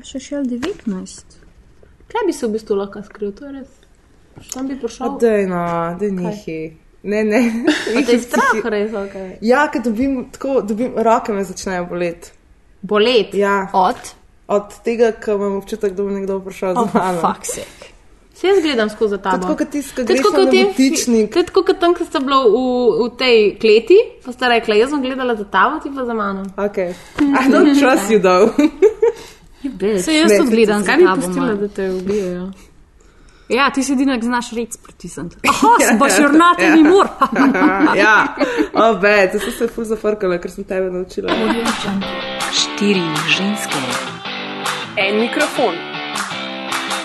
Pa 0.00 0.06
še 0.08 0.16
šel 0.16 0.46
19. 0.48 1.34
Kaj 2.08 2.22
bi 2.24 2.32
se 2.32 2.46
v 2.46 2.54
bistvu 2.54 2.76
lahko 2.78 3.02
skril, 3.04 3.34
to 3.36 3.44
je 3.44 3.50
res. 3.52 3.72
Tam 4.48 4.70
bi 4.70 4.78
prišel. 4.80 5.18
Dej, 5.20 5.42
no, 5.50 5.58
dej 6.00 6.12
nihi. 6.16 6.54
Ne, 7.04 7.20
ne. 7.28 7.40
A 7.98 8.00
te 8.08 8.14
je 8.16 8.22
strah, 8.22 8.62
res, 8.72 8.94
ok. 8.96 9.16
Ja, 9.44 9.66
ker 9.68 9.84
dobim, 9.84 10.14
tako, 10.32 10.62
dobim, 10.64 10.96
roke 10.96 11.36
me 11.36 11.44
začnejo 11.44 11.84
boleti. 11.90 12.32
Bolet. 12.80 13.36
Ja. 13.36 13.66
Od? 13.76 14.00
Od 14.48 14.78
tega, 14.86 15.10
ko 15.20 15.36
imam 15.36 15.58
občutek, 15.60 15.92
da 15.92 16.00
bo 16.00 16.14
nekdo 16.14 16.38
prišel 16.40 16.72
za 16.78 16.86
Oh, 16.86 16.94
mano. 16.96 17.20
fuck 17.20 17.44
sake. 17.44 17.92
Se 18.40 18.48
jaz 18.48 18.62
gledam 18.64 18.88
skozi 18.88 19.18
tabo. 19.20 19.42
tako, 19.44 19.58
kot 19.60 19.68
tako 19.68 20.00
na 20.00 20.22
kot 20.22 20.32
to 20.32 21.36
je 21.36 21.44
tako 21.44 21.64
kot 21.68 21.76
tam, 21.76 21.92
ko 21.92 22.08
ste 22.08 22.24
bila 22.24 22.40
v, 22.48 22.56
v 23.04 23.10
tej 23.20 23.36
kleti, 23.60 24.00
pa 24.24 24.32
ste 24.32 24.48
rekla, 24.48 24.80
jaz 24.80 24.96
sem 24.96 25.04
gledala 25.04 25.36
za 25.36 25.44
tabo, 25.44 25.76
ti 25.84 25.92
pa 25.92 26.08
za 26.08 26.16
mano. 26.16 26.48
Okay. 26.56 26.96
I 27.20 27.52
don't 27.52 27.76
trust 27.76 28.08
you 28.08 28.16
though. 28.16 28.48
Se 30.04 30.14
jaz 30.14 30.32
tudi 30.38 30.56
gledam, 30.56 30.84
Kaj 30.84 30.96
bi 30.96 31.06
pustila, 31.14 31.54
da 31.54 31.68
te 31.68 31.90
ubijajo? 31.90 32.50
Ja, 33.48 33.70
ti 33.70 33.82
si 33.82 33.92
edinak 33.92 34.24
znaš 34.24 34.50
rec 34.50 34.76
pritisniti. 34.76 35.36
Aha, 35.50 35.96
boš 35.98 36.12
jurnati 36.22 36.70
ni 36.70 36.82
mor. 36.82 37.08
ja, 38.02 38.36
obe, 38.74 39.30
to 39.32 39.38
sem 39.38 39.52
se 39.52 39.68
ful 39.68 39.84
zafrkala, 39.84 40.38
ker 40.38 40.50
sem 40.50 40.64
tebe 40.64 40.90
naučila. 40.90 41.34
Štiri 42.52 43.02
ženske, 43.36 43.82
En 44.96 45.20
mikrofon, 45.20 45.74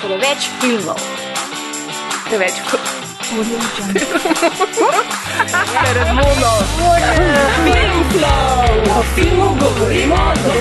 preveč 0.02 0.50
filmov, 0.62 1.00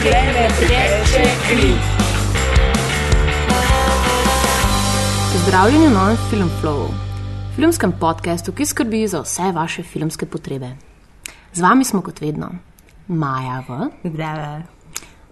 preveč 0.00 0.58
Pozdravljeni 5.32 5.86
v 5.86 5.90
novem 5.90 6.16
Film 6.30 6.50
Flowu, 6.60 6.88
filmskem 7.56 7.92
podkastu, 7.92 8.52
ki 8.52 8.66
skrbi 8.66 9.06
za 9.08 9.20
vse 9.20 9.52
vaše 9.52 9.82
filmske 9.82 10.26
potrebe. 10.26 10.76
Z 11.52 11.60
vami 11.60 11.84
smo 11.84 12.00
kot 12.02 12.20
vedno 12.20 12.48
Maja 13.08 13.62
V, 13.68 13.90
Brave. 14.08 14.62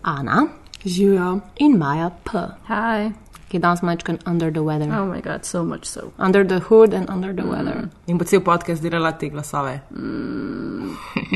Ana 0.03 0.47
Živijo. 0.84 1.41
in 1.56 1.78
Maja 1.78 2.11
P, 2.25 2.31
Hi. 2.69 3.31
Ki 3.53 3.58
je 3.58 3.61
danes 3.61 3.83
majčkan 3.84 4.19
under 4.27 4.50
the 4.50 4.61
weather. 4.64 4.89
Oh 4.89 5.05
my 5.05 5.20
god, 5.20 5.45
so 5.45 5.62
much 5.64 5.84
so. 5.84 6.12
Under 6.19 6.45
the 6.48 6.58
hood 6.58 6.95
and 6.95 7.11
under 7.11 7.34
the 7.36 7.45
weather. 7.45 7.89
In 8.06 8.19
bo 8.19 8.25
cel 8.25 8.41
podcast 8.41 8.83
delala 8.83 9.12
te 9.20 9.28
glasove. 9.28 9.75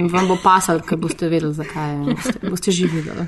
In 0.00 0.08
vam 0.08 0.28
bo 0.28 0.39
pasal, 0.42 0.81
ker 0.81 0.97
boste 0.97 1.28
vedeli, 1.28 1.53
zakaj 1.58 1.92
in 1.92 2.06
boste, 2.17 2.39
boste 2.48 2.73
živeli. 2.73 3.27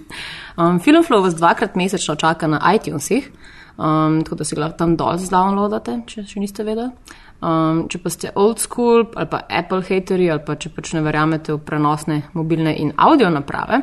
um, 0.58 0.80
Film 0.80 1.04
Flow 1.04 1.20
vas 1.26 1.36
dvakrat 1.36 1.76
mesečno 1.76 2.16
čaka 2.16 2.48
na 2.48 2.62
iTunesih, 2.72 3.28
um, 3.76 4.22
tako 4.24 4.40
da 4.40 4.48
si 4.48 4.56
ga 4.56 4.70
tam 4.78 4.96
dol 4.96 5.20
zdownloadate, 5.20 5.98
če 6.08 6.24
še 6.32 6.40
niste 6.40 6.64
vedeli. 6.64 7.18
Um, 7.42 7.84
če 7.90 7.98
pa 8.00 8.10
ste 8.14 8.30
old 8.38 8.62
school 8.62 9.02
ali 9.18 9.26
pa 9.26 9.42
Apple 9.50 9.82
hateri 9.82 10.28
ali 10.30 10.44
pa 10.46 10.54
če 10.54 10.70
pač 10.76 10.92
ne 10.94 11.00
verjamete 11.02 11.50
v 11.56 11.58
prenosne 11.66 12.20
mobilne 12.38 12.70
in 12.78 12.92
audio 12.96 13.28
naprave, 13.34 13.82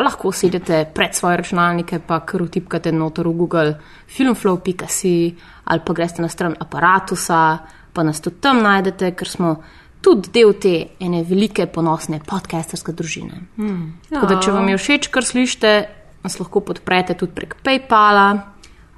lahko 0.00 0.32
sedete 0.32 0.86
pred 0.94 1.14
svoje 1.14 1.36
računalnike, 1.36 1.98
pa 2.06 2.20
kar 2.24 2.42
utipkate 2.42 2.92
noter 2.92 3.28
v 3.28 3.32
Google 3.36 3.74
filmflow.si 4.08 5.34
ali 5.64 5.80
pa 5.84 5.92
greste 5.92 6.22
na 6.22 6.28
stran 6.28 6.56
aparatusa, 6.58 7.58
pa 7.92 8.02
nas 8.02 8.20
tudi 8.20 8.40
tam 8.40 8.62
najdete, 8.62 9.12
ker 9.12 9.28
smo 9.28 9.56
tudi 10.00 10.32
del 10.32 10.54
te 10.58 10.96
ene 11.00 11.22
velike 11.22 11.66
ponosne 11.66 12.20
podcasterske 12.26 12.92
družine. 12.92 13.42
Hmm. 13.56 14.00
Tako 14.08 14.26
da, 14.26 14.40
če 14.40 14.54
vam 14.56 14.68
je 14.68 14.78
všeč, 14.80 15.10
kar 15.12 15.24
slišite, 15.24 15.74
nas 16.24 16.38
lahko 16.40 16.62
podprete 16.64 17.14
tudi 17.18 17.36
prek 17.36 17.56
PayPala 17.62 18.52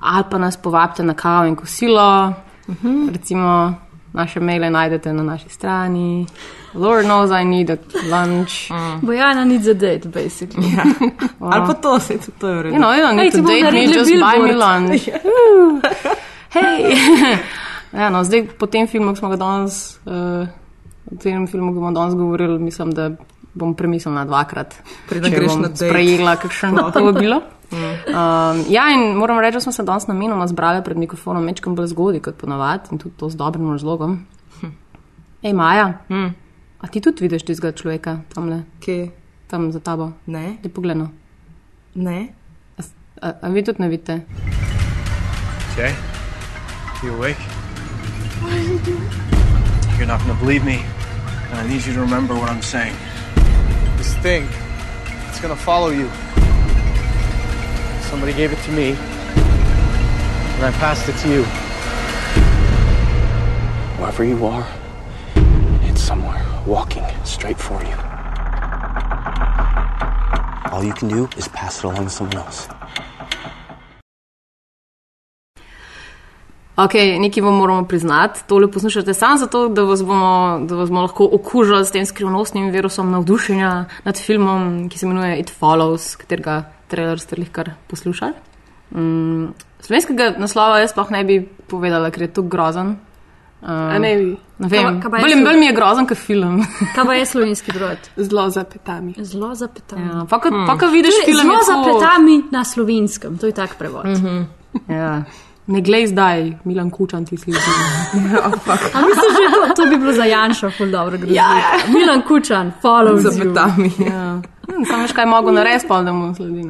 ali 0.04 0.24
pa 0.30 0.38
nas 0.38 0.56
povabite 0.60 1.02
na 1.02 1.14
kavo 1.14 1.46
in 1.48 1.56
kosilo. 1.56 2.32
Uh 2.68 2.74
-huh. 2.82 3.12
Recimo, 3.12 3.74
naše 4.14 4.40
maile 4.40 4.70
najdete 4.70 5.12
na 5.12 5.22
naši 5.22 5.48
strani. 5.48 6.26
Lord 6.74 7.04
knows 7.04 7.30
I 7.30 7.44
need 7.44 7.70
a 7.70 7.76
lunch. 8.10 8.70
Mm. 8.70 9.00
Bojana 9.02 9.44
ni 9.44 9.58
za 9.58 9.74
date, 9.74 10.08
basically. 10.08 10.76
Ja. 10.76 10.84
Ali 11.40 11.66
pa 11.66 11.74
to, 11.74 12.00
se 12.00 12.18
to 12.38 12.48
je 12.48 12.54
v 12.54 12.62
redu. 12.62 12.74
You 12.74 12.82
know, 12.82 12.92
you 12.94 13.02
don't 13.06 13.16
need 13.16 13.32
ti 13.32 13.38
to 13.38 13.46
date 13.46 13.72
me, 13.72 13.86
just 13.86 14.10
buy 14.10 14.38
me 14.38 14.48
billboard. 14.48 14.90
lunch. 14.90 15.08
Hej! 16.54 16.96
ja, 18.00 18.10
no, 18.10 18.24
zdaj 18.24 18.46
po 18.58 18.66
tem 18.66 18.86
filmu, 18.86 19.14
ki 19.14 19.18
smo 19.18 19.28
ga 19.28 19.36
danes, 19.36 19.98
uh, 20.06 20.46
o 21.10 21.18
tem 21.18 21.46
filmu, 21.46 21.72
ki 21.74 21.78
bomo 21.78 21.90
danes 21.90 22.14
govorili, 22.14 22.58
mislim, 22.58 22.94
da 22.94 23.10
bom 23.54 23.74
premislila 23.74 24.24
dvakrat. 24.24 24.74
Preden 25.08 25.32
greš 25.32 25.48
bom 25.48 25.62
na 25.62 25.68
date. 25.68 25.90
Sprejela 25.90 26.36
kakšno 26.36 26.90
povabilo. 26.94 27.42
Um, 27.74 28.14
ja, 28.68 28.90
in 28.90 29.16
moram 29.16 29.38
reči, 29.38 29.52
da 29.52 29.60
smo 29.60 29.72
se 29.72 29.82
danes 29.82 30.06
namenoma 30.06 30.46
zbrali 30.46 30.84
pred 30.84 30.96
mikrofonom 30.96 31.44
mečkam 31.44 31.74
bolj 31.74 31.86
zgodaj 31.86 32.20
kot 32.20 32.36
ponavadi 32.36 32.88
in 32.92 32.98
tudi 32.98 33.14
to 33.16 33.28
z 33.28 33.36
dobrim 33.36 33.70
razlogom. 33.70 34.26
Ej, 35.42 35.52
Maja, 35.52 35.92
Hm. 36.08 36.28
a 36.80 36.86
ti 36.86 37.00
tudi 37.00 37.20
vidiš 37.20 37.42
tistega 37.42 37.72
človeka 37.72 38.18
tamle, 38.28 38.62
Kje? 38.80 39.10
tam 39.46 39.72
za 39.72 39.80
tabo? 39.80 40.12
Ne, 40.26 40.56
Te 40.62 40.68
pogledno. 40.68 41.08
ne. 41.94 42.28
A, 42.78 42.82
a, 43.22 43.32
a 43.42 43.48
vi 43.48 43.62
tudi 43.62 43.82
ne 43.82 43.88
vidite? 43.88 44.20
Jay, 45.76 45.92
you 47.02 47.12
awake? 47.14 47.40
You're 49.96 50.06
not 50.06 50.20
gonna 50.20 50.38
believe 50.40 50.64
me, 50.64 50.78
and 51.50 51.58
I 51.60 51.68
need 51.68 51.86
you 51.86 51.92
to 51.94 52.00
remember 52.00 52.34
what 52.34 52.50
I'm 52.50 52.62
saying. 52.62 52.94
This 53.96 54.14
thing, 54.16 54.44
it's 55.28 55.40
gonna 55.40 55.56
follow 55.56 55.90
you. 55.90 56.08
Somebody 58.10 58.32
gave 58.32 58.52
it 58.52 58.62
to 58.66 58.72
me, 58.72 58.90
and 60.56 60.64
I 60.64 60.72
passed 60.78 61.08
it 61.08 61.16
to 61.22 61.28
you. 61.28 61.42
Wherever 63.98 64.24
you 64.24 64.46
are, 64.46 64.66
it's 65.88 66.02
somewhere 66.02 66.44
walking 66.66 67.04
straight 67.24 67.58
for 67.58 67.82
you. 67.82 67.96
All 70.72 70.84
you 70.84 70.94
can 70.94 71.08
do 71.08 71.28
is 71.36 71.48
pass 71.48 71.78
it 71.78 71.84
along 71.84 72.04
to 72.04 72.10
someone 72.10 72.36
else. 72.36 72.68
Ok, 76.76 76.94
nekaj 77.18 77.42
vam 77.42 77.54
moramo 77.54 77.84
priznati. 77.84 78.40
Tole 78.46 78.70
poslušate 78.70 79.14
samo 79.14 79.36
zato, 79.36 79.68
da 79.68 79.82
vas, 79.82 80.02
bomo, 80.04 80.60
da 80.66 80.74
vas 80.74 80.88
bomo 80.88 81.02
lahko 81.02 81.28
okužili 81.32 81.84
s 81.86 81.90
tem 81.90 82.06
skrivnostnim 82.06 82.70
virusom 82.70 83.10
navdušenja 83.10 83.84
nad 84.04 84.18
filmom, 84.18 84.88
ki 84.88 84.98
se 84.98 85.06
imenuje 85.06 85.38
It 85.38 85.50
Follows, 85.58 86.16
katerega 86.16 86.64
trailer 86.88 87.18
ste 87.18 87.36
jih 87.36 87.50
kar 87.50 87.70
poslušali. 87.88 88.32
Mm, 88.90 89.46
slovenskega 89.80 90.34
naslova 90.38 90.78
jaz 90.78 90.90
sploh 90.90 91.10
ne 91.10 91.24
bi 91.24 91.38
povedala, 91.68 92.10
ker 92.10 92.22
je 92.22 92.28
to 92.30 92.42
grozen. 92.44 92.96
A 93.62 93.98
ne 93.98 94.16
bi. 94.16 94.36
Ne 94.58 94.68
vem, 94.68 94.82
Kaj 94.92 94.94
pa- 94.94 95.00
kaj 95.00 95.10
pa 95.10 95.16
je 95.18 95.22
bolj, 95.24 95.44
bolj 95.44 95.56
mi 95.56 95.66
je 95.66 95.72
grozen 95.72 96.06
kot 96.06 96.18
film. 96.18 96.58
Kaj 96.94 97.04
pa 97.04 97.14
je 97.14 97.26
slovenski 97.26 97.72
brod? 97.72 97.98
Zelo 98.18 98.50
zapetami. 98.50 99.14
Zelo 99.18 99.54
zapetami. 99.54 100.04
ja, 100.04 100.26
pa, 100.28 100.38
ko, 100.38 100.50
pa 100.66 100.76
ko 100.78 100.86
vidiš 100.88 101.14
film, 101.24 101.40
Zelo 101.40 101.54
tako- 101.54 101.66
zapetami 101.96 102.42
na 102.50 102.64
slovenskem, 102.64 103.38
to 103.38 103.46
je 103.46 103.52
tak 103.52 103.74
prevod. 103.74 104.04
Ja. 104.86 105.22
Ne 105.66 105.80
glej 105.80 106.06
zdaj, 106.06 106.60
Milan 106.64 106.90
Kučan 106.90 107.24
ti 107.24 107.36
sliši. 107.36 107.70
A 108.94 108.98
mislim, 109.00 109.28
že 109.32 109.44
to, 109.48 109.74
to 109.74 109.86
bi 109.86 109.96
bilo 109.96 110.12
za 110.12 110.24
Janša, 110.24 110.70
ful 110.70 110.86
dobro 110.88 111.16
grozno. 111.16 111.34
Ja, 111.34 111.48
ja. 111.50 111.70
Milan 111.88 112.22
Kučan, 112.22 112.72
follow 112.82 113.16
Za 113.16 113.30
you. 113.30 113.48
petami. 113.48 113.90
Ja. 114.06 114.40
Hm, 114.66 114.84
Samo 114.84 115.02
veš, 115.02 115.12
kaj 115.12 115.26
mogo 115.26 115.50
narediti, 115.50 115.88
pa 115.88 116.02
da 116.02 116.12
mu 116.12 116.34
sledi. 116.34 116.62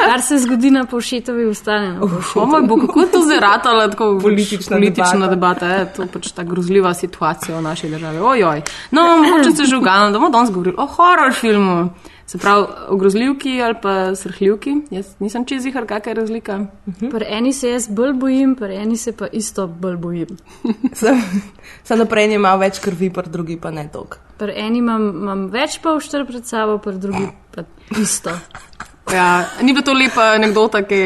Kar 0.00 0.22
se 0.22 0.38
zgodi 0.38 0.70
na 0.70 0.84
povšetovi 0.84 1.46
ustane. 1.46 1.88
na 1.88 2.00
Povšetovi. 2.00 2.36
O 2.36 2.46
moj 2.46 2.62
bog, 2.62 2.80
kako 2.80 3.00
je 3.00 3.06
to 3.06 3.22
zdaj 3.22 3.40
ratalo, 3.40 3.88
tako 3.88 4.18
Politična 4.22 4.76
politična 4.76 5.26
debata. 5.26 5.30
debata, 5.30 5.66
je, 5.68 5.92
to 5.92 6.02
je 6.02 6.08
pač 6.08 6.28
ta 6.28 6.42
grozljiva 6.42 6.94
situacija 6.94 7.58
v 7.58 7.62
naši 7.62 7.88
državi. 7.88 8.18
Ojoj. 8.18 8.62
No, 8.90 9.02
mogoče 9.18 9.50
se 9.50 9.64
že 9.64 9.76
ugajamo, 9.76 10.06
da 10.06 10.18
bomo 10.18 10.30
danes 10.30 10.50
govorili 10.50 10.76
o 10.78 10.86
horror 10.86 11.32
filmu. 11.32 11.90
Se 12.26 12.38
pravi, 12.38 12.66
o 12.88 12.96
grozljivki 12.96 13.62
ali 13.62 13.74
pa 13.82 14.14
srhljivki. 14.18 14.74
Jaz 14.90 15.12
nisem 15.22 15.44
čez 15.46 15.66
jih, 15.66 15.74
kakšna 15.74 16.10
je 16.10 16.14
razlika. 16.14 16.58
Pri 17.10 17.26
eni 17.28 17.52
se 17.52 17.70
jaz 17.70 17.86
bolj 17.88 18.12
bojim, 18.12 18.54
pri 18.58 18.76
eni 18.76 18.96
se 18.96 19.12
pa 19.16 19.26
isto 19.32 19.66
bolj 19.66 19.96
bojim. 19.96 20.36
Sem, 20.94 21.20
sem 21.84 21.98
naprej 21.98 22.34
ima 22.34 22.54
več 22.58 22.80
krvi, 22.82 23.12
pa 23.14 23.22
drugi 23.22 23.60
pa 23.62 23.70
ne 23.70 23.86
toliko. 23.92 24.18
Pri 24.38 24.52
eni 24.58 24.82
imam, 24.82 25.06
imam 25.22 25.46
več 25.54 25.78
povšter 25.82 26.26
pred 26.26 26.44
sabo, 26.46 26.78
pri 26.78 26.98
drugi 26.98 27.28
pa 27.54 27.62
isto. 28.00 28.34
Ja, 29.14 29.44
ni 29.62 29.72
bila 29.72 29.84
to 29.86 29.94
lepa 29.94 30.32
anekdota, 30.34 30.82
ki, 30.82 31.00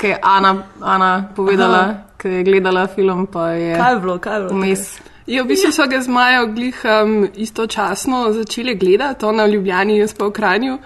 ki 0.00 0.14
je 0.14 0.18
Ana, 0.24 0.54
Ana 0.80 1.28
povedala, 1.36 1.82
ki 2.16 2.28
je 2.38 2.44
gledala 2.48 2.86
film, 2.88 3.26
pa 3.26 3.50
je 3.52 3.76
Kaj 3.76 3.92
je 3.92 3.98
bilo, 4.00 4.18
kaj 4.18 4.38
je 4.38 4.46
bilo? 4.46 4.56
vmes. 4.56 5.11
Ja, 5.26 5.44
v 5.44 5.52
bistvu 5.52 5.70
so 5.70 5.84
ga 5.86 6.00
z 6.02 6.10
Majo 6.10 6.48
glih 6.50 6.80
um, 6.82 7.28
istočasno 7.34 8.32
začeli 8.34 8.74
gledati, 8.74 9.24
ona 9.24 9.44
v 9.46 9.54
Ljubljani, 9.54 9.98
jaz 10.00 10.16
pa 10.18 10.26
v 10.26 10.34
Kranju. 10.34 10.78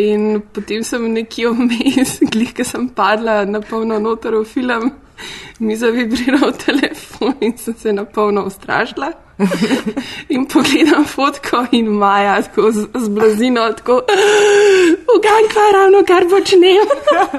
In 0.00 0.40
potem 0.52 0.82
sem 0.84 1.04
nekje 1.12 1.52
vmes, 1.52 2.16
glih, 2.32 2.54
ki 2.56 2.64
sem 2.64 2.88
padla 2.88 3.42
na 3.44 3.60
polno 3.60 3.98
noter 4.00 4.38
v 4.40 4.44
film, 4.48 4.88
mi 5.58 5.76
zavibriral 5.76 6.52
telefon 6.66 7.34
in 7.40 7.58
sem 7.58 7.74
se 7.74 7.92
na 7.92 8.04
polno 8.04 8.44
ustrašila. 8.44 9.12
In 10.28 10.46
pogledam 10.46 11.04
fotko 11.04 11.66
in 11.72 11.86
Maja 11.86 12.42
tako 12.42 12.70
z, 12.72 12.86
z 12.94 13.08
blazino, 13.08 13.72
tako, 13.72 13.92
ugan, 15.16 15.48
kaj 15.54 15.72
ravno 15.72 16.04
kar 16.06 16.28
počnem. 16.30 16.86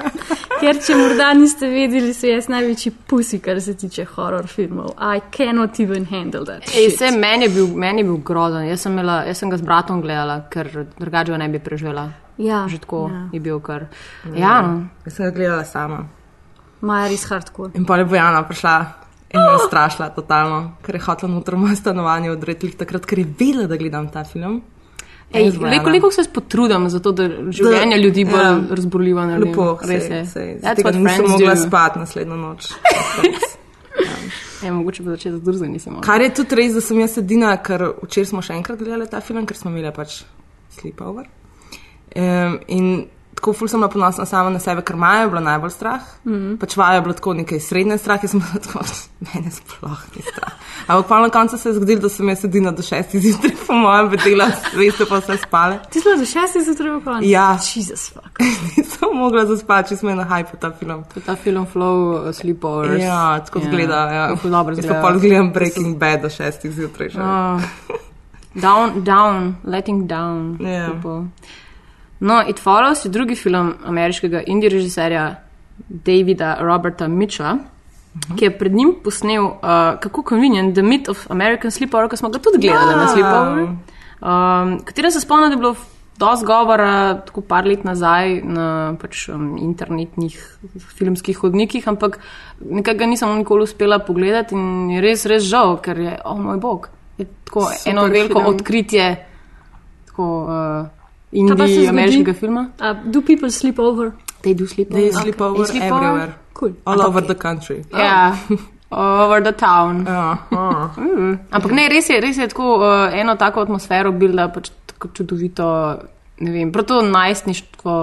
Ker 0.60 0.78
če 0.80 0.94
morda 0.96 1.30
niste 1.36 1.68
vedeli, 1.68 2.14
so 2.16 2.28
jaz 2.30 2.48
največji 2.48 2.92
pusi, 3.08 3.40
kar 3.44 3.60
se 3.60 3.74
tiče 3.76 4.06
horror 4.14 4.46
filmov. 4.48 4.94
I 4.96 5.20
cannot 5.36 5.80
even 5.80 6.06
handle 6.08 6.44
that. 6.48 6.64
Ej, 6.72 6.90
se, 6.96 7.10
meni, 7.12 7.44
je 7.44 7.54
bil, 7.58 7.66
meni 7.76 8.00
je 8.00 8.08
bil 8.08 8.20
grozen. 8.24 8.64
Jaz 8.68 8.86
sem, 8.86 8.92
imela, 8.96 9.18
jaz 9.28 9.42
sem 9.42 9.52
ga 9.52 9.60
z 9.60 9.66
bratom 9.68 10.00
gledala, 10.04 10.38
ker 10.52 10.70
drugače 10.98 11.34
ga 11.34 11.40
ne 11.44 11.48
bi 11.52 11.60
preživela. 11.60 12.08
Ja, 12.38 12.66
Že 12.68 12.78
tako 12.84 13.06
ja. 13.12 13.22
je 13.32 13.40
bil 13.40 13.60
kar. 13.60 13.86
Ja, 14.36 14.60
no. 14.64 14.88
Jaz 15.04 15.16
sem 15.18 15.28
ga 15.28 15.36
gledala 15.36 15.64
sama. 15.64 16.06
Maja 16.80 17.08
res 17.08 17.24
hardcore. 17.30 17.72
In 17.74 17.84
pa 17.88 17.96
je 17.96 18.04
Bojana 18.04 18.42
prišla 18.48 18.76
in 19.34 19.40
me 19.40 19.58
strašila 19.66 20.10
totalno, 20.14 20.76
ker 20.82 20.94
je 20.94 21.02
hotela 21.02 21.32
noter 21.32 21.54
v 21.54 21.58
moje 21.58 21.76
stanovanje 21.76 22.30
odreti 22.30 22.70
takrat, 22.70 23.06
ker 23.06 23.18
je 23.18 23.26
vedela, 23.38 23.66
da 23.66 23.76
gledam 23.76 24.08
ta 24.12 24.24
film. 24.24 24.62
Ej, 25.32 25.50
le 25.58 25.82
koliko 25.82 26.10
se 26.10 26.22
potrudim 26.32 26.88
za 26.88 27.00
to, 27.02 27.12
da 27.12 27.26
življenje 27.50 27.96
ljudi 27.98 28.24
bolj 28.24 28.42
ja. 28.42 28.50
ja. 28.50 28.76
razburljivo 28.78 29.24
naredim. 29.26 29.50
Lepo, 29.50 29.78
res 29.82 30.06
je. 30.06 30.20
nisem 31.00 31.26
mogla 31.28 31.56
spati 31.56 31.98
naslednjo 31.98 32.36
noč. 32.36 32.70
Ej, 34.64 34.70
mogoče 34.70 35.02
bi 35.02 35.10
začela 35.10 35.36
z 35.36 35.42
drugim, 35.42 35.72
nisem 35.72 35.92
mogla. 35.92 36.06
Kar 36.06 36.22
je 36.22 36.30
tudi 36.34 36.60
res, 36.60 36.76
da 36.78 36.80
sem 36.80 37.00
jaz 37.00 37.18
edina, 37.18 37.56
ker 37.58 37.88
včeraj 38.04 38.30
smo 38.30 38.44
še 38.44 38.54
enkrat 38.54 38.78
gledali 38.78 39.08
ta 39.10 39.20
film, 39.20 39.44
ker 39.46 39.58
smo 39.58 39.72
imeli 39.74 39.90
pač 39.96 40.22
sleepover. 40.78 41.26
Um, 42.16 42.60
in 42.72 42.86
tako 43.36 43.52
ful 43.52 43.68
sem 43.68 43.80
bila 43.80 43.88
ponosna 43.92 44.24
sama 44.26 44.50
na 44.50 44.58
sebe, 44.58 44.82
ker 44.82 44.96
Maja 44.96 45.22
je 45.22 45.28
bila 45.28 45.40
najbolj 45.40 45.70
strah. 45.70 46.00
Mm 46.24 46.32
-hmm. 46.32 46.58
Pač 46.58 46.76
Vaja 46.76 46.94
je 46.94 47.00
bila 47.00 47.14
tako 47.14 47.34
nekaj 47.34 47.60
srednje 47.60 47.98
strah, 47.98 48.22
jaz 48.22 48.30
sem 48.30 48.40
bila 48.40 48.62
tako, 48.64 48.84
mene 49.20 49.50
sploh 49.50 50.00
ni 50.16 50.22
strah. 50.22 50.52
Ampak 50.86 51.08
pa 51.08 51.20
na 51.20 51.28
koncu 51.28 51.58
se 51.58 51.68
je 51.68 51.74
zgodilo, 51.74 52.00
da 52.00 52.08
sem 52.08 52.28
jaz 52.28 52.44
edina 52.44 52.70
do 52.70 52.82
šestih 52.82 53.20
zjutraj 53.20 53.52
po 53.66 53.72
mojem 53.72 54.08
bedela, 54.08 54.46
veste 54.76 55.04
pa 55.08 55.18
vse 55.18 55.36
spale. 55.36 55.78
Ti 55.90 56.00
si 56.00 56.04
bila 56.04 56.16
do 56.16 56.24
šestih 56.24 56.62
zjutraj 56.62 56.90
v 56.90 57.04
koncu? 57.04 57.28
Ja. 57.28 57.58
Jezus, 57.74 58.12
fuck. 58.12 58.40
Nisem 58.76 59.08
mogla 59.14 59.46
zaspati, 59.46 59.88
če 59.88 59.96
smo 59.96 60.14
na 60.14 60.24
hajpu 60.24 60.56
ta 60.56 60.70
film. 60.70 61.04
To 61.14 61.20
ta 61.20 61.36
film 61.36 61.66
Flow, 61.74 62.28
uh, 62.28 62.34
Sleepovers. 62.34 63.02
Ja, 63.02 63.40
tako 63.44 63.60
zgleda. 63.60 64.00
Ja. 64.12 64.36
Ful 64.36 64.50
Dobro 64.50 64.74
Jaz 64.74 64.86
pa 64.86 64.92
zgleda. 64.92 65.02
pol 65.02 65.20
gledam 65.20 65.52
Breaking 65.52 65.98
Bad 65.98 66.22
do 66.22 66.30
šestih 66.30 66.72
zjutraj. 66.72 67.08
že. 67.08 67.18
Uh, 67.20 67.62
down, 68.66 69.04
down, 69.04 69.54
letting 69.64 70.08
down. 70.08 70.56
Ja. 70.60 70.90
people. 70.90 71.28
No, 72.20 72.42
It 72.48 72.58
Follows 72.58 73.04
je 73.04 73.10
drugi 73.10 73.34
film 73.34 73.74
ameriškega 73.84 74.42
indie 74.46 74.70
režiserja 74.70 75.34
Davida 75.88 76.56
Roberta 76.60 77.08
Mitchella, 77.08 77.52
uh 77.52 77.60
-huh. 77.60 78.36
ki 78.36 78.44
je 78.44 78.58
pred 78.58 78.72
njim 78.72 78.94
posnel 79.04 79.44
uh, 79.44 79.52
kako 80.00 80.22
convenient 80.22 80.74
The 80.74 80.82
Myth 80.82 81.10
of 81.10 81.30
American 81.30 81.70
Sleepover, 81.70 82.08
ki 82.08 82.16
smo 82.16 82.28
ga 82.28 82.38
tudi 82.38 82.58
gledali 82.58 82.92
ja. 82.92 82.96
na 82.96 83.08
Sleepover. 83.08 83.68
Um, 84.20 84.80
katero 84.84 85.10
se 85.10 85.20
spomnim, 85.20 85.48
da 85.48 85.54
je 85.54 85.56
bilo 85.56 85.74
dosti 86.18 86.46
govora, 86.46 87.20
tako 87.26 87.40
par 87.40 87.66
let 87.66 87.84
nazaj 87.84 88.40
na 88.44 88.96
pač, 89.00 89.28
um, 89.28 89.56
internetnih 89.60 90.58
filmskih 90.98 91.38
hodnikih, 91.38 91.88
ampak 91.88 92.18
nekaj 92.60 92.94
ga 92.94 93.06
nisem 93.06 93.38
nikoli 93.38 93.62
uspela 93.62 93.98
pogledati 93.98 94.54
in 94.54 94.90
je 94.90 95.00
res, 95.00 95.26
res 95.26 95.42
žal, 95.42 95.76
ker 95.82 95.98
je, 95.98 96.18
o 96.24 96.32
oh, 96.32 96.40
moj 96.40 96.56
bog, 96.56 96.88
je 97.18 97.26
tako 97.44 97.60
Super 97.60 97.92
eno 97.92 98.06
veliko 98.08 98.40
film. 98.40 98.54
odkritje 98.54 99.26
tako, 100.06 100.28
uh, 100.44 100.95
Ameriškega 101.88 102.34
filma. 102.34 102.68
Uh, 102.80 103.12
do 103.12 103.20
people 103.20 103.50
sleep 103.50 103.78
over? 103.78 104.12
They 104.42 104.54
do 104.54 104.66
sleep 104.66 104.88
They 104.90 105.08
over. 105.08 105.22
sleep 105.22 105.40
over 105.40 105.56
They 105.56 105.66
sleep 105.66 105.92
over? 105.92 106.06
everywhere. 106.06 106.32
Cool. 106.52 106.72
All 106.84 107.02
over 107.02 107.22
the 107.26 107.34
country. 107.34 107.84
Ja, 107.92 108.36
over 109.24 109.42
the 109.42 109.52
town. 109.52 110.04
Ja, 110.06 110.36
ja. 110.50 110.90
Mm. 110.96 111.38
Ampak 111.50 111.72
ne, 111.72 111.88
res 111.88 112.08
je, 112.08 112.20
res 112.20 112.38
je 112.38 112.48
tako 112.48 112.76
uh, 112.78 113.12
eno 113.12 113.36
tako 113.36 113.60
atmosfero 113.66 114.12
bila, 114.12 114.48
pač 114.48 114.70
tako 114.86 115.08
čudovito, 115.12 115.66
ne 116.40 116.50
vem, 116.52 116.72
prav 116.72 116.84
to 116.84 117.00
najstništvo 117.02 117.94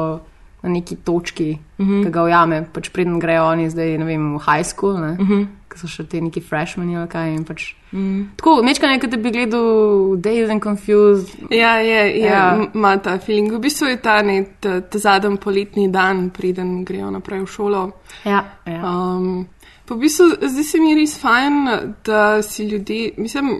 na 0.63 0.69
neki 0.69 0.95
točki, 0.95 1.57
mm 1.77 1.85
-hmm. 1.85 2.03
ki 2.03 2.11
ga 2.11 2.23
ujame, 2.23 2.65
pač 2.73 2.89
preden 2.89 3.19
grejo 3.19 3.45
oni 3.45 3.69
zdaj, 3.69 3.97
ne 3.97 4.05
vem, 4.05 4.35
v 4.37 4.41
high 4.45 4.65
school, 4.65 4.93
ne, 4.93 5.11
mm 5.11 5.27
-hmm. 5.27 5.45
Ki 5.73 5.81
so 5.81 5.89
še 5.89 6.05
te 6.09 6.21
neki 6.21 6.41
freshmani 6.45 6.97
ali 6.99 7.09
kaj. 7.11 7.33
Pač, 7.47 7.65
mm. 7.91 8.21
Tako, 8.39 8.55
nečka 8.65 8.91
nekaj, 8.91 9.09
da 9.09 9.17
bi 9.17 9.33
gledal 9.33 10.15
Days 10.21 10.53
and 10.53 10.63
Confused. 10.63 11.33
Ja, 11.51 11.75
je, 11.81 11.99
je, 12.19 12.29
Ja. 12.29 12.45
ima 12.73 12.95
ta 12.97 13.17
feeling. 13.19 13.51
V 13.51 13.59
bistvu 13.59 13.89
je 13.91 13.97
ta, 14.01 14.21
ne, 14.21 14.43
ta, 14.59 14.79
ta 14.81 15.01
zadnji 15.01 15.37
poletni 15.41 15.89
dan, 15.91 16.29
preden 16.29 16.83
grejo 16.85 17.11
naprej 17.11 17.43
v 17.43 17.51
šolo. 17.57 17.83
Ja, 18.25 18.45
ja. 18.69 18.81
Um, 18.85 19.47
v 19.89 19.99
bistvu 19.99 20.31
zdi 20.41 20.63
se 20.63 20.79
mi 20.79 20.95
res 20.95 21.17
fajn, 21.19 21.61
da 22.05 22.41
si 22.41 22.63
ljudje, 22.69 23.13
mislim, 23.17 23.57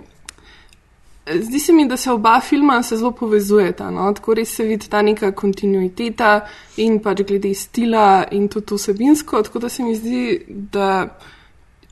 zdi 1.27 1.59
se 1.59 1.74
mi, 1.74 1.88
da 1.88 1.98
se 1.98 2.12
oba 2.12 2.39
filma 2.39 2.83
se 2.83 2.98
zelo 2.98 3.12
povezujeta. 3.12 3.92
No? 3.92 4.13
Tako 4.13 4.33
res 4.33 4.56
se 4.56 4.63
vidi 4.63 4.89
ta 4.89 5.01
neka 5.01 5.31
kontinuiteta 5.31 6.42
in 6.77 7.00
pač 7.04 7.24
glede 7.27 7.54
stila 7.54 8.25
in 8.31 8.48
tudi 8.48 8.75
vsebinsko. 8.75 9.44
Tako 9.44 9.59
da 9.59 9.69
se 9.69 9.83
mi 9.83 9.95
zdi, 9.95 10.45
da 10.48 11.18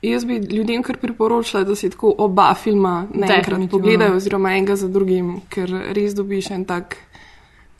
jaz 0.02 0.24
bi 0.24 0.38
ljudem 0.38 0.82
kar 0.82 0.96
priporočila, 0.96 1.64
da 1.64 1.76
si 1.76 1.90
tako 1.90 2.14
oba 2.18 2.54
filma 2.54 3.06
naenkrat 3.14 3.70
pogledajo, 3.70 4.16
oziroma 4.16 4.52
enega 4.52 4.76
za 4.76 4.88
drugim, 4.88 5.40
ker 5.48 5.70
res 5.94 6.14
dobiš 6.14 6.50
en 6.50 6.64
tak 6.64 6.96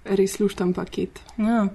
res 0.02 0.40
lušten 0.40 0.72
paket. 0.74 1.20
Ja. 1.38 1.68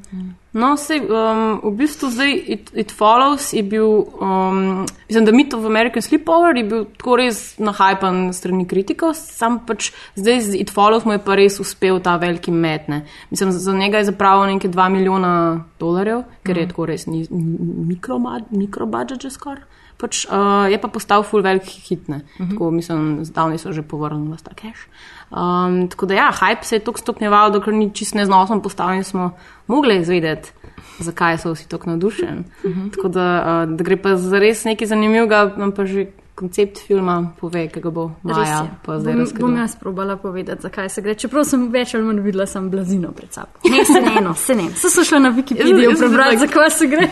No, 0.58 0.74
sej, 0.80 1.00
um, 1.06 1.60
v 1.64 1.72
bistvu 1.80 2.10
zdaj 2.12 2.34
It, 2.36 2.72
it 2.76 2.92
Follows 2.92 3.54
je 3.54 3.62
bil, 3.64 3.88
um, 4.20 4.84
mislim, 5.08 5.26
da 5.26 5.32
Myth 5.32 5.56
of 5.56 5.66
American 5.66 6.02
Sleepover 6.02 6.58
je 6.58 6.64
bil 6.68 6.84
tako 6.98 7.16
res 7.22 7.40
nahajpan 7.62 8.34
strani 8.36 8.66
kritikov, 8.68 9.16
sam 9.16 9.62
pač 9.68 9.94
zdaj 10.20 10.42
z 10.44 10.60
It 10.60 10.74
Follows 10.76 11.08
mu 11.08 11.16
je 11.16 11.24
pa 11.24 11.38
res 11.40 11.60
uspel 11.64 12.02
ta 12.04 12.18
veliki 12.20 12.52
met. 12.52 12.90
Ne. 12.92 13.06
Mislim, 13.32 13.52
za, 13.56 13.64
za 13.64 13.78
njega 13.78 14.04
je 14.04 14.10
zapravil 14.12 14.52
nekaj 14.56 14.76
2 14.76 14.90
milijona 14.98 15.34
dolarjev, 15.80 16.26
ker 16.44 16.58
je 16.58 16.68
tako 16.68 16.90
res 16.92 17.08
ni, 17.08 17.24
mikrobudget 17.32 18.52
mikro 18.52 18.88
že 19.22 19.32
skoraj. 19.32 19.77
Pač, 19.98 20.26
uh, 20.30 20.70
je 20.70 20.78
pa 20.78 20.88
postal 20.94 21.24
full 21.26 21.42
velik 21.42 21.66
hit, 21.66 22.08
ne. 22.08 22.16
Uh 22.16 22.46
-huh. 22.46 22.50
tako 22.52 22.72
mislim, 22.72 23.26
zdavni 23.26 23.58
so 23.58 23.72
že 23.72 23.82
povrnili 23.82 24.38
ta 24.44 24.52
cash. 24.54 24.86
Um, 25.32 25.88
tako 25.90 26.06
da 26.06 26.14
ja, 26.14 26.32
hype 26.32 26.64
se 26.64 26.76
je 26.76 26.80
tako 26.80 26.98
stopnjeval, 26.98 27.52
dokler 27.52 27.76
ni 27.76 27.94
čist 27.94 28.16
neznosen 28.16 28.62
postavljen, 28.62 29.04
smo 29.04 29.32
mogli 29.68 29.98
izvedeti, 30.00 30.52
zakaj 31.00 31.38
so 31.38 31.52
vsi 31.52 31.70
tako 31.70 31.90
navdušeni. 31.90 32.44
Uh 32.64 32.72
-huh. 32.72 32.96
Tako 32.96 33.08
da, 33.08 33.44
uh, 33.64 33.78
da 33.78 33.84
gre 33.84 33.98
pa 33.98 34.16
za 34.16 34.40
res 34.40 34.64
nekaj 34.66 34.88
zanimivega, 34.88 35.54
nam 35.58 35.72
pa 35.72 35.86
že 35.86 36.06
koncept 36.38 36.78
filma 36.88 37.34
pove, 37.40 37.68
ga 37.68 37.90
bo 37.90 38.12
Maja 38.24 38.68
Bom, 38.86 39.26
bom 39.40 39.56
jaz 39.58 39.76
probala 39.80 40.18
povedati, 40.18 40.62
zakaj 40.62 40.90
se 40.90 41.02
gre. 41.02 41.16
Čeprav 41.16 41.44
sem 41.50 41.64
več 41.74 41.96
ali 41.98 42.06
manj 42.06 42.22
videla 42.22 42.46
sem 42.46 42.70
blazino 42.70 43.12
pred 43.12 43.34
sabo. 43.34 43.58
Ne, 43.74 43.86
se 43.86 44.02
ne, 44.02 44.22
no, 44.22 44.34
se 44.34 44.56
ne. 44.56 44.70
Se 44.76 44.90
so 44.94 45.04
šla 45.04 45.20
na 45.20 45.32
Wikipedijo 45.34 45.98
prebrati, 45.98 46.38
zakaj 46.38 46.70
se 46.70 46.88
gre. 46.88 47.10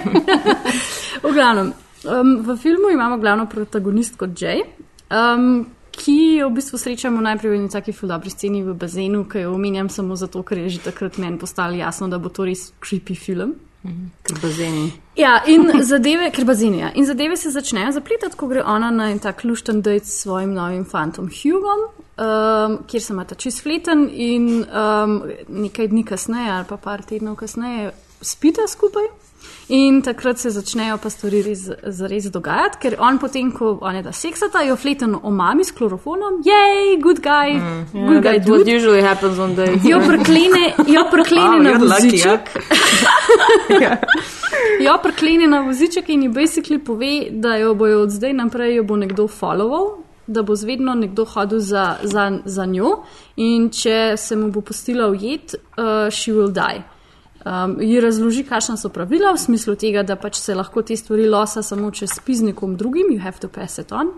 v 1.25 1.33
glavnem, 1.33 1.73
um, 2.07 2.37
v 2.45 2.57
filmu 2.57 2.89
imamo 2.93 3.17
glavno 3.17 3.45
protagonistko 3.45 4.27
Jay. 4.37 4.61
Um, 5.11 5.65
Ki 5.95 6.35
jo 6.41 6.49
v 6.49 6.57
bistvu 6.59 6.75
srečamo 6.75 7.21
najprej 7.23 7.51
v 7.53 7.55
eni 7.55 7.69
taki 7.71 7.93
fulabri 7.95 8.27
sceni 8.27 8.59
v 8.65 8.73
bazenu, 8.75 9.23
ki 9.31 9.45
jo 9.45 9.53
omenjam 9.55 9.87
samo 9.89 10.17
zato, 10.19 10.41
ker 10.43 10.59
je 10.65 10.75
že 10.75 10.91
takrat 10.91 11.15
meni 11.17 11.39
postalo 11.39 11.71
jasno, 11.71 12.09
da 12.11 12.19
bo 12.19 12.27
to 12.27 12.43
res 12.43 12.73
creepy 12.83 13.15
film. 13.15 13.55
Ker 14.25 14.39
bazeni. 14.41 14.91
Ja, 15.15 15.37
in 15.47 15.69
zadeve, 15.85 16.31
ker 16.33 16.45
bazeni, 16.45 16.81
ja. 16.81 16.89
In 16.97 17.05
zadeve 17.05 17.37
se 17.37 17.51
začnejo 17.53 17.93
zapletati, 17.95 18.35
ko 18.35 18.49
gre 18.49 18.63
ona 18.65 18.89
na 18.91 19.11
en 19.13 19.19
tak 19.23 19.43
lušten 19.45 19.81
dejt 19.85 20.09
s 20.09 20.23
svojim 20.25 20.55
novim 20.57 20.85
fantom 20.89 21.29
Hugom, 21.29 21.85
um, 22.17 22.79
kjer 22.89 23.03
se 23.03 23.13
imata 23.13 23.35
čist 23.35 23.63
fleten 23.63 24.09
in 24.09 24.65
um, 24.65 25.19
nekaj 25.47 25.93
dni 25.93 26.03
kasneje 26.03 26.51
ali 26.51 26.65
pa 26.69 26.77
par 26.81 27.05
tednov 27.05 27.37
kasneje 27.39 27.93
spita 28.21 28.67
skupaj. 28.67 29.07
In 29.67 30.01
takrat 30.01 30.37
se 30.39 30.49
začnejo 30.53 30.97
pa 31.01 31.09
stvari 31.09 31.39
res, 31.41 31.63
res 32.09 32.27
dogajati, 32.29 32.77
ker 32.83 32.95
on 33.01 33.17
potem, 33.17 33.47
ko 33.51 33.71
on 33.81 33.95
je 33.97 34.03
da 34.05 34.11
seksata, 34.13 34.61
jo 34.67 34.75
fleten 34.77 35.15
omami 35.17 35.65
s 35.65 35.73
klorofonom, 35.73 36.37
jej, 36.45 36.99
good 37.01 37.17
guy, 37.23 37.55
mm, 37.57 38.05
good 38.05 38.21
guy, 38.21 38.37
what 38.45 38.45
dude. 38.45 38.75
usually 38.75 39.01
happens 39.01 39.39
on 39.39 39.55
the 39.55 39.65
Jo 39.81 39.97
preklene, 40.05 40.75
jo 40.85 41.07
preklene 41.09 41.57
Wow, 41.57 41.63
na 41.63 41.77
voziček. 41.81 42.49
Jo 44.85 44.97
preklene 45.03 45.47
na 45.47 45.59
voziček 45.65 46.09
in 46.09 46.21
ji 46.23 46.29
basically 46.29 46.79
pove, 46.79 47.29
da 47.31 47.55
jo 47.55 47.73
bojo 47.75 48.01
od 48.03 48.09
zdaj 48.11 48.33
naprej 48.33 48.75
jo 48.75 48.83
bo 48.83 48.95
nekdo 48.95 49.27
followal, 49.27 49.95
da 50.27 50.41
bo 50.43 50.55
zvedno 50.55 50.93
nekdo 50.93 51.25
hodil 51.25 51.59
za, 51.59 51.95
za, 52.03 52.31
za 52.45 52.65
njo 52.65 52.97
in 53.35 53.69
če 53.69 54.13
se 54.17 54.35
mu 54.35 54.51
bo 54.51 54.61
pustila 54.61 55.07
ujet, 55.09 55.55
uh, 55.77 56.09
she 56.11 56.33
will 56.33 56.51
die. 56.53 56.83
Um, 57.45 57.77
ji 57.81 57.99
razloži, 58.01 58.41
kakšna 58.43 58.73
so 58.77 58.89
pravila, 58.89 59.29
v 59.35 59.37
smislu 59.37 59.75
tega, 59.77 60.01
da 60.01 60.15
pač 60.17 60.39
se 60.41 60.55
lahko 60.57 60.81
te 60.81 60.95
stvari 60.97 61.27
losa 61.29 61.61
samo 61.61 61.91
če 61.93 62.07
spi 62.09 62.33
z 62.39 62.47
nekom 62.47 62.73
drugim, 62.73 63.11
you 63.13 63.21
have 63.21 63.37
to 63.37 63.45
pass 63.47 63.77
it 63.77 63.91
on. 63.93 64.15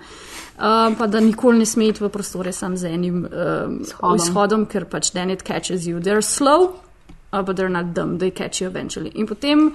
Um, 0.55 0.95
pa 0.95 1.09
da 1.11 1.19
nikoli 1.19 1.59
ne 1.59 1.65
sme 1.67 1.89
iti 1.91 1.99
v 2.05 2.07
prostore 2.09 2.53
sam 2.55 2.77
z 2.79 2.87
enim 2.87 3.25
um, 3.25 3.73
Shodom. 3.83 4.15
izhodom, 4.15 4.63
ker 4.71 4.85
pač 4.87 5.11
then 5.11 5.29
it 5.29 5.43
catches 5.43 5.83
you. 5.87 5.99
They're 5.99 6.23
slow, 6.23 6.79
uh, 7.33 7.41
but 7.43 7.57
they're 7.57 7.73
not 7.73 7.91
dumb, 7.91 8.15
they 8.17 8.31
catch 8.31 8.61
you 8.61 8.69
eventually. 8.71 9.11
In 9.19 9.27
potem 9.27 9.73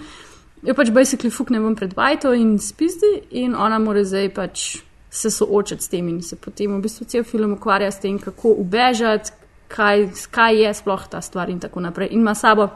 jo 0.64 0.74
pač 0.74 0.88
basically 0.88 1.28
fukne 1.28 1.60
ven 1.60 1.76
pred 1.76 1.92
bajto 1.92 2.32
in 2.32 2.56
spizdi 2.56 3.10
in 3.36 3.52
ona 3.52 3.76
mora 3.78 4.00
zdaj 4.00 4.30
pač 4.32 4.64
se 5.12 5.28
soočati 5.28 5.84
s 5.84 5.92
tem 5.92 6.08
in 6.08 6.22
se 6.22 6.38
potem 6.40 6.72
v 6.72 6.80
bistvu 6.86 7.04
cel 7.04 7.24
film 7.24 7.52
ukvarja 7.58 7.90
s 7.92 8.00
tem, 8.00 8.16
kako 8.16 8.54
ubežati, 8.64 9.36
kaj, 9.68 10.08
kaj 10.32 10.56
je 10.56 10.72
sploh 10.80 11.04
ta 11.04 11.20
stvar 11.20 11.52
in 11.52 11.60
tako 11.60 11.84
naprej. 11.84 12.08
In 12.16 12.24
ima 12.24 12.34
sabo 12.34 12.70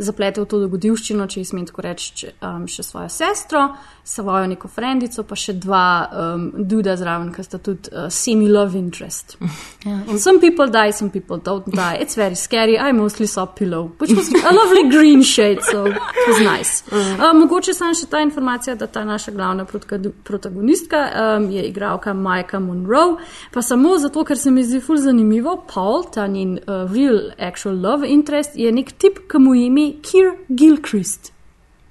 zaplete 0.00 0.40
v 0.40 0.48
to 0.48 0.60
dogodivščino, 0.64 1.26
če 1.30 1.44
smem 1.44 1.66
tako 1.68 1.84
reči, 1.84 2.32
um, 2.40 2.66
še 2.70 2.84
svojo 2.86 3.10
sestro, 3.12 3.66
svojo 4.10 4.46
neko 4.46 4.68
frendico, 4.68 5.22
pa 5.22 5.36
še 5.38 5.54
dva 5.62 5.84
um, 6.10 6.46
duda 6.66 6.96
zraven, 6.98 7.30
ki 7.34 7.44
sta 7.46 7.60
tudi 7.62 7.92
uh, 7.92 8.08
semi-love 8.10 8.78
interest. 8.78 9.36
Yeah. 9.80 10.18
Some 10.18 10.40
people 10.40 10.68
die, 10.68 10.90
some 10.92 11.08
people 11.08 11.38
don't 11.38 11.64
die. 11.72 11.96
It's 12.02 12.14
very 12.14 12.34
scary. 12.36 12.76
I 12.78 12.92
mostly 12.92 13.26
saw 13.26 13.46
pillow, 13.46 13.92
which 13.96 14.12
was 14.12 14.28
a 14.28 14.52
lovely 14.52 14.90
green 14.90 15.22
shade, 15.22 15.62
so 15.62 15.86
it 15.86 16.26
was 16.28 16.40
nice. 16.44 16.82
Uh, 16.92 17.32
mogoče 17.32 17.72
samo 17.72 17.96
še 17.96 18.10
ta 18.12 18.20
informacija, 18.20 18.74
da 18.76 18.90
ta 18.92 19.06
naša 19.08 19.32
glavna 19.32 19.64
protago- 19.64 20.12
protagonistka 20.24 21.00
um, 21.08 21.48
je 21.50 21.64
igralka 21.70 22.12
Majka 22.12 22.60
Monroe, 22.60 23.16
pa 23.54 23.64
samo 23.64 23.96
zato, 23.98 24.24
ker 24.28 24.36
se 24.36 24.52
mi 24.52 24.66
zdi 24.68 24.82
ful 24.84 25.00
zanimivo, 25.00 25.56
Paul, 25.72 26.04
ta 26.12 26.28
njen 26.28 26.58
uh, 26.60 26.84
real 26.92 27.30
actual 27.38 27.80
love 27.80 28.04
interest, 28.08 28.60
je 28.60 28.68
nek 28.72 28.92
tip, 29.00 29.24
ki 29.32 29.40
mu 29.40 29.56
ime 29.64 29.94
Kier 30.04 30.34
Gilchrist. 30.52 31.32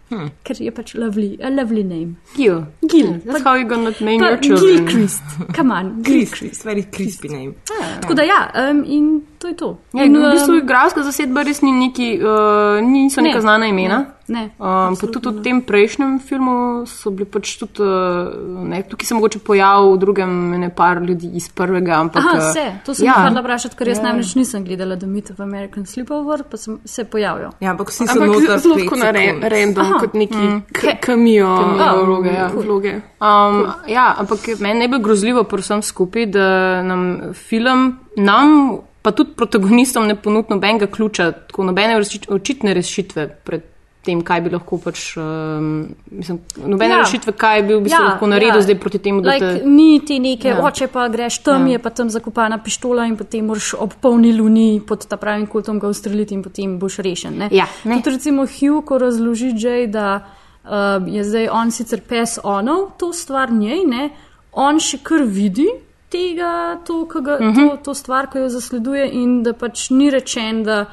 Hmm. 0.10 0.30
Ker 0.44 0.56
je 0.60 0.72
pač 0.72 0.96
lovely, 0.96 1.38
a 1.44 1.50
lovely 1.50 1.84
name. 1.84 2.16
Gil. 2.36 2.66
Gil. 2.90 3.20
That's 3.26 3.44
how 3.44 3.56
you 3.56 3.66
gonna 3.70 3.92
name 4.00 4.24
your 4.24 4.38
children. 4.38 4.86
Gilchrist, 4.86 5.22
come 5.54 5.72
on, 5.72 5.92
Crispy, 6.04 6.40
Gilchrist. 6.50 6.64
very 6.66 6.84
crispy 6.84 7.28
name. 7.30 7.54
Tako 8.02 8.14
da 8.14 8.24
ja, 8.24 8.52
um, 8.70 8.84
in 8.88 9.22
to 9.40 9.48
je 9.48 9.56
to. 9.56 9.78
Ja, 9.94 10.04
in, 10.04 10.14
v 10.18 10.32
bistvu 10.36 10.52
um, 10.54 10.60
igralska 10.60 11.04
zasedba 11.04 11.42
res 11.48 11.62
ni 11.64 11.72
neki, 11.72 12.20
uh, 12.20 12.84
niso 12.84 13.22
Ne. 13.22 13.30
neka 13.32 13.42
znana 13.42 13.66
imena. 13.72 14.06
ne, 14.30 14.52
Um, 14.62 14.94
pa 14.94 15.08
tudi 15.10 15.26
ne. 15.26 15.40
v 15.40 15.42
tem 15.42 15.58
prejšnjem 15.66 16.20
filmu 16.22 16.86
so 16.86 17.10
bili 17.10 17.26
pač 17.26 17.58
tudi, 17.58 17.82
uh, 17.82 18.30
ne, 18.70 18.84
tukaj 18.86 19.06
se 19.08 19.16
mogoče 19.18 19.40
pojavil 19.42 19.96
v 19.96 19.98
drugem 19.98 20.30
ne 20.60 20.70
par 20.70 21.02
ljudi 21.02 21.32
iz 21.34 21.48
prvega, 21.50 21.98
ampak. 21.98 22.22
Aha, 22.22 22.38
uh, 22.38 22.44
vse, 22.52 22.66
to 22.86 22.94
sem 22.94 23.08
ja. 23.08 23.16
ja. 23.16 23.24
hotela 23.26 23.42
vprašati, 23.42 23.76
ker 23.80 23.88
jaz 23.90 24.02
namreč 24.04 24.36
nisem 24.38 24.62
gledala 24.68 25.00
The 25.02 25.08
Myth 25.08 25.32
of 25.34 25.40
American 25.40 25.86
Sleepover, 25.90 26.44
pa 26.46 26.58
sem 26.58 26.78
se 26.86 27.04
pojavil. 27.10 27.50
Ja, 27.60 27.72
ampak 27.72 27.90
vsi 27.90 28.06
so 28.06 28.12
Ampak 28.14 28.28
noter 28.28 28.60
zelo 28.60 28.76
tako 28.78 28.96
na 29.02 29.10
re, 29.12 29.26
random, 29.42 29.86
Aha. 29.88 30.00
kot 30.00 30.14
neki 30.14 30.38
Mm. 30.38 30.62
kamijo 31.02 31.50
Kamijo, 31.58 32.06
vloge. 32.06 32.30
Ja, 32.30 32.50
cool. 32.52 32.64
vloge. 32.64 32.94
Um, 33.20 33.66
ja, 33.88 34.14
ampak 34.20 34.46
meni 34.60 34.76
je 34.76 34.80
najbolj 34.86 35.02
grozljivo 35.02 35.44
pri 35.44 35.62
vsem 35.62 35.82
skupaj, 35.82 36.26
da 36.30 36.46
nam 36.84 37.34
film, 37.34 37.98
nam 38.16 38.78
pa 39.02 39.12
tudi 39.12 39.34
protagonistom 39.36 40.08
ne 40.08 40.16
ponudi 40.16 40.48
nobenega 40.54 40.88
ključa, 40.88 41.32
tako 41.32 41.64
nobene 41.64 42.00
očitne 42.30 42.74
rešitve 42.74 43.28
pred 43.46 43.62
tem, 44.06 44.22
kaj 44.24 44.42
bi 44.42 44.50
lahko 44.54 44.78
pač, 44.80 45.02
um, 45.20 45.88
mislim, 46.12 46.40
nobene 46.66 46.94
Ja. 46.96 47.00
rešitve, 47.04 47.34
kaj 47.36 47.64
bi 47.64 47.74
v 47.76 47.82
bistvu 47.84 48.00
ja, 48.00 48.06
lahko 48.14 48.28
naredil 48.32 48.56
ja. 48.56 48.62
zdaj 48.62 48.78
proti 48.80 49.00
temu, 49.00 49.22
da 49.22 49.34
like, 49.34 49.50
te. 49.60 49.66
Ni 49.68 50.00
ti 50.06 50.20
neke, 50.20 50.48
Ja. 50.48 50.62
oče 50.66 50.88
pa 50.88 51.08
greš 51.08 51.38
tam, 51.44 51.62
Ja. 51.68 51.68
ja. 51.68 51.72
je 51.74 51.80
pa 51.80 51.90
tam 51.90 52.10
zakopana 52.10 52.58
pištola 52.64 53.06
in 53.06 53.18
potem 53.18 53.46
moraš 53.46 53.74
ob 53.78 53.94
polni 54.02 54.34
luni 54.34 54.82
pod 54.88 55.08
ta 55.08 55.18
pravim 55.18 55.48
kultom 55.48 55.80
ga 55.80 55.88
ustreliti 55.88 56.34
in 56.34 56.44
potem 56.44 56.80
boš 56.80 56.98
rešen. 56.98 57.38
Ne? 57.38 57.50
Ja, 57.52 57.68
ne. 57.84 58.02
Tudi 58.02 58.16
recimo 58.16 58.46
Hugh, 58.48 58.86
ko 58.86 58.98
razloži 58.98 59.52
Jay, 59.54 59.88
da 59.92 60.24
uh, 60.64 61.08
je 61.08 61.24
zdaj 61.24 61.50
on 61.52 61.72
sicer 61.72 62.02
pes 62.02 62.40
onov, 62.44 62.92
to 62.98 63.14
stvar 63.14 63.52
njej, 63.52 63.84
ne? 63.86 64.10
on 64.52 64.80
še 64.80 64.98
kar 65.04 65.22
vidi. 65.28 65.68
Tega, 66.10 66.80
to, 66.86 67.06
ga, 67.22 67.34
uh 67.36 67.42
Mhm. 67.42 67.60
-huh. 67.60 67.70
to, 67.70 67.78
to 67.84 67.94
stvar, 67.94 68.28
ki 68.28 68.38
jo 68.38 68.50
zasleduje, 68.50 69.10
in 69.14 69.44
da 69.44 69.54
pač 69.54 69.90
ni 69.90 70.10
rečen, 70.10 70.64
da 70.64 70.86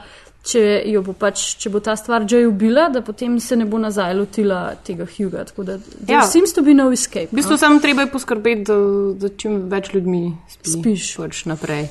če, 0.44 0.62
bo 1.00 1.12
pač, 1.12 1.56
če 1.56 1.70
bo 1.70 1.80
ta 1.80 1.96
stvar 1.96 2.22
že 2.28 2.46
ubila, 2.46 2.88
da 2.88 3.00
potem 3.00 3.40
se 3.40 3.56
ne 3.56 3.64
bo 3.64 3.78
nazaj 3.78 4.14
lotila 4.14 4.74
tega 4.84 5.06
Huga. 5.06 5.44
Tako 5.44 5.64
da, 5.64 5.78
there 5.78 6.12
Ja. 6.12 6.22
seems 6.22 6.52
to 6.52 6.62
be 6.62 6.74
no 6.74 6.92
escape. 6.92 7.26
V 7.26 7.34
bistvu 7.34 7.56
samo 7.56 7.80
treba 7.80 8.02
je 8.02 8.06
poskrbeti, 8.06 8.62
da, 8.62 8.74
da 9.20 9.28
čim 9.28 9.68
več 9.70 9.94
ljudmi 9.94 10.36
spi, 10.48 10.70
Spiš. 10.70 11.16
Pač 11.16 11.44
naprej. 11.44 11.88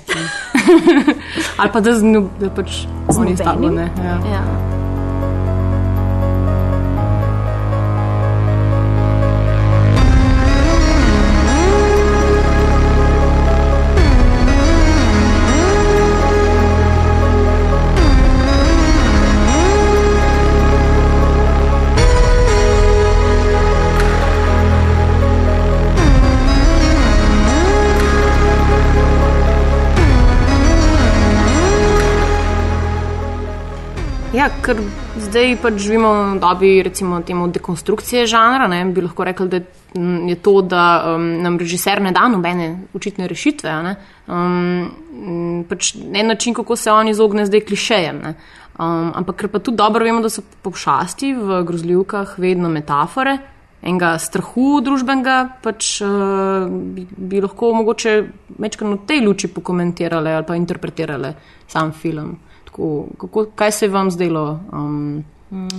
Ali 1.59 1.69
pa 1.73 1.79
da, 1.79 1.93
z 1.93 2.01
da 2.39 2.49
pač 2.49 2.85
oni 3.17 3.35
s 3.35 3.39
tabo 3.39 3.59
nobenim? 3.61 3.75
ne. 3.75 3.91
Ja. 4.03 4.19
Ja. 4.31 4.74
Ker 34.65 34.81
zdaj 35.21 35.55
pač 35.61 35.77
živimo 35.85 36.11
v 36.33 36.39
dobi 36.41 36.71
recimo 36.83 37.21
temu 37.21 37.47
dekonstrukcije 37.53 38.25
žanra, 38.29 38.67
ne, 38.71 38.81
bi 38.89 39.03
lahko 39.05 39.25
rekli, 39.27 39.47
da 39.49 39.61
je 40.29 40.35
to, 40.43 40.59
da 40.65 41.15
um, 41.15 41.27
nam 41.43 41.59
režiser 41.61 42.01
ne 42.01 42.11
da 42.15 42.27
nobene 42.27 42.87
očitne 42.97 43.29
rešitve. 43.31 43.73
Ne, 43.85 43.95
um, 44.27 45.65
pač 45.69 45.93
en 45.95 46.27
način, 46.27 46.53
kako 46.57 46.75
se 46.75 46.91
on 46.91 47.09
izogne 47.11 47.45
zdaj 47.45 47.65
klišejem. 47.69 48.21
Ne. 48.23 48.35
Um, 48.75 49.11
ampak 49.15 49.37
ker 49.39 49.51
pa 49.53 49.61
tudi 49.63 49.77
dobro 49.79 50.03
vemo, 50.03 50.23
da 50.25 50.29
so 50.29 50.43
pošasti 50.65 51.33
v 51.37 51.61
grozljivkah 51.67 52.35
vedno 52.41 52.69
metafore. 52.69 53.37
Enega 53.85 54.15
strahu 54.17 54.79
družbenega, 54.81 55.61
pač 55.61 55.99
uh, 56.01 56.65
bi, 56.67 57.05
bi 57.05 57.41
lahko 57.43 57.69
mogoče 57.77 58.15
večkrat 58.57 58.91
v 58.95 58.99
tej 59.07 59.21
luči 59.21 59.51
pokomentirali 59.53 60.33
ali 60.33 60.47
pa 60.47 60.57
interpretirali 60.57 61.31
sam 61.69 61.93
film. 61.93 62.33
Tako, 62.75 62.87
kako, 63.17 63.45
kaj 63.55 63.71
se 63.71 63.85
je 63.85 63.89
vam 63.89 64.11
zdelo, 64.11 64.59
um, 64.73 65.23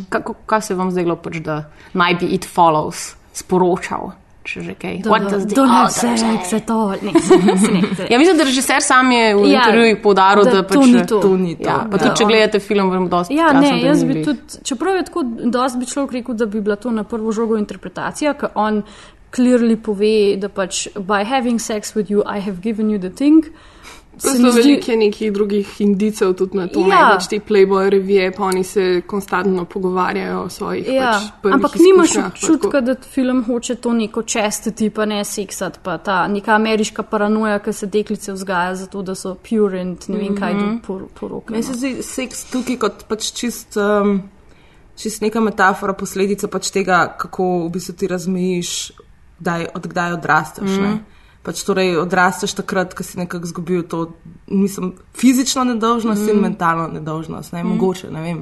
kako, 0.09 0.35
kaj 0.47 0.61
se 0.63 0.73
je 0.73 0.79
vam 0.79 0.91
zdelo 0.91 1.17
pač, 1.17 1.37
da 1.37 1.65
naj 1.93 2.15
bi 2.15 2.27
it 2.27 2.47
follows 2.47 3.03
sporočal, 3.35 4.13
če 4.43 4.63
že 4.63 4.75
kaj? 4.75 5.03
All. 5.05 6.95
Ne, 7.03 7.13
se 7.21 7.37
ne, 7.69 7.83
se- 7.97 8.07
Ja, 8.09 8.19
mislim, 8.19 8.37
da 8.37 8.45
režiser 8.45 8.81
sam 8.81 9.13
je 9.13 9.35
v 9.35 9.45
Ja, 9.45 9.61
intervjujih 9.61 9.99
poudaril, 9.99 10.45
da 10.45 10.51
da, 10.51 10.63
to 10.63 10.81
pač, 10.81 10.87
ni 10.87 11.07
to. 11.07 11.21
To 11.21 11.37
ni 11.37 11.55
to. 11.55 11.63
Ja, 11.63 11.85
pa 11.85 11.97
Ja. 11.97 12.03
tudi, 12.03 12.17
če 12.17 12.25
gledate 12.25 12.61
film, 12.61 12.91
vam 12.91 13.09
dosti 13.09 13.35
Ja, 13.35 13.53
ne, 13.53 13.83
jaz 13.83 14.03
bi 14.03 14.25
tudi, 14.25 14.41
čeprav 14.65 14.97
je 14.97 15.05
tako, 15.05 15.23
dosti 15.47 15.79
bi 15.79 15.87
človek 15.87 16.13
rekel, 16.13 16.35
da 16.35 16.47
bi 16.47 16.61
bila 16.63 16.77
to 16.77 16.91
na 16.91 17.05
prvo 17.05 17.29
žogo 17.31 17.57
interpretacija, 17.57 18.33
ker 18.35 18.49
on 18.55 18.83
clearly 19.31 19.77
pove, 19.77 20.15
da 20.39 20.49
pač 20.49 20.87
by 20.97 21.25
having 21.25 21.61
sex 21.61 21.93
with 21.93 22.09
you, 22.09 22.25
I 22.25 22.41
have 22.41 22.63
given 22.63 22.89
you 22.89 22.99
the 22.99 23.11
thing. 23.11 23.45
Mi 23.45 23.76
Zelo 24.19 24.51
zdi- 24.51 24.57
veliko 24.57 24.91
je 24.91 24.97
nekih 24.99 25.33
drugih 25.33 25.81
indicev 25.81 26.33
tudi 26.33 26.57
na 26.57 26.67
to, 26.67 26.81
Ja. 26.81 26.87
ja. 26.87 26.95
največ 27.01 27.27
te 27.27 27.39
Playboy 27.39 27.89
revije, 27.89 28.33
pa 28.33 28.45
oni 28.45 28.65
se 28.65 29.03
konstantno 29.03 29.65
pogovarjajo 29.67 30.41
o 30.41 30.49
svojih 30.49 30.89
Ja, 30.89 31.11
pač 31.43 31.53
ampak 31.53 31.75
nimaš 31.77 32.17
občutka, 32.19 32.71
tako. 32.71 32.81
da 32.83 32.95
film 33.05 33.45
hoče 33.45 33.75
to 33.77 33.93
neko 33.93 34.23
čestiti, 34.25 34.91
pa 34.91 35.05
ne 35.05 35.25
seksati, 35.25 35.79
pa 35.83 35.99
ta 35.99 36.29
neka 36.29 36.53
ameriška 36.53 37.03
paranoja, 37.03 37.59
ki 37.59 37.73
se 37.73 37.87
deklice 37.89 38.33
vzgaja 38.33 38.75
zato, 38.77 39.03
da 39.03 39.15
so 39.15 39.35
pure 39.37 39.81
in 39.81 39.97
ne 40.09 40.19
vem 40.19 40.37
kaj 40.37 40.55
Mhm. 40.55 40.61
do 40.67 40.81
por 40.83 41.03
poroke. 41.11 41.51
Meni 41.51 41.63
se 41.63 41.75
zdi 41.75 42.03
seks 42.03 42.45
tukaj 42.45 42.77
kot 42.79 43.05
pač 43.05 43.33
čist, 43.33 43.77
um, 43.77 44.23
čist 44.97 45.21
neka 45.21 45.41
metafora, 45.41 45.93
posledica 45.93 46.49
pač 46.49 46.71
tega, 46.71 47.17
kako 47.19 47.67
v 47.67 47.71
bistvu 47.71 47.95
ti 47.95 48.07
razmejiš, 48.07 48.93
kdaj, 49.41 49.67
od 49.75 49.87
kdaj 49.87 50.13
odrasteš. 50.13 50.71
Mm. 50.71 50.99
Pač 51.47 51.63
torej 51.63 51.93
odrasteš 52.03 52.57
takrat, 52.59 52.95
ko 52.99 53.05
si 53.07 53.21
nekako 53.21 53.47
izgubil 53.47 53.85
to, 53.87 54.01
mislim, 54.51 54.97
fizično 55.15 55.63
nedolžnost 55.69 56.25
mm. 56.25 56.33
in 56.33 56.43
mentalno 56.43 56.89
nedolžnost. 56.91 57.53
Ne, 57.55 57.63
mm. 57.63 57.77
Mogoče, 57.77 58.11
ne 58.11 58.23
vem. 58.25 58.41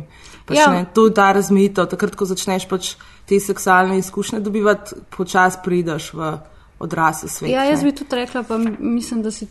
Pač 0.49 0.56
Ja. 0.56 0.70
ne, 0.73 0.87
to 0.94 1.06
je 1.06 1.14
ta 1.14 1.28
razmejitev, 1.37 1.88
takrat, 1.92 2.16
ko 2.16 2.25
začneš 2.25 2.64
pač 2.68 2.94
te 3.28 3.40
seksualne 3.40 3.99
izkušnje 4.00 4.40
dobivati, 4.40 4.96
počasi 5.16 5.61
prideš 5.64 6.11
v 6.16 6.32
odrasel 6.80 7.28
svet. 7.28 7.52
Ja, 7.52 7.64
jaz 7.68 7.84
ne. 7.84 7.90
bi 7.90 7.96
tudi 7.96 8.16
rekla, 8.16 8.42
pa 8.49 8.58
mislim, 8.78 9.23
da 9.23 9.30
si 9.30 9.49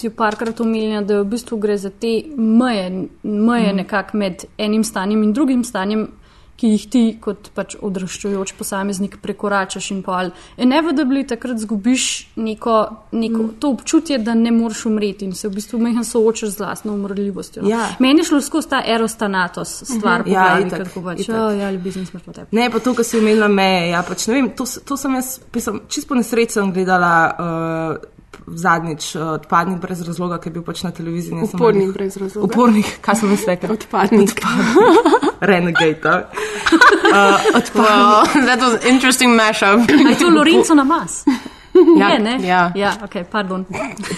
ti 0.00 0.10
parkrat 0.10 0.60
omenila, 0.60 1.04
da 1.04 1.20
v 1.20 1.28
bistvu 1.36 1.58
gre 1.60 1.76
za 1.78 1.90
te 1.90 2.22
meje, 2.36 2.88
meje 3.22 3.72
mm. 3.72 3.76
nekako 3.76 4.16
med 4.18 4.44
enim 4.58 4.84
stanjem 4.84 5.22
in 5.22 5.32
drugim 5.32 5.64
stanjem, 5.64 6.08
ki 6.56 6.70
jih 6.74 6.84
ti 6.90 7.02
kot 7.20 7.50
pač 7.54 7.74
odraščujoč 7.82 8.54
posameznik 8.58 9.16
prekoračaš 9.22 9.90
in 9.90 10.02
pol. 10.06 10.30
Inevitably 10.60 11.24
takrat 11.26 11.58
zgubiš 11.58 12.04
neko, 12.36 12.76
neko 13.12 13.40
mm. 13.42 13.56
to 13.60 13.72
občutje, 13.74 14.18
da 14.22 14.36
ne 14.38 14.52
moreš 14.54 14.84
umreti 14.90 15.26
in 15.26 15.34
se 15.34 15.48
v 15.48 15.56
bistvu 15.58 15.80
mehen 15.82 16.06
soočaš 16.06 16.54
z 16.54 16.62
lastno 16.62 16.94
umrljivostjo. 16.94 17.64
No. 17.64 17.72
Ja. 17.72 17.88
Meni 17.98 18.22
je 18.22 18.30
šlo 18.30 18.40
skozi 18.44 18.70
ta 18.70 18.82
erostanatos 18.86 19.82
stvar, 19.82 20.20
mm 20.20 20.24
-hmm. 20.24 20.34
Ja, 20.34 20.46
ja, 20.46 20.66
itak, 20.66 20.82
ker 20.82 20.92
ko 20.94 21.02
pač, 21.02 21.20
itak. 21.20 21.36
oh, 21.36 21.58
ja, 21.58 21.70
ljubezen 21.70 22.06
smrt 22.06 22.24
potem. 22.24 22.46
Ne, 22.50 22.70
pa 22.70 22.78
to, 22.78 22.94
kar 22.94 23.04
si 23.04 23.18
imela 23.18 23.48
meje. 23.48 23.88
Ja, 23.88 24.02
pač, 24.02 24.26
ne 24.26 24.34
vem, 24.34 24.50
to, 24.56 24.64
to 24.84 24.96
sem 24.96 25.14
jaz, 25.14 25.40
pisam, 25.52 25.80
čisto 25.88 26.14
sem 26.48 26.72
gledala 26.72 27.34
uh, 27.38 28.13
zadnjič 28.46 29.14
uh, 29.16 29.22
odpadnik 29.38 29.78
brez 29.80 30.02
razloga, 30.06 30.38
ki 30.38 30.48
je 30.48 30.52
bil 30.52 30.62
pač 30.62 30.82
na 30.82 30.90
televiziji. 30.90 31.38
Upornik 31.42 31.88
glih- 31.88 31.94
brez 31.94 32.16
razloga. 32.16 32.44
Upornik, 32.44 32.98
kaj 33.00 33.14
sem 33.20 33.30
jaz 33.30 33.44
rekla? 33.46 33.68
Odpadnik. 33.72 34.40
Renegade. 35.40 36.00
a? 36.08 37.38
Well, 37.74 38.24
that 38.46 38.58
was 38.60 38.84
interesting 38.84 39.36
mashup. 39.36 39.88
A 39.88 40.08
je 40.10 40.16
to 40.18 40.28
Lorenzo 40.30 40.74
na 40.74 40.84
mas? 40.84 41.24
Ja, 42.00 42.08
Je, 42.08 42.18
ne? 42.18 42.38
ja. 42.46 42.72
ja 42.74 42.92
ok, 43.04 43.16
pardon. 43.30 43.64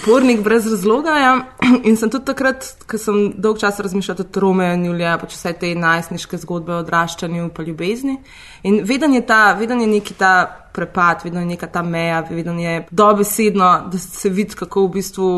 upornik 0.03 0.43
brez 0.43 0.67
razloga. 0.71 1.17
Ja. 1.19 1.33
In 1.89 1.97
sem 1.97 2.11
tudi 2.11 2.25
takrat, 2.25 2.67
ko 2.89 2.99
sem 3.01 3.33
dolg 3.41 3.59
čas 3.61 3.81
razmišljal 3.81 4.21
o 4.21 4.41
Romeo 4.41 4.75
in 4.75 4.85
Julija, 4.85 5.17
pač 5.19 5.35
vse 5.37 5.53
te 5.61 5.73
najstniške 5.75 6.39
zgodbe 6.45 6.75
o 6.75 6.81
odraščanju 6.85 7.43
in 7.43 7.51
ljubezni. 7.67 8.19
In 8.63 8.81
veden 8.85 9.15
je, 9.15 9.27
ta, 9.27 9.53
veden 9.59 9.81
je 9.81 9.87
neki 9.87 10.15
ta 10.15 10.33
prepad, 10.73 11.25
vedno 11.25 11.41
je 11.41 11.47
neka 11.47 11.67
ta 11.67 11.83
meja, 11.83 12.21
vedno 12.31 12.61
je 12.61 12.87
dobesedno, 12.91 13.89
da 13.93 13.99
se 13.99 14.29
vidi, 14.29 14.55
kako 14.55 14.87
v 14.87 14.91
bistvu 14.99 15.29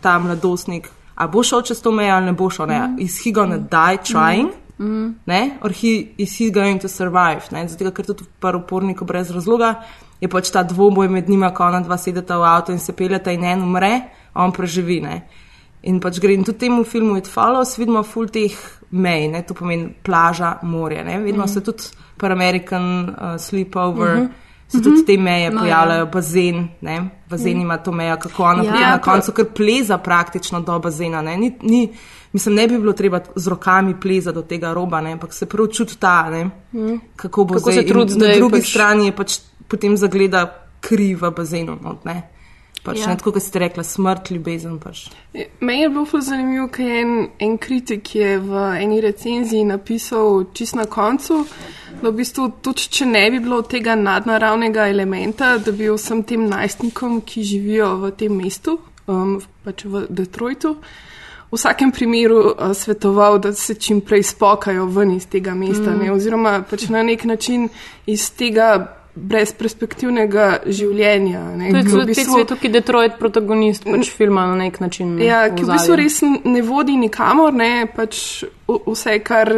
ta 0.00 0.18
mladostnik, 0.18 0.90
a 1.14 1.26
bo 1.26 1.42
šel 1.42 1.62
čez 1.62 1.80
to 1.82 1.92
mejo 1.92 2.14
ali 2.14 2.26
ne 2.26 2.32
bo 2.32 2.50
šel. 2.50 2.66
Ne? 2.70 2.96
Is 2.98 3.18
he 3.24 3.32
gonna 3.32 3.58
die 3.58 3.98
trying? 4.02 4.52
Mm. 4.78 5.14
Ne, 5.26 5.58
or 5.62 5.70
he, 5.70 6.14
is 6.18 6.38
he 6.38 6.50
going 6.50 6.80
to 6.82 6.88
survive? 6.88 7.46
Ne? 7.52 7.68
Zato, 7.68 7.90
ker 7.94 8.06
tudi 8.06 8.26
prvi 8.42 8.58
upornik 8.58 9.02
brez 9.06 9.30
razloga 9.30 9.74
je 10.24 10.30
pač 10.32 10.50
ta 10.50 10.62
dvoboj 10.64 11.08
med 11.12 11.28
njima, 11.28 11.52
ko 11.54 11.66
ona 11.68 11.82
dva 11.84 11.98
sedeta 12.00 12.38
v 12.40 12.48
avto 12.48 12.72
in 12.72 12.80
se 12.80 12.94
peljeta 12.96 13.32
in 13.32 13.44
en 13.44 13.62
umre, 13.66 13.92
on 14.34 14.52
preživi. 14.52 15.00
Ne? 15.04 15.18
In 15.84 16.00
pač 16.00 16.18
gre 16.22 16.32
in 16.32 16.46
tudi 16.46 16.64
temu 16.64 16.84
filmu 16.88 17.18
It 17.20 17.28
Follows, 17.28 17.76
vidimo 17.78 18.02
full 18.08 18.32
teh 18.32 18.54
mej, 18.90 19.28
ne? 19.34 19.42
to 19.44 19.56
pomeni 19.58 19.90
plaža, 20.02 20.56
morje. 20.62 21.04
Ne? 21.04 21.20
Vidimo 21.20 21.44
mm. 21.44 21.52
se 21.52 21.60
tudi 21.64 21.92
per 22.16 22.32
American 22.32 22.88
uh, 23.10 23.36
sleepover. 23.38 24.16
Mm 24.16 24.22
-hmm. 24.22 24.42
Se 24.68 24.80
tudi 24.82 25.04
te 25.04 25.16
meje 25.18 25.50
No, 25.50 25.60
pojavljajo, 25.60 26.06
bazen, 26.06 26.68
ne? 26.80 27.10
bazen 27.30 27.60
ima 27.60 27.76
to 27.76 27.92
mejo, 27.92 28.16
kako 28.16 28.42
ona 28.42 28.64
Ja. 28.64 28.90
na 28.90 28.98
koncu 28.98 29.32
kar 29.32 29.44
pleza 29.44 29.98
praktično 29.98 30.60
do 30.60 30.78
bazena. 30.78 31.22
Ne? 31.22 31.36
Ni, 31.36 31.52
ni, 31.62 31.92
mislim, 32.32 32.54
ne 32.54 32.68
bi 32.68 32.78
bilo 32.78 32.92
treba 32.92 33.20
z 33.36 33.48
rokami 33.48 34.00
pleza 34.00 34.32
do 34.32 34.42
tega 34.42 34.72
roba, 34.72 35.00
ne? 35.00 35.12
ampak 35.12 35.32
se 35.32 35.46
prav 35.46 35.66
čuti 35.66 35.96
ta, 35.98 36.30
ne? 36.30 36.50
kako 37.16 37.44
bo 37.44 37.54
Kako 37.54 37.72
zdaj. 37.72 37.84
Na 37.84 38.34
drugi 38.36 38.60
pač... 38.60 38.70
strani 38.70 39.06
je 39.06 39.12
pač 39.12 39.38
potem 39.68 39.96
zagleda 39.96 40.46
kri 40.80 41.14
v 41.14 41.30
bazenu. 41.30 41.78
No, 41.82 41.98
ne? 42.04 42.22
Pač, 42.84 42.98
Ja. 43.00 43.06
ne, 43.06 43.16
tako 43.16 43.32
kot 43.32 43.42
ste 43.42 43.58
rekla, 43.62 43.82
smrt, 43.84 44.28
ljubezen. 44.30 44.76
Pač. 44.78 45.06
Meni 45.60 45.82
je 45.82 45.88
bilo 45.88 46.04
ful 46.04 46.20
zanimivo, 46.20 46.66
ker 46.68 46.90
en, 47.00 47.12
en 47.40 47.54
kritik 47.58 48.10
je 48.14 48.34
v 48.44 48.64
eni 48.76 49.00
recenziji 49.00 49.64
napisal 49.64 50.44
čist 50.52 50.76
na 50.76 50.84
koncu, 50.84 51.46
da 52.02 52.10
v 52.10 52.18
bistvu 52.18 52.50
tudi 52.60 52.90
če 52.92 53.06
ne 53.08 53.22
bi 53.32 53.40
bilo 53.40 53.62
tega 53.64 53.94
nadnaravnega 53.96 54.84
elementa, 54.92 55.54
da 55.64 55.72
bi 55.72 55.88
vsem 55.88 56.20
tem 56.28 56.44
najstnikom, 56.50 57.22
ki 57.24 57.44
živijo 57.54 57.88
v 58.02 58.10
tem 58.20 58.36
mestu, 58.36 58.76
um, 59.08 59.38
pač 59.64 59.86
v 59.88 60.04
Detroitu, 60.10 60.74
v 61.48 61.56
vsakem 61.56 61.88
primeru 61.94 62.42
uh, 62.52 62.74
svetoval, 62.76 63.38
da 63.40 63.54
se 63.56 63.78
čim 63.80 64.02
prej 64.04 64.26
spokajo 64.34 64.90
ven 64.92 65.16
iz 65.16 65.24
tega 65.32 65.56
mesta, 65.56 65.88
mm. 65.88 66.04
ne, 66.04 66.12
oziroma 66.12 66.58
pač 66.68 66.90
na 66.92 67.00
nek 67.00 67.24
način 67.24 67.70
iz 68.04 68.28
tega 68.36 69.00
brezperspektivnega 69.14 70.48
življenja. 70.66 71.44
Ne, 71.56 71.70
To 71.70 72.02
je 72.02 72.06
v 72.10 72.14
svetu, 72.18 72.58
ki 72.58 72.66
je 72.66 72.74
Detroit 72.80 73.14
protagonist 73.20 73.86
pač 73.86 74.10
filma 74.10 74.48
na 74.50 74.58
nek 74.66 74.80
način. 74.82 75.14
Ja, 75.22 75.46
ki 75.54 75.62
v 75.62 75.76
bistvu 75.76 75.98
res 76.00 76.20
ne 76.26 76.62
vodi 76.66 76.98
nikamor, 76.98 77.54
ne, 77.54 77.86
pač 77.94 78.44
vse, 78.66 79.18
kar 79.22 79.54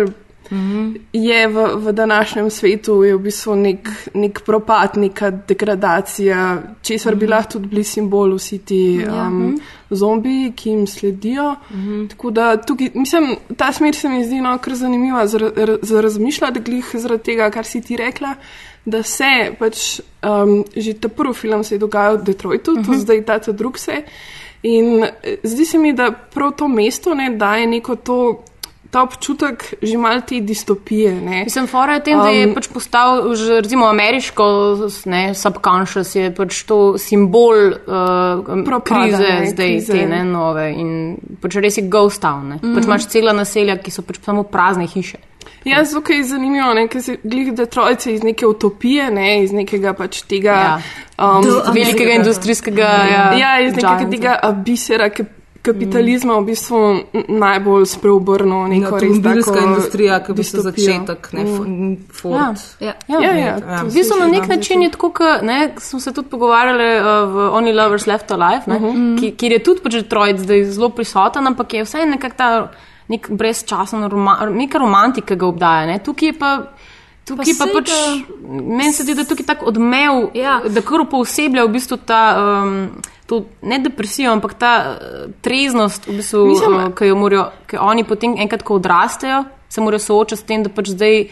je 1.12 1.48
v, 1.48 1.64
v 1.74 1.92
današnjem 1.92 2.50
svetu, 2.50 3.00
je 3.02 3.16
v 3.16 3.22
bistvu 3.22 3.56
nek, 3.56 3.88
nek 4.14 4.42
propad, 4.46 4.96
neka 5.00 5.30
degradacija, 5.48 6.62
česar 6.82 7.16
bi 7.16 7.26
lahko 7.26 7.56
tudi 7.56 7.72
bili 7.72 7.84
simbol 7.84 8.36
vsi 8.36 8.58
ti 8.58 8.82
um, 9.02 9.56
zombiji, 9.90 10.52
ki 10.52 10.70
jim 10.70 10.86
sledijo. 10.86 11.54
Tako 12.10 12.30
da 12.30 12.56
tukaj, 12.56 12.90
mislim, 12.94 13.36
ta 13.56 13.72
smer 13.72 13.94
se 13.94 14.08
mi 14.08 14.24
zdi 14.24 14.40
no, 14.40 14.58
kar 14.58 14.74
zanimiva 14.74 15.26
za, 15.26 15.50
za 15.82 16.00
razmišljati, 16.00 16.60
glih 16.60 16.94
zaradi 16.94 17.22
tega, 17.22 17.50
kar 17.50 17.64
si 17.64 17.80
ti 17.80 17.96
rekla. 17.96 18.34
Da 18.86 19.02
se 19.02 19.50
pač 19.58 20.00
um, 20.22 20.64
že 20.76 20.94
ta 20.94 21.08
prvi 21.08 21.34
film 21.34 21.64
se 21.64 21.74
je 21.74 21.78
dogajal 21.78 22.18
v 22.18 22.24
Detroitu, 22.24 22.72
uh 22.72 22.78
-huh. 22.78 22.86
to 22.86 22.98
zdaj 22.98 23.24
ta 23.24 23.38
ta 23.38 23.52
drug 23.52 23.78
se. 23.78 24.02
In 24.62 25.04
eh, 25.04 25.36
zdi 25.42 25.64
se 25.64 25.78
mi, 25.78 25.92
da 25.92 26.12
prav 26.34 26.52
to 26.56 26.68
mesto 26.68 27.14
ne 27.14 27.30
daje 27.30 27.66
neko 27.66 27.96
to, 27.96 28.44
ta 28.90 29.02
občutek 29.02 29.74
že 29.82 29.98
malo 29.98 30.20
te 30.20 30.40
distopije. 30.40 31.14
Ne. 31.14 31.44
Mislim, 31.44 31.66
fora 31.66 31.94
je 31.94 32.00
tem, 32.00 32.18
da 32.18 32.28
je 32.28 32.46
Um, 32.46 32.54
pač 32.54 32.68
postal, 32.68 33.34
že, 33.34 33.60
recimo, 33.60 33.86
ameriško, 33.86 34.44
ne, 35.04 35.34
subconscious 35.34 36.14
je 36.14 36.30
pač 36.34 36.62
to 36.64 36.98
simbol 36.98 37.74
uh, 37.74 38.64
Propada, 38.64 39.10
krize, 39.10 39.22
ne, 39.22 39.46
zdaj 39.52 39.72
krize. 39.72 39.92
te 39.92 40.06
ne, 40.06 40.24
nove. 40.24 40.70
In 40.72 40.90
pač 41.42 41.58
res 41.60 41.76
je 41.76 41.84
ghost 41.88 42.22
town. 42.22 42.54
Ne. 42.54 42.60
Mm. 42.62 42.74
Pač 42.78 42.88
imaš 42.88 43.08
cela 43.12 43.36
naselja, 43.36 43.76
ki 43.76 43.90
so 43.90 44.06
pač 44.06 44.22
samo 44.24 44.46
prazne 44.48 44.86
hiše. 44.86 45.20
Ja, 45.66 45.84
zato 45.84 46.12
je 46.12 46.24
zanimivo, 46.24 46.74
ne, 46.74 46.88
ker 46.88 47.02
se 47.02 47.16
glih 47.22 47.52
Detroit 47.52 48.06
iz 48.06 48.22
neke 48.22 48.46
utopije, 48.46 49.10
ne, 49.10 49.42
iz 49.42 49.52
nekega 49.52 49.92
pač 49.92 50.22
tega. 50.22 50.50
Ja. 50.52 50.76
Um, 51.18 51.42
Z 51.42 51.72
velikega 51.72 52.12
industrijskega. 52.12 52.82
Ja, 52.82 53.32
Ja, 53.34 53.60
iz 53.60 53.72
nekega 53.72 53.96
gianta. 53.96 54.10
tega 54.10 54.38
uh, 54.42 54.54
bisera 54.56 55.10
kap- 55.10 55.32
kapitalizma 55.62 56.36
v 56.36 56.44
bistvu 56.44 56.78
najbolj 57.28 57.86
spreobrnil 57.86 58.68
neko 58.68 58.92
res 58.92 59.10
Avtomobilska 59.10 59.52
tako 59.52 59.66
industrija, 59.66 60.20
ki 60.20 60.30
je 60.30 60.34
v 60.34 60.36
bistvu 60.36 60.62
distopijo. 60.62 60.86
začetek, 60.86 61.32
ne 61.32 61.42
Mm. 61.42 61.96
Ford. 62.12 62.34
Ja. 62.80 62.94
Ja, 63.08 63.18
Ja, 63.20 63.32
ja, 63.32 63.32
Ja, 63.36 63.54
to 63.56 63.86
V 63.86 63.90
se 63.90 63.98
bistvu 63.98 64.16
na 64.16 64.26
nek 64.28 64.48
način 64.48 64.82
je 64.82 64.90
tako, 64.90 65.10
kot 65.10 65.42
smo 65.78 66.00
se 66.00 66.12
tudi 66.12 66.28
pogovarjali 66.28 66.86
uh, 66.94 67.04
v 67.26 67.50
Only 67.52 67.74
Lovers 67.74 68.06
Left 68.06 68.30
Alive, 68.30 68.62
ne, 68.66 68.76
uh 68.76 68.82
-huh. 68.82 69.20
ki, 69.20 69.30
kjer 69.32 69.52
je 69.52 69.58
tudi 69.60 69.80
pač 69.80 69.92
Detroit 69.94 70.38
zdaj 70.38 70.64
zelo 70.66 70.88
prisoten, 70.90 71.46
ampak 71.46 71.74
je 71.74 71.82
vsaj 71.82 72.06
nekako 72.06 72.34
ta 72.36 72.70
nek 73.08 73.30
brezčasen, 73.30 74.04
roma, 74.10 74.38
neka 74.50 74.78
romantika 74.78 75.34
ga 75.34 75.46
obdaja. 75.46 75.86
Ne. 75.86 75.98
Tukaj 75.98 76.28
je 76.28 76.38
pa. 76.38 76.50
Tukaj 77.26 77.54
pa, 77.58 77.66
pa 77.66 77.72
pač, 77.80 77.90
meni 78.46 78.92
se 78.92 79.02
zdi, 79.02 79.14
da 79.14 79.24
je 79.24 79.28
tukaj 79.28 79.46
tako 79.46 79.66
odmev, 79.66 80.30
Ja. 80.34 80.60
da 80.70 80.80
kar 80.80 81.02
pooseblja 81.10 81.64
v 81.64 81.72
bistvu 81.74 81.96
ta, 82.06 82.20
um, 82.62 82.90
to, 83.26 83.40
ne 83.62 83.78
depresijo, 83.82 84.30
ampak 84.32 84.54
ta 84.54 84.70
uh, 84.94 85.32
treznost, 85.42 86.06
v 86.06 86.20
bistvu, 86.20 86.44
Mislim- 86.46 86.76
uh, 86.84 86.92
ki 86.94 87.08
jo 87.10 87.16
morajo, 87.16 87.48
ki 87.66 87.76
oni 87.82 88.04
potem 88.04 88.36
enkrat, 88.38 88.62
ko 88.62 88.74
odrastejo, 88.78 89.44
se 89.68 89.80
morajo 89.80 89.98
soočati 89.98 90.38
s 90.42 90.46
tem, 90.46 90.62
da 90.62 90.70
pač 90.70 90.92
zdaj 90.94 91.26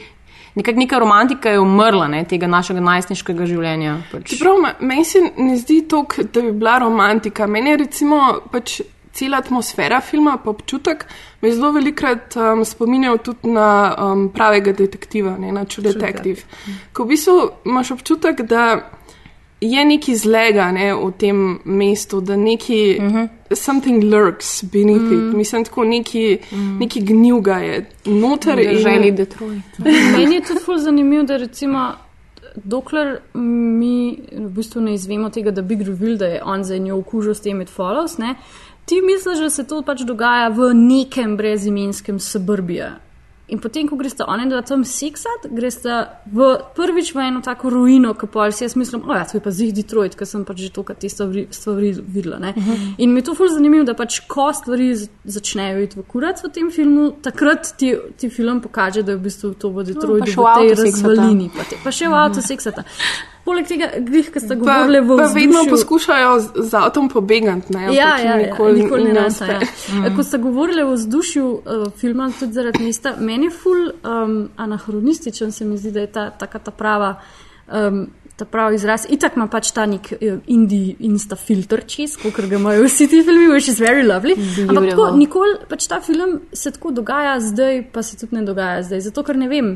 nekak, 0.57 0.75
neka 0.77 0.99
romantika 0.99 1.51
je 1.55 1.61
umrla 1.63 2.09
ne, 2.09 2.25
tega 2.25 2.47
našega 2.47 2.81
najstniškega 2.81 3.47
življenja. 3.47 3.95
Pač. 4.13 4.35
Čeprav 4.35 4.59
me- 4.63 4.75
meni 4.81 5.05
se 5.05 5.23
ne 5.37 5.57
zdi 5.57 5.83
to, 5.89 6.03
da 6.33 6.41
bi 6.43 6.51
bila 6.53 6.79
romantika. 6.79 7.47
Meni 7.47 7.71
je 7.71 7.77
recimo 7.77 8.41
pač 8.51 8.81
cela 9.15 9.39
atmosfera 9.39 10.01
filma, 10.01 10.37
pa 10.45 10.51
občutek, 10.51 11.07
me 11.43 11.53
zelo 11.53 11.73
velikrat 11.73 12.37
um, 12.37 12.65
spominjal 12.65 13.19
tudi 13.23 13.53
na 13.55 13.95
um, 13.95 14.29
pravega 14.35 14.73
detektiva, 14.73 15.37
ne 15.39 15.53
na 15.53 15.65
True 15.65 15.87
Detective. 15.93 16.43
Ko 16.93 17.05
v 17.05 17.15
bistvu 17.15 17.39
imaš 17.65 17.95
občutek, 17.95 18.43
da 18.51 18.91
je 19.61 19.85
neki 19.85 20.17
zlega 20.17 20.73
ne, 20.73 20.91
v 20.95 21.11
tem 21.19 21.59
mestu, 21.65 22.21
da 22.21 22.37
neki 22.37 22.97
uh 22.99 23.05
-huh. 23.05 23.29
something 23.55 24.05
lurks 24.05 24.65
beneath 24.65 25.03
mm. 25.03 25.29
it. 25.29 25.37
Mislim, 25.37 25.65
tako 25.65 25.85
neki, 25.85 26.39
mm. 26.53 26.79
neki 26.79 27.01
gnjuga 27.01 27.55
je 27.55 27.87
noter. 28.05 28.59
in- 28.59 28.79
Želi 28.79 29.11
Detroit. 29.11 29.79
Meni 30.19 30.35
je 30.35 30.41
tudi 30.41 30.61
ful 30.65 30.79
zanimivo, 30.79 31.23
da 31.23 31.37
recimo, 31.37 31.93
dokler 32.55 33.19
mi 33.35 34.19
v 34.33 34.49
bistvu 34.49 34.81
ne 34.81 34.95
izvemo 34.95 35.31
tega, 35.31 35.51
da 35.51 35.63
Big 35.63 35.83
Reveal, 35.83 36.17
da 36.17 36.27
je 36.27 36.43
on 36.45 36.65
za 36.65 36.77
njo 36.79 36.99
okužil 36.99 37.35
s 37.35 37.41
tem 37.41 37.61
It 37.61 37.71
Follows, 37.77 38.19
ne, 38.19 38.35
ti 38.85 39.01
misliš, 39.01 39.39
da 39.39 39.51
se 39.51 39.65
to 39.67 39.83
pač 39.83 40.05
dogaja 40.05 40.49
v 40.49 40.75
nekem 40.75 41.37
brezimenskem 41.37 42.21
suburbiju. 42.21 42.93
In 43.49 43.61
potem, 43.61 43.85
ko 43.85 43.97
greste 44.01 44.25
oni 44.25 44.47
dva 44.49 44.63
tam 44.65 44.87
seksat, 44.89 45.51
greste 45.53 45.93
v 46.33 46.47
prvič 46.73 47.11
v 47.13 47.27
eno 47.27 47.43
tako 47.45 47.69
ruino, 47.75 48.15
ki 48.17 48.29
pa 48.33 48.47
si 48.49 48.65
jaz 48.65 48.73
mislim, 48.73 49.03
o 49.05 49.13
ja, 49.13 49.27
to 49.29 49.37
je 49.37 49.43
pa 49.45 49.53
zih 49.53 49.73
Detroit, 49.77 50.17
ker 50.17 50.25
sem 50.25 50.47
pač 50.49 50.63
že 50.65 50.71
toliko 50.73 50.97
te 50.97 51.11
stvari, 51.13 51.45
stvari 51.53 51.93
videla. 51.93 52.39
Uh 52.41 52.57
-huh. 52.57 52.95
In 52.99 53.13
mi 53.13 53.21
je 53.21 53.25
to 53.25 53.35
ful 53.35 53.49
zanimivo, 53.49 53.85
da 53.85 53.95
pač 53.95 54.21
ko 54.27 54.53
stvari 54.53 54.97
začnejo 55.25 55.83
iti 55.83 56.01
v 56.01 56.03
kurac 56.09 56.41
v 56.45 56.49
tem 56.49 56.71
filmu, 56.71 57.13
takrat 57.23 57.77
ti, 57.77 57.95
ti 58.17 58.31
film 58.31 58.61
pokaže, 58.61 59.03
da 59.03 59.13
je 59.13 59.19
v 59.19 59.21
bistvu 59.21 59.55
to 59.55 59.69
v 59.69 59.85
Detroitu, 59.85 60.27
še 60.27 60.41
v 60.41 60.55
tej 60.59 60.85
razvalini. 60.85 61.51
Pa, 61.57 61.65
te, 61.65 61.77
pa 61.85 61.91
še 61.91 62.09
v 62.09 62.15
avtu 62.15 62.41
seksata. 62.41 62.85
Poleg 63.45 63.67
tega, 63.69 63.91
glih, 64.01 64.31
ki 64.33 64.41
ste 64.41 64.57
govorili 64.57 65.03
v 65.05 65.17
pa 65.21 65.27
vedno 65.35 65.65
poskušajo 65.69 66.33
z, 66.41 66.65
z 66.65 66.79
avtom 66.81 67.11
pobegati. 67.13 67.75
Ne, 67.77 67.91
Ja, 67.93 68.15
ampak 68.17 68.25
ja, 68.25 68.31
ja, 68.31 68.37
nikoli, 68.41 68.83
nikoli 68.83 69.05
ne 69.13 69.15
rasa. 69.21 69.47
Ja. 69.47 69.59
uspe. 69.61 70.15
Ko 70.17 70.23
ste 70.25 70.39
govorili 70.41 70.83
o 70.83 70.95
vzdušju 70.97 71.47
uh, 71.53 71.85
filma, 72.01 72.31
tudi 72.39 72.53
zaradi 72.57 72.85
mesta, 72.87 73.13
meni 73.21 73.47
je 73.47 73.51
ful 73.53 73.89
um, 74.01 74.49
anahronističen, 74.57 75.53
se 75.53 75.65
mi 75.65 75.77
zdi, 75.79 75.91
da 75.93 76.01
je 76.01 76.13
ta, 76.13 76.31
taka 76.31 76.59
ta 76.59 76.71
prava. 76.71 77.15
Um, 77.69 78.07
Ta 78.35 78.43
pravi 78.51 78.75
izraz, 78.75 79.05
itak 79.15 79.37
ima 79.37 79.45
pač 79.47 79.69
ta 79.71 79.85
nek 79.87 80.09
uh, 80.11 80.41
indie 80.51 80.97
insta 81.07 81.37
filter 81.39 81.85
čez, 81.87 82.17
kot 82.19 82.35
ga 82.51 82.57
imajo 82.59 82.83
vsi 82.89 83.07
ti 83.07 83.21
filmi, 83.23 83.47
which 83.53 83.69
is 83.71 83.79
very 83.79 84.03
lovely. 84.03 84.35
Ampak 84.35 84.67
tako, 84.67 84.81
Beautiful. 84.83 85.19
nikoli 85.21 85.53
pač 85.71 85.87
ta 85.87 86.01
film 86.03 86.41
se 86.53 86.73
tako 86.75 86.91
dogaja 86.91 87.37
zdaj, 87.41 87.85
pa 87.95 88.03
se 88.03 88.17
tudi 88.19 88.35
ne 88.35 88.43
dogaja 88.43 88.83
zdaj. 88.83 89.05
Zato, 89.07 89.23
ker 89.23 89.39
ne 89.39 89.47
vem, 89.49 89.69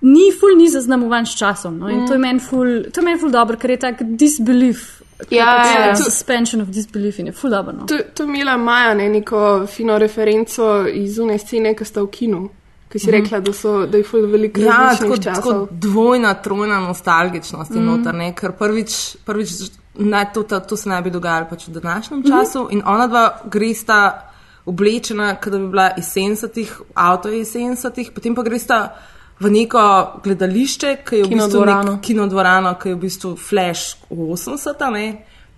ni 0.00 0.32
ful 0.32 0.56
ni 0.56 0.68
zaznamovan 0.68 1.26
s 1.26 1.36
časom. 1.36 1.78
No? 1.78 1.88
In 1.88 2.06
to 2.06 2.12
je 2.12 2.18
meni 2.18 2.40
ful, 2.40 2.66
to 2.92 3.00
je 3.00 3.04
meni 3.04 3.18
ful 3.18 3.30
dobro, 3.30 3.56
ker 3.56 3.70
je 3.70 3.76
tak 3.78 4.02
disbelief. 4.02 5.02
Ja, 5.30 5.46
pač, 5.58 5.66
ja, 5.74 5.86
ja. 5.86 5.94
suspension 5.96 6.60
of 6.62 6.68
disbelief 6.68 7.18
in 7.18 7.26
je 7.26 7.32
ful 7.32 7.50
dobro. 7.50 7.72
No? 7.72 7.86
To, 7.86 7.96
to 8.14 8.22
je 8.22 8.28
imela 8.28 8.56
Maja 8.56 8.94
ne, 8.94 9.08
neko 9.08 9.40
fino 9.66 9.98
referenco 9.98 10.86
iz 10.86 11.18
une 11.18 11.38
scene, 11.38 11.74
ki 11.74 11.84
sta 11.84 12.02
v 12.02 12.10
kinu. 12.10 12.44
Ki 12.88 12.98
si 12.98 13.10
rekla, 13.10 13.40
da, 13.40 13.52
so, 13.52 13.86
da 13.86 13.98
je 13.98 14.04
ful 14.04 14.22
veliko 14.26 14.60
Ja, 14.60 14.76
različnih 14.86 15.10
tako, 15.10 15.22
časov. 15.22 15.42
tako 15.42 15.68
dvojna, 15.72 16.34
trojna 16.34 16.80
nostalgičnost 16.80 17.70
je 17.74 17.80
Mm. 17.80 17.86
noter, 17.86 18.14
ne? 18.14 18.30
ker 18.34 18.52
prvič, 18.52 18.94
prvič 19.26 19.50
naj, 19.94 20.32
to, 20.32 20.42
to, 20.42 20.60
to 20.60 20.76
se 20.76 20.88
ne 20.88 21.02
bi 21.02 21.10
dogajalo 21.10 21.46
pač 21.50 21.66
v 21.68 21.70
današnjem 21.72 22.22
času. 22.22 22.68
In 22.70 22.82
ona 22.86 23.06
dva 23.06 23.40
gresta 23.44 24.30
oblečena, 24.66 25.34
kot 25.36 25.52
da 25.52 25.58
bi 25.58 25.68
bila 25.68 25.90
iz 25.98 26.04
70-ih, 26.06 26.72
avto 26.94 27.28
je 27.28 27.40
iz 27.40 27.52
70-ih, 27.52 28.10
potem 28.14 28.34
pa 28.34 28.42
gresta 28.42 28.94
v 29.40 29.50
neko 29.50 29.82
gledališče, 30.24 30.96
ki 31.06 31.16
je 31.16 31.24
v 31.24 31.28
bistvu 31.28 31.48
Kinodvorano. 31.48 31.92
nek 31.92 32.02
kinodvorano, 32.02 32.74
ki 32.82 32.88
je 32.88 32.94
v 32.94 32.98
bistvu 32.98 33.36
flash 33.36 33.96
80-ta, 34.10 34.90
ne. 34.90 35.06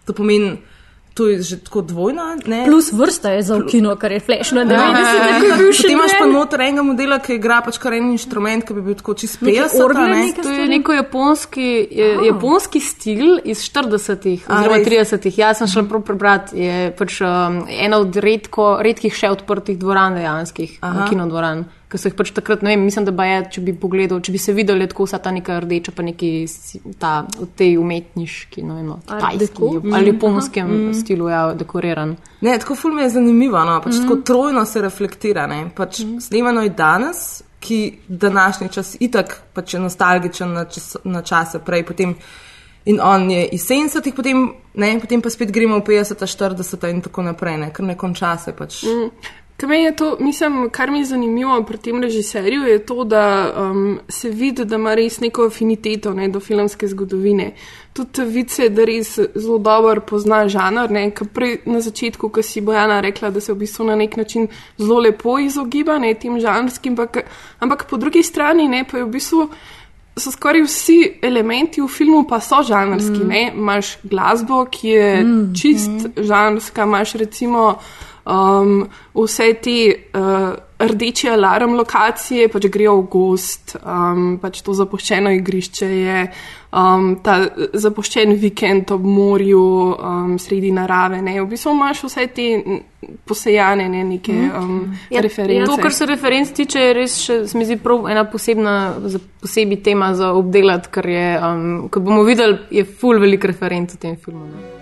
To 0.04 0.12
pomeni, 0.12 0.58
to 1.14 1.26
je 1.28 1.42
že 1.42 1.56
tako 1.64 1.82
dvojna, 1.82 2.36
ne. 2.46 2.64
Plus 2.66 2.92
vrsta 2.92 3.30
je 3.30 3.42
za 3.42 3.56
v 3.56 3.66
kino, 3.68 3.96
kar 3.96 4.12
je 4.12 4.20
flashno, 4.20 4.64
da 4.64 4.74
Ja, 4.74 4.92
ne 4.92 5.00
ja, 5.00 5.56
Potem 5.56 5.90
imaš 5.90 6.12
pa 6.18 6.26
noter 6.26 6.60
enega 6.60 6.82
modela, 6.82 7.18
ki 7.18 7.34
igra 7.34 7.60
pač 7.64 7.80
kar 7.82 7.96
en 7.96 8.12
inštrument, 8.12 8.64
ki 8.64 8.76
bi 8.76 8.84
bil 8.84 8.94
tako 9.00 9.14
čist 9.14 9.40
50. 9.40 9.80
orgle 9.84 10.06
ne. 10.08 10.22
To 10.42 10.48
je 10.48 10.68
neko 10.68 10.92
japonski, 10.92 11.88
je, 11.90 12.08
japonski 12.28 12.80
stil 12.80 13.40
iz 13.44 13.64
40-ih 13.64 14.46
A, 14.46 14.60
oziroma 14.60 14.78
res? 14.78 14.88
30-ih. 14.88 15.38
Jaz 15.40 15.64
sem 15.64 15.72
šel 15.72 15.88
prav 15.88 16.04
prebrati. 16.06 16.60
Je 16.60 16.92
pač 16.96 17.20
um, 17.24 17.64
ena 17.68 17.98
od 18.00 18.16
redko, 18.16 18.78
redkih 18.80 19.12
še 19.14 19.32
odprtih 19.34 19.78
dvoran 19.80 20.20
dejanskih, 20.20 20.78
Aha. 20.80 21.08
kinodvoran. 21.10 21.64
Ki 21.90 21.98
so 21.98 22.06
jih 22.06 22.14
pač 22.14 22.30
takrat, 22.30 22.60
ne 22.62 22.70
vem, 22.70 22.84
mislim, 22.86 23.08
da 23.08 23.24
je, 23.26 23.38
če 23.56 23.62
bi 23.66 23.72
pogledal, 23.74 24.20
če 24.22 24.30
bi 24.30 24.38
se 24.38 24.52
videl, 24.54 24.78
tako 24.86 25.08
vsa 25.08 25.18
ta 25.18 25.32
neka 25.34 25.56
rdeča, 25.64 25.90
pa 25.96 26.04
neki 26.06 26.30
ta, 27.02 27.12
v 27.34 27.48
tej 27.58 27.74
umetniški, 27.82 28.62
ne 28.62 28.76
vem, 28.78 28.92
no, 28.92 29.00
tajski 29.08 29.70
ali 29.90 30.12
japonskem 30.12 30.70
mm. 30.70 30.92
stilu, 31.00 31.26
ja, 31.32 31.42
dekoriran. 31.58 32.14
Ne, 32.46 32.54
tako 32.62 32.78
ful 32.78 32.94
mi 32.94 33.02
je 33.02 33.14
zanimivo, 33.16 33.58
no, 33.66 33.80
pač 33.82 33.96
mm. 33.96 34.04
tako 34.04 34.20
trojno 34.30 34.62
se 34.70 34.84
reflektira. 34.86 35.48
Ne, 35.50 35.64
pač 35.74 36.04
mm. 36.04 36.22
Snemano 36.28 36.62
je 36.62 36.74
danes, 36.78 37.24
ki 37.60 37.80
današnji 38.08 38.68
čas 38.72 38.94
itak 39.00 39.40
pač 39.52 39.74
je 39.74 39.80
nostalgičen 39.80 40.52
na, 40.52 40.64
čas, 40.64 40.94
na 41.04 41.22
čase 41.22 41.58
prej, 41.58 41.84
potem 41.90 42.14
in 42.84 43.00
on 43.02 43.30
je 43.30 43.44
iz 43.52 43.66
70-ih, 43.68 44.14
potem, 44.16 44.46
ne, 44.74 44.94
potem 45.00 45.20
pa 45.22 45.30
spet 45.30 45.52
gremo 45.52 45.78
v 45.80 45.84
50-ta, 45.84 46.26
40-ta 46.26 46.88
in 46.88 47.02
tako 47.04 47.22
naprej, 47.26 47.58
ne, 47.60 47.68
ker 47.74 47.84
ne 47.84 47.96
konča 48.00 48.36
se 48.40 48.54
pač. 48.56 48.82
Mm. 48.88 49.34
Kaj 49.60 49.68
me 49.68 49.82
je 49.82 49.96
to, 49.96 50.16
mislim, 50.20 50.70
kar 50.70 50.90
mi 50.90 50.98
je 50.98 51.04
zanimivo 51.04 51.62
pri 51.62 51.78
tem 51.78 52.02
režiserju, 52.02 52.62
je 52.62 52.78
to, 52.86 53.04
da 53.04 53.52
um, 53.56 53.98
se 54.08 54.30
vidi, 54.30 54.64
da 54.64 54.76
ima 54.76 54.94
res 54.94 55.20
neko 55.20 55.44
afiniteto 55.46 56.14
ne, 56.14 56.28
do 56.28 56.40
filmske 56.40 56.88
zgodovine. 56.88 57.50
Tudi 57.92 58.24
vidi 58.24 58.48
se, 58.48 58.68
da 58.72 58.86
res 58.88 59.18
zelo 59.34 59.58
dobro 59.58 60.00
pozna 60.00 60.46
žanr. 60.48 60.90
Ne, 60.90 61.10
prej 61.34 61.58
na 61.66 61.80
začetku, 61.80 62.32
ko 62.32 62.42
si 62.42 62.64
Bojana 62.64 63.02
rekla, 63.04 63.30
da 63.30 63.40
se 63.40 63.52
v 63.52 63.58
bistvu 63.66 63.84
na 63.84 64.00
nek 64.00 64.16
način 64.16 64.48
zelo 64.78 64.98
lepo 65.04 65.38
izogiba 65.38 65.98
ne, 65.98 66.14
tem 66.14 66.40
žanrskim, 66.40 66.96
ampak, 66.96 67.26
ampak 67.58 67.84
po 67.90 68.00
drugi 68.00 68.22
strani 68.22 68.68
ne, 68.68 68.86
pa 68.90 68.98
je 68.98 69.04
v 69.04 69.12
bistvu. 69.12 69.48
So 70.16 70.32
skoraj 70.32 70.64
vsi 70.64 71.18
elementi 71.22 71.82
v 71.84 71.88
filmu 71.88 72.24
pa 72.28 72.40
so 72.40 72.64
žanrski. 72.64 73.24
Mm. 73.24 73.60
Imáš 73.60 73.98
glasbo, 74.02 74.64
ki 74.64 74.88
je 74.88 75.24
mm. 75.24 75.50
čist 75.54 75.90
mm. 75.90 76.22
žanrska, 76.24 76.88
imaš 76.88 77.18
recimo 77.20 77.74
um, 78.24 78.82
vse 79.14 79.52
te 79.62 79.78
uh, 80.14 80.50
rdeče 80.80 81.30
alarm 81.30 81.74
lokacije, 81.74 82.48
pač 82.48 82.66
grejo 82.72 82.96
v 83.00 83.06
gost, 83.12 83.76
um, 83.80 84.38
pač 84.40 84.62
to 84.64 84.74
zapuščeno 84.76 85.32
igrišče 85.36 85.88
je, 85.88 86.22
um, 86.72 87.10
ta 87.24 87.36
zapuščen 87.72 88.32
vikend 88.40 88.92
ob 88.96 89.04
morju, 89.04 89.66
um, 89.92 90.38
sredi 90.40 90.72
narave. 90.72 91.20
Ne? 91.22 91.36
V 91.42 91.48
bistvu 91.52 91.74
imaš 91.76 92.04
vse 92.08 92.26
te 92.34 92.48
posejane 93.28 93.88
ne, 93.92 94.04
neke 94.14 94.32
um, 94.32 94.74
ja, 95.12 95.20
reference. 95.24 95.68
To, 95.68 95.78
kar 95.82 95.94
se 95.96 96.08
referenc 96.08 96.52
tiče, 96.56 96.88
je 96.88 96.96
res 96.96 97.20
še, 97.26 97.40
se 97.50 97.60
mi 97.60 97.68
zdi 97.68 97.76
prav 97.80 98.08
ena 98.12 98.24
posebna, 98.30 98.76
posebej 99.44 99.82
tema 99.84 100.14
za 100.16 100.32
obdelati, 100.36 100.92
ker 100.96 101.12
je, 101.12 101.30
um, 101.38 101.72
ko 101.92 102.04
bomo 102.04 102.24
videli, 102.28 102.60
je 102.80 102.88
full 102.88 103.20
velik 103.20 103.48
referenc 103.52 103.96
v 103.96 104.06
tem 104.08 104.20
filmu. 104.20 104.48
Ne. 104.48 104.79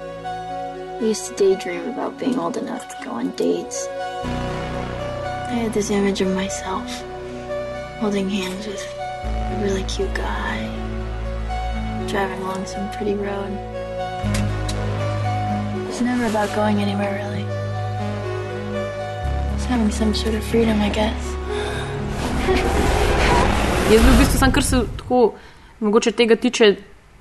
I 1.01 1.05
used 1.05 1.27
to 1.29 1.35
daydream 1.37 1.89
about 1.89 2.19
being 2.19 2.37
old 2.41 2.57
enough 2.57 2.89
to 2.89 3.05
go 3.05 3.13
on 3.13 3.31
dates. 3.37 3.87
I 3.87 5.55
had 5.63 5.73
this 5.73 5.91
image 5.91 6.21
of 6.21 6.35
myself 6.35 7.05
holding 8.01 8.29
hands 8.29 8.67
with 8.67 8.83
a 8.99 9.61
really 9.63 9.85
cute 9.85 10.13
guy, 10.13 10.59
driving 12.09 12.43
along 12.43 12.67
some 12.67 12.91
pretty 12.91 13.15
road. 13.15 13.53
It's 15.89 16.01
never 16.01 16.27
about 16.27 16.53
going 16.57 16.81
anywhere, 16.81 17.15
really. 17.15 17.47
It's 19.55 19.67
having 19.67 19.93
some 19.93 20.13
sort 20.15 20.35
of 20.35 20.43
freedom, 20.43 20.81
I 20.81 20.89
guess. 20.89 21.23
Jaz 23.89 24.03
bi 24.03 24.11
v 24.11 24.19
bistvu 24.19 24.39
sam, 24.39 24.53
kar 24.53 24.63
se 24.63 24.83
tako, 24.99 25.35
mogoče 25.81 26.13
tega 26.13 26.37
tiče, 26.37 26.75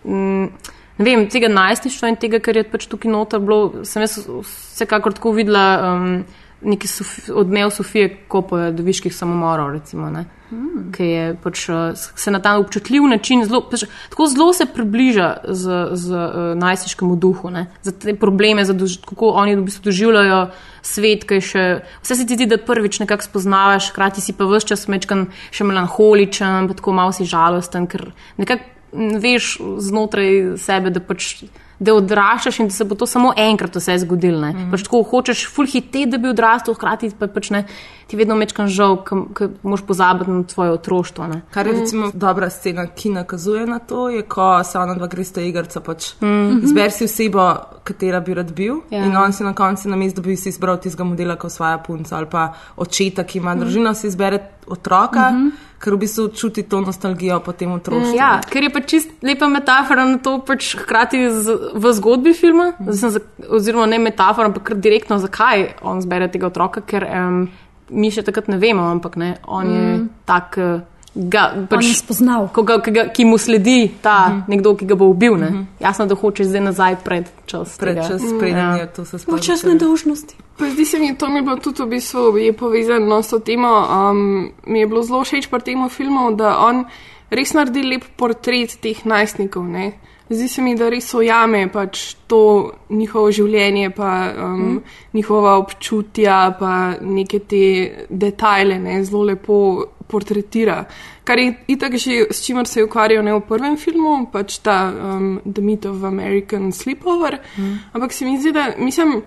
mm, 0.04 0.48
ne 0.98 1.06
vem, 1.06 1.28
tega 1.30 1.50
najstništva 1.52 2.10
in 2.12 2.20
tega, 2.22 2.42
kar 2.44 2.58
je 2.58 2.66
pač 2.68 2.88
tukaj 2.90 3.12
noter 3.12 3.44
bilo, 3.44 3.86
sem 3.88 4.06
jaz 4.06 4.20
vsekakor 4.26 5.16
tako 5.18 5.36
videla 5.38 5.68
um, 5.94 6.24
neki 6.62 6.88
Sofi, 6.90 7.32
odmev 7.32 7.70
Sofije 7.70 8.10
Kopoje 8.28 8.72
do 8.74 8.84
viških 8.84 9.14
samomorov, 9.16 9.72
recimo, 9.78 10.10
ne. 10.10 10.26
Mm. 10.48 10.94
Ki 10.96 11.06
je 11.06 11.24
pač 11.44 11.66
uh, 11.70 11.92
se 11.94 12.32
na 12.32 12.40
ta 12.40 12.56
občutljiv 12.58 13.04
način 13.12 13.44
zelo, 13.46 13.62
pač, 13.70 13.84
tako 14.10 14.30
zelo 14.32 14.54
se 14.56 14.66
približa 14.66 15.28
z, 15.44 15.82
z 15.92 16.14
uh, 16.16 16.38
najstniškemu 16.58 17.18
duhu, 17.20 17.52
ne, 17.52 17.66
za 17.84 17.92
te 17.92 18.16
probleme, 18.16 18.66
za 18.66 18.74
dož, 18.74 18.98
kako 19.06 19.34
oni 19.38 19.58
v 19.58 19.66
bistvu 19.68 19.90
doživljajo 19.90 20.40
svet, 20.88 21.28
ki 21.28 21.42
je 21.42 21.46
še, 21.50 21.66
vse 22.02 22.16
se 22.16 22.26
ti 22.26 22.40
zdi, 22.40 22.48
da 22.48 22.58
prvič 22.64 23.02
nekako 23.04 23.28
spoznavaš, 23.28 23.92
hkrati 23.92 24.24
si 24.24 24.34
pa 24.34 24.48
vse 24.48 24.72
čas 24.72 24.88
mečkan 24.88 25.28
še 25.52 25.68
melanholičen, 25.68 26.72
pa 26.72 26.80
tako 26.80 26.96
malo 26.96 27.14
si 27.14 27.28
žalosten, 27.28 27.86
ker 27.92 28.10
nekako 28.40 28.77
veš 28.94 29.58
znotraj 29.84 30.58
sebe, 30.58 30.94
da 30.94 31.04
pač 31.04 31.34
da 31.80 31.94
odraščaš 31.94 32.60
in 32.60 32.72
da 32.72 32.74
se 32.74 32.86
bo 32.90 32.96
to 32.98 33.06
samo 33.06 33.34
enkrat 33.38 33.76
vse 33.78 34.00
zgodilo. 34.02 34.50
Mm. 34.50 34.72
Pač 34.74 34.86
tako 34.88 35.04
hočeš 35.12 35.46
full 35.54 35.70
hiteti, 35.70 36.08
da 36.10 36.18
bi 36.18 36.32
odrastel, 36.32 36.74
hkrati 36.74 37.12
pa 37.20 37.30
pač 37.30 37.52
ne, 37.54 37.64
ti 38.08 38.16
vedno 38.16 38.36
mečkan 38.40 38.68
žal, 38.72 38.98
ker 39.06 39.50
moš 39.68 39.84
pozabiti 39.88 40.32
na 40.32 40.44
tvoje 40.48 40.72
otroštvo. 40.72 41.28
Ne. 41.28 41.42
Kar 41.52 41.68
je 41.68 41.74
recimo 41.80 42.12
dobra 42.14 42.50
scena, 42.50 42.88
ki 42.88 43.10
nakazuje 43.10 43.66
na 43.68 43.80
to, 43.80 44.10
je, 44.10 44.22
ko 44.24 44.64
se 44.64 44.80
ona 44.80 44.96
dva 44.96 45.08
gresta 45.12 45.44
igrca, 45.44 45.82
pač 45.84 46.14
mm. 46.22 46.64
izber 46.64 46.92
si 46.92 47.06
osebo, 47.06 47.50
katera 47.84 48.20
bi 48.20 48.34
rad 48.34 48.54
bil 48.56 48.82
Ja. 48.92 49.06
in 49.06 49.16
on 49.18 49.34
si 49.34 49.44
na 49.44 49.54
koncu 49.54 49.90
na 49.90 49.96
mestu, 49.96 50.22
da 50.22 50.28
bi 50.28 50.36
si 50.36 50.50
izbral 50.50 50.80
tistega 50.80 51.04
modela, 51.04 51.36
kot 51.36 51.52
svoja 51.52 51.78
punca 51.84 52.18
ali 52.18 52.30
pa 52.32 52.54
očeta, 52.78 53.24
ki 53.24 53.42
ima 53.42 53.56
družino, 53.56 53.94
si 53.94 54.08
izbere 54.08 54.40
otroka, 54.68 55.32
mm 55.32 55.36
-hmm. 55.36 55.52
ker 55.84 55.94
v 55.94 55.98
bistvu 55.98 56.28
čuti 56.28 56.64
to 56.64 56.82
nostalgijo 56.82 57.40
po 57.40 57.52
tem 57.52 57.72
otroštvu. 57.72 58.16
Ja, 58.16 58.42
ker 58.50 58.64
je 58.64 58.70
pač 58.70 58.90
čist 58.90 59.10
lepa 59.22 59.48
metafora 59.48 60.06
na 60.06 60.18
to, 60.18 60.40
pač 60.40 60.76
hkrati 60.76 61.30
z, 61.32 61.58
v 61.74 61.94
zgodbi 61.94 62.34
filma, 62.34 62.74
mm. 62.80 62.92
za, 62.92 63.20
oziroma 63.50 63.86
ne 63.86 64.00
metafora, 64.00 64.48
ampak 64.48 64.64
kar 64.64 64.78
direktno, 64.78 65.20
zakaj 65.20 65.74
on 65.82 66.02
zbere 66.02 66.28
tega 66.32 66.48
otroka, 66.48 66.82
ker 66.82 67.08
um, 67.08 67.48
mi 67.90 68.12
še 68.12 68.24
takrat 68.24 68.48
ne 68.48 68.58
vemo, 68.58 68.86
ampak 68.92 69.16
ne, 69.16 69.38
on 69.48 69.68
mm. 69.68 69.74
je 69.74 70.08
tak. 70.26 70.58
Uh, 70.58 70.86
Ga, 71.18 71.66
pač, 71.66 71.82
On 71.82 71.82
je 71.82 71.98
spoznal. 71.98 72.44
Ko 72.54 72.62
ga, 72.62 72.78
ki, 72.78 72.92
ga, 72.94 73.04
ki 73.10 73.26
mu 73.26 73.40
sledi 73.42 73.90
ta 74.02 74.30
mm 74.30 74.34
-hmm. 74.34 74.44
nekdo, 74.48 74.76
ki 74.78 74.86
ga 74.86 74.96
bo 74.96 75.06
ubil. 75.10 75.34
Mm 75.34 75.42
-hmm. 75.42 75.66
Jasno, 75.80 76.06
da 76.06 76.16
hoče 76.16 76.44
zdaj 76.44 76.62
nazaj 76.62 76.96
pred 77.04 77.26
čas. 77.46 77.78
Pred 77.78 77.98
čas, 78.08 78.22
preden 78.40 78.76
je 78.76 78.88
to 78.88 79.06
se 79.06 79.20
sploh. 79.20 79.38
Počasne 79.38 79.76
dolžnosti. 79.76 80.36
Pa 80.58 80.70
zdi 80.70 80.86
se 80.86 81.00
mi, 81.00 81.18
to 81.18 81.30
mi 81.30 81.36
je 81.36 81.42
bilo 81.42 81.56
tudi 81.56 81.84
v 81.84 81.86
bistvu 81.86 82.38
je 82.38 82.54
povezano 82.54 83.24
s 83.24 83.30
to 83.30 83.40
temo. 83.40 83.88
Um, 83.90 84.52
mi 84.66 84.80
je 84.80 84.88
bilo 84.88 85.04
zelo 85.04 85.24
všeč 85.24 85.50
pri 85.50 85.62
tem 85.62 85.90
filmu, 85.90 86.36
da 86.36 86.58
on 86.58 86.86
res 87.30 87.54
naredi 87.54 87.82
lep 87.84 88.04
portret 88.16 88.78
teh 88.82 89.06
najstnikov. 89.06 89.64
Ne? 89.64 89.92
Zdi 90.30 90.48
se 90.48 90.62
mi, 90.62 90.76
da 90.76 90.90
res 90.92 91.14
ujame 91.14 91.68
pač 91.72 92.16
to 92.28 92.72
njihovo 92.90 93.32
življenje, 93.32 93.92
pa 93.96 94.10
um, 94.34 94.56
mm. 94.62 94.96
njihova 95.16 95.58
občutja, 95.62 96.40
pa 96.60 96.72
neke 97.02 97.40
te 97.40 97.62
detajle 98.10 98.80
ne? 98.84 99.04
zelo 99.08 99.24
lepo 99.32 99.60
portretira. 100.08 100.82
Kar 101.28 101.40
je 101.40 101.54
itak 101.68 101.96
že 102.00 102.28
s 102.32 102.44
čimer 102.46 102.68
se 102.68 102.80
je 102.80 102.86
ukvarjal 102.88 103.24
ne 103.24 103.34
v 103.36 103.44
prvem 103.48 103.78
filmu, 103.78 104.28
pač 104.32 104.60
ta 104.64 104.92
um, 104.92 105.40
The 105.44 105.62
Myth 105.62 105.88
of 105.88 106.04
American 106.04 106.72
Sleepover. 106.72 107.40
Mm. 107.58 107.80
Ampak 107.94 108.14
se 108.14 108.26
mi 108.26 108.40
zdi, 108.40 108.52
da 108.52 108.74
mislim. 108.78 109.22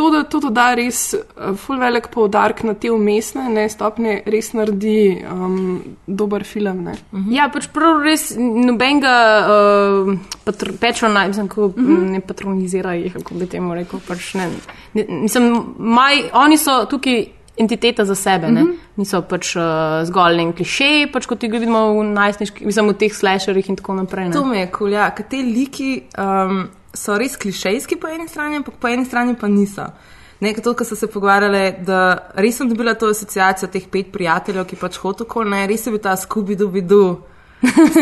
To, 0.00 0.06
da 0.08 0.22
to 0.24 0.40
da 0.48 0.70
res 0.72 1.12
uh, 1.12 1.50
full 1.60 1.76
velik 1.76 2.06
poudarek 2.14 2.62
na 2.64 2.72
te 2.72 2.88
umestne 2.88 3.50
ne, 3.52 3.66
stopnje, 3.68 4.22
res 4.32 4.54
naredi 4.56 4.94
um, 5.28 5.74
dober 6.06 6.46
film. 6.48 6.86
Ne. 6.86 6.94
Ja, 7.28 7.50
pač 7.52 7.66
prav 7.74 8.00
res 8.06 8.30
nobenega 8.38 9.12
uh, 9.44 10.14
patr 10.46 10.72
patrona, 10.80 11.26
mislim, 11.28 11.50
kako 11.52 11.66
uh 11.66 11.74
-huh. 11.74 12.08
ne 12.14 12.20
patronizira 12.20 12.94
jih, 12.96 13.12
kako 13.12 13.34
bi 13.34 13.46
temu 13.46 13.74
rekel. 13.76 14.00
Pač 14.08 14.32
ne, 14.40 14.48
ne, 14.94 15.06
mislim, 15.20 15.52
maj, 15.76 16.22
oni 16.32 16.56
so 16.56 16.80
tukaj 16.88 17.26
entiteta 17.60 18.04
za 18.04 18.14
sebe, 18.14 18.46
uh 18.46 18.52
-huh. 18.52 18.74
niso 18.96 19.22
pač 19.22 19.56
uh, 19.56 19.62
zgolj 20.04 20.40
en 20.40 20.52
kliše, 20.52 21.08
pač 21.12 21.26
kot 21.26 21.42
jih 21.42 21.52
vidimo 21.52 21.92
v 22.00 22.04
najstniških, 22.04 22.66
mislim, 22.66 22.88
v 22.88 22.94
teh 22.94 23.12
slasherjih 23.14 23.68
in 23.68 23.76
tako 23.76 23.94
naprej. 23.94 24.28
Ne. 24.28 24.32
To 24.32 24.44
mi 24.44 24.58
je 24.58 24.66
kul, 24.66 24.78
cool, 24.78 24.92
ja, 24.92 25.10
ker 25.10 25.26
te 25.28 25.36
liki 25.36 26.02
um, 26.18 26.68
so 26.94 27.18
res 27.18 27.36
klišejski 27.36 27.96
po 27.96 28.08
eni 28.08 28.28
strani, 28.28 28.60
ampak 28.60 28.80
po 28.80 28.88
eni 28.88 29.04
strani 29.04 29.36
pa 29.38 29.48
niso. 29.48 29.86
Nekaj 30.40 30.64
to, 30.64 30.74
kar 30.74 30.86
so 30.88 30.96
se 30.96 31.06
pogovarjali, 31.06 31.84
da 31.84 32.30
res 32.40 32.56
sem 32.56 32.68
dobila 32.68 32.94
to 32.94 33.10
asociacijo 33.12 33.68
teh 33.68 33.86
pet 33.92 34.08
prijateljev, 34.12 34.64
ki 34.66 34.78
pač 34.80 34.96
hodijo 35.02 35.28
okoli, 35.28 35.66
res 35.68 35.86
je 35.86 35.92
bil 35.92 36.00
ta 36.00 36.16
Scooby-Doo, 36.16 37.10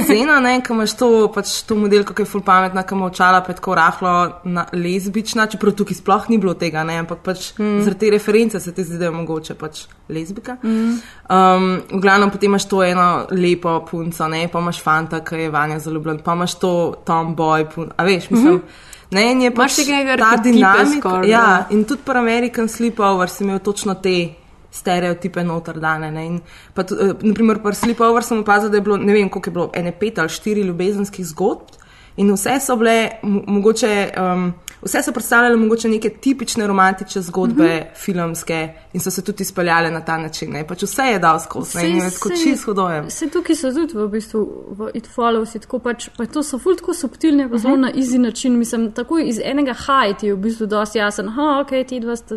scena, 0.05 0.41
ne, 0.41 0.61
ko 0.63 0.75
imaš 0.75 0.95
to, 0.99 1.09
pač 1.35 1.53
to 1.67 1.77
modelko, 1.79 2.15
ki 2.15 2.23
je 2.23 2.31
full 2.31 2.45
pametna, 2.47 2.85
ki 2.87 2.95
ima 2.95 3.09
očala, 3.09 3.41
pa 3.43 3.53
je 3.53 3.59
tako 3.59 3.75
rahlo 3.75 4.15
na, 4.47 4.65
lezbična, 4.73 5.49
čeprav 5.51 5.75
tukaj 5.79 5.99
sploh 5.99 6.29
ni 6.31 6.39
bilo 6.39 6.55
tega, 6.59 6.85
ne, 6.87 7.01
ampak 7.03 7.23
pač 7.27 7.51
mm. 7.59 7.81
zaradi 7.87 8.01
te 8.05 8.13
reference 8.15 8.61
se 8.63 8.75
ti 8.75 8.85
zdi, 8.87 8.99
da 9.01 9.09
je 9.09 9.17
mogoče 9.17 9.57
pač 9.59 9.85
lezbika. 10.09 10.59
Mm. 10.63 10.99
Um, 11.29 11.71
v 11.91 12.03
glavnem 12.03 12.31
potem 12.35 12.53
imaš 12.53 12.69
to 12.71 12.83
eno 12.87 13.09
lepo 13.35 13.81
punco, 13.89 14.29
ne, 14.31 14.45
pa 14.53 14.63
imaš 14.63 14.83
fanta, 14.85 15.23
ki 15.27 15.47
je 15.47 15.55
vanja 15.55 15.81
zaljubljen, 15.83 16.23
pa 16.25 16.39
imaš 16.39 16.59
to 16.63 16.75
tomboy, 17.07 17.67
pun, 17.75 17.91
a 17.97 18.07
veš, 18.07 18.31
mislim. 18.31 18.55
Mm 18.55 18.61
-hmm. 18.61 18.87
Ne, 19.11 19.31
in 19.33 19.41
je 19.43 19.51
pač 19.55 19.77
ta 20.19 20.37
dinamika. 20.37 21.23
Ja, 21.25 21.67
in 21.71 21.85
tudi 21.85 22.03
pri 22.05 22.19
American 22.19 22.69
Sleepover 22.69 23.31
si 23.31 23.45
imel 23.45 23.59
točno 23.59 23.95
te 23.95 24.35
stereotipe 24.79 25.45
noter 25.45 25.81
dane. 25.83 26.11
Ne? 26.15 26.29
Pa, 26.75 26.87
uh, 26.87 27.13
naprimer, 27.23 27.63
pri 27.65 27.75
Sleepover 27.75 28.27
sem 28.27 28.41
opazil, 28.45 28.71
da 28.73 28.81
je 28.81 28.87
bilo, 28.87 28.97
ne 28.97 29.17
vem, 29.17 29.29
koliko 29.29 29.51
je 29.51 29.59
bilo, 29.59 29.69
ene 29.75 29.93
pet 29.93 30.23
ali 30.23 30.33
štiri 30.33 30.67
ljubezenskih 30.69 31.27
zgodb. 31.35 31.77
In 32.19 32.33
vse 32.35 32.61
so 32.61 32.75
bile, 32.77 33.11
mogoče, 33.23 34.11
um, 34.19 34.55
vse 34.83 35.03
so 35.03 35.13
predstavljale 35.13 35.57
mogoče 35.57 35.89
neke 35.89 36.11
tipične 36.11 36.67
romantične 36.67 37.23
zgodbe, 37.23 37.65
mm 37.65 37.69
-hmm. 37.69 38.05
filmske, 38.05 38.69
in 38.93 39.01
so 39.01 39.11
se 39.11 39.23
tudi 39.25 39.43
izpeljale 39.43 39.91
na 39.91 40.01
ta 40.01 40.19
način. 40.19 40.65
Pač 40.69 40.83
vse 40.83 41.03
je 41.03 41.19
dal 41.19 41.41
skozi, 41.41 41.79
ne 41.79 42.01
vem, 42.01 42.11
kot 42.21 42.33
čist 42.43 42.65
hodojem. 42.65 43.07
Vse 43.07 43.29
tukaj 43.31 43.57
so 43.57 43.73
tudi 43.75 43.95
v 43.95 44.09
bistvu 44.09 44.65
v 44.71 44.91
It 44.95 45.09
Follows, 45.15 45.53
tako 45.61 45.79
pač, 45.79 46.09
pa 46.17 46.27
to 46.27 46.43
so 46.43 46.59
ful 46.59 46.77
tako 46.77 46.95
subtilne, 46.95 47.51
pa 47.51 47.59
zelo 47.59 47.77
mm 47.77 47.79
-hmm. 47.79 47.83
na 47.83 47.91
izi 47.91 48.19
način. 48.19 48.59
Mislim, 48.59 48.93
tako 48.93 49.19
iz 49.19 49.41
enega 49.45 49.73
hajti 49.73 50.27
je 50.27 50.35
v 50.35 50.37
bistvu 50.37 50.67
dosti 50.67 50.99
jasen, 50.99 51.29
ha, 51.29 51.61
ok, 51.61 51.87
ti 51.89 52.01
dva 52.01 52.17
sta, 52.17 52.35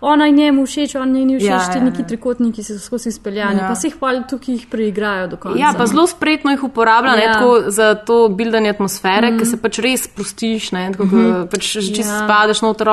ona 0.00 0.26
in 0.26 0.34
njemu 0.34 0.66
všeč, 0.66 0.94
on 0.94 1.12
njeni 1.12 1.38
všeč, 1.38 1.50
ja, 1.50 1.72
ti 1.72 1.78
ja, 1.78 1.84
neki 1.84 2.02
ja. 2.02 2.06
trikotniki 2.06 2.62
so 2.62 2.78
skozi 2.78 3.08
izpeljani, 3.08 3.58
ja. 3.58 3.68
pa 3.68 3.74
se 3.74 3.86
jih 3.86 3.96
pa 4.00 4.22
tukaj 4.22 4.54
jih 4.54 4.66
preigrajo 4.70 5.26
do 5.26 5.36
konca. 5.36 5.58
Ja, 5.58 5.74
pa 5.78 5.86
zelo 5.86 6.06
spretno 6.06 6.50
jih 6.50 6.64
uporabljajo 6.64 7.56
ja. 7.56 7.70
za 7.70 7.94
to 7.94 8.28
bildanje 8.28 8.70
atmosfere 8.70 9.05
atmosfere, 9.06 9.30
mm. 9.30 9.38
ki 9.38 9.46
se 9.46 9.58
pač 9.60 9.78
res 9.84 10.04
sprostiš, 10.06 10.70
ne, 10.72 10.90
tako, 10.92 11.06
mm 11.06 11.10
-hmm. 11.10 11.46
pač, 11.50 11.70
če 11.94 12.02
ja. 12.02 12.18
spadeš 12.24 12.62
noter, 12.62 12.90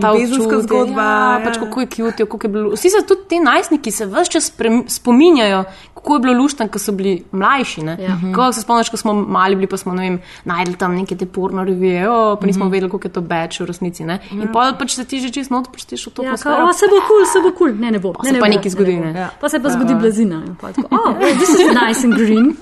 ta 0.00 0.12
uživalska 0.12 0.60
zgodba. 0.66 1.02
Ja, 1.02 1.38
ja. 1.38 1.44
Pač, 1.44 1.58
kako 1.58 1.80
je 1.80 1.86
kjutijo, 1.86 2.26
kako 2.26 2.46
je 2.46 2.52
bilo. 2.52 2.70
Vsi 2.76 2.90
so 2.90 3.02
tudi 3.06 3.28
ti 3.28 3.40
najstniki, 3.40 3.90
se 3.90 4.06
vse 4.06 4.30
čas 4.30 4.52
spominjajo, 4.88 5.64
kako 5.94 6.14
je 6.14 6.20
bilo 6.20 6.34
luštan, 6.42 6.68
ko 6.68 6.78
so 6.78 6.92
bili 6.92 7.22
mlajši. 7.32 7.80
Ja. 7.80 8.18
Ko 8.34 8.52
se 8.52 8.60
spomniš, 8.60 8.90
ko 8.90 8.96
smo 8.96 9.14
mali 9.14 9.56
bili, 9.56 9.66
pa 9.66 9.76
smo 9.76 9.94
vem, 9.94 10.20
najdli 10.44 10.76
tam 10.76 10.94
neke 10.94 11.16
te 11.16 11.26
porno 11.26 11.64
revije, 11.64 12.08
oh, 12.10 12.38
pa 12.40 12.46
nismo 12.46 12.64
mm 12.64 12.68
-hmm. 12.68 12.72
vedeli, 12.72 12.90
kako 12.90 13.08
je 13.08 13.12
to 13.12 13.20
beč 13.20 13.60
v 13.60 13.64
resnici. 13.64 14.04
Ne. 14.04 14.20
In 14.32 14.42
ja. 14.42 14.52
pa 14.52 14.72
pač 14.78 14.94
se 14.94 15.04
ti 15.04 15.20
že 15.20 15.30
čist 15.30 15.50
not 15.50 15.66
sprostiš 15.66 16.06
v 16.06 16.10
to. 16.10 16.22
Ja, 16.22 16.36
kao, 16.36 16.72
se 16.72 16.86
bo 16.86 17.00
kul, 17.00 17.06
cool, 17.08 17.26
se 17.32 17.38
bo 17.42 17.50
kul, 17.58 17.68
cool. 17.68 17.80
ne, 17.80 17.90
ne 17.90 17.98
bo. 17.98 18.12
Pa 18.12 18.22
ne, 18.22 18.28
se 18.28 18.32
ne 18.32 18.40
pa 18.40 18.48
nekaj 18.48 18.70
zgodi. 18.70 18.96
Ne. 18.96 19.20
Ja. 19.20 19.30
Pa 19.40 19.48
se 19.48 19.60
pa 19.60 19.68
zgodi 19.68 19.94
blazina. 19.94 20.42
Pa 20.60 20.72
tako, 20.72 20.88
oh, 20.90 21.14
this 21.40 21.48
is 21.48 21.58
nice 21.58 22.06
and 22.06 22.14
green. 22.14 22.56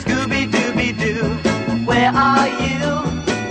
Scooby 0.00 0.46
where 1.90 2.12
are 2.14 2.48
you? 2.62 2.88